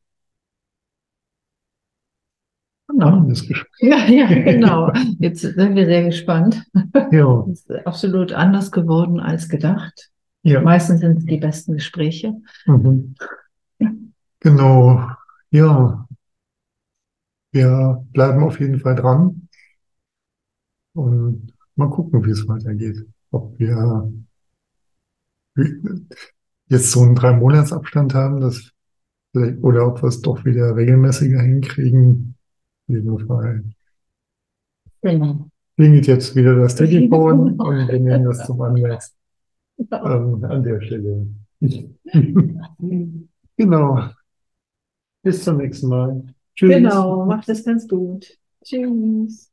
Genau. 2.88 3.30
Ja, 3.80 4.06
ja, 4.06 4.26
genau. 4.26 4.90
Jetzt 5.18 5.42
sind 5.42 5.76
wir 5.76 5.84
sehr 5.84 6.04
gespannt. 6.04 6.64
Ja. 7.12 7.46
Es 7.52 7.60
ist 7.68 7.86
absolut 7.86 8.32
anders 8.32 8.72
geworden 8.72 9.20
als 9.20 9.48
gedacht. 9.48 10.10
Ja. 10.42 10.62
Meistens 10.62 11.00
sind 11.00 11.18
es 11.18 11.26
die 11.26 11.36
besten 11.36 11.74
Gespräche. 11.74 12.34
Mhm. 12.66 13.14
Ja. 13.78 13.90
Genau. 14.40 15.06
Ja, 15.50 16.07
wir 17.52 18.04
bleiben 18.12 18.42
auf 18.42 18.60
jeden 18.60 18.78
Fall 18.78 18.94
dran 18.94 19.48
und 20.94 21.52
mal 21.76 21.90
gucken, 21.90 22.24
wie 22.24 22.30
es 22.30 22.46
weitergeht. 22.48 23.06
Ob 23.30 23.58
wir 23.58 24.12
jetzt 26.68 26.90
so 26.90 27.02
einen 27.02 27.14
drei 27.14 27.32
Monats 27.32 27.72
Abstand 27.72 28.14
haben, 28.14 28.40
vielleicht, 29.32 29.62
oder 29.62 29.86
ob 29.86 30.02
wir 30.02 30.08
es 30.08 30.20
doch 30.20 30.44
wieder 30.44 30.76
regelmäßiger 30.76 31.40
hinkriegen. 31.40 32.34
In 32.88 32.94
jedem 32.94 33.26
Fall. 33.26 33.64
Genau. 35.02 35.48
Klingelt 35.76 36.06
jetzt 36.06 36.34
wieder 36.34 36.56
das 36.56 36.74
Telefon 36.76 37.60
und 37.60 37.88
wir 37.88 38.00
nehmen 38.00 38.24
das 38.24 38.46
zum 38.46 38.60
Anlass 38.60 39.14
ähm, 39.78 40.44
an 40.44 40.62
der 40.62 40.80
Stelle. 40.80 41.26
genau. 43.56 44.10
Bis 45.22 45.44
zum 45.44 45.58
nächsten 45.58 45.88
Mal. 45.88 46.34
Tschüss. 46.58 46.74
Genau, 46.74 47.24
macht 47.24 47.48
es 47.48 47.64
ganz 47.64 47.86
gut. 47.86 48.36
Tschüss. 48.64 49.48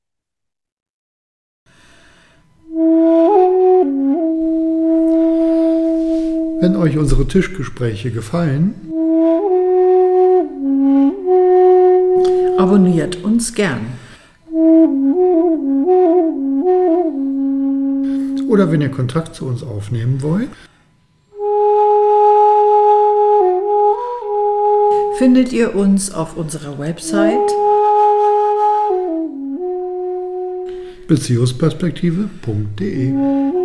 Wenn 6.62 6.76
euch 6.76 6.98
unsere 6.98 7.28
Tischgespräche 7.28 8.10
gefallen, 8.10 8.74
abonniert 12.58 13.24
uns 13.24 13.54
gern. 13.54 13.86
Oder 18.50 18.72
wenn 18.72 18.82
ihr 18.82 18.90
Kontakt 18.90 19.36
zu 19.36 19.46
uns 19.46 19.62
aufnehmen 19.62 20.24
wollt, 20.24 20.50
findet 25.18 25.54
ihr 25.54 25.76
uns 25.76 26.14
auf 26.14 26.38
unserer 26.38 26.80
Website 26.80 27.52
beziehungsperspektive.de. 31.08 33.65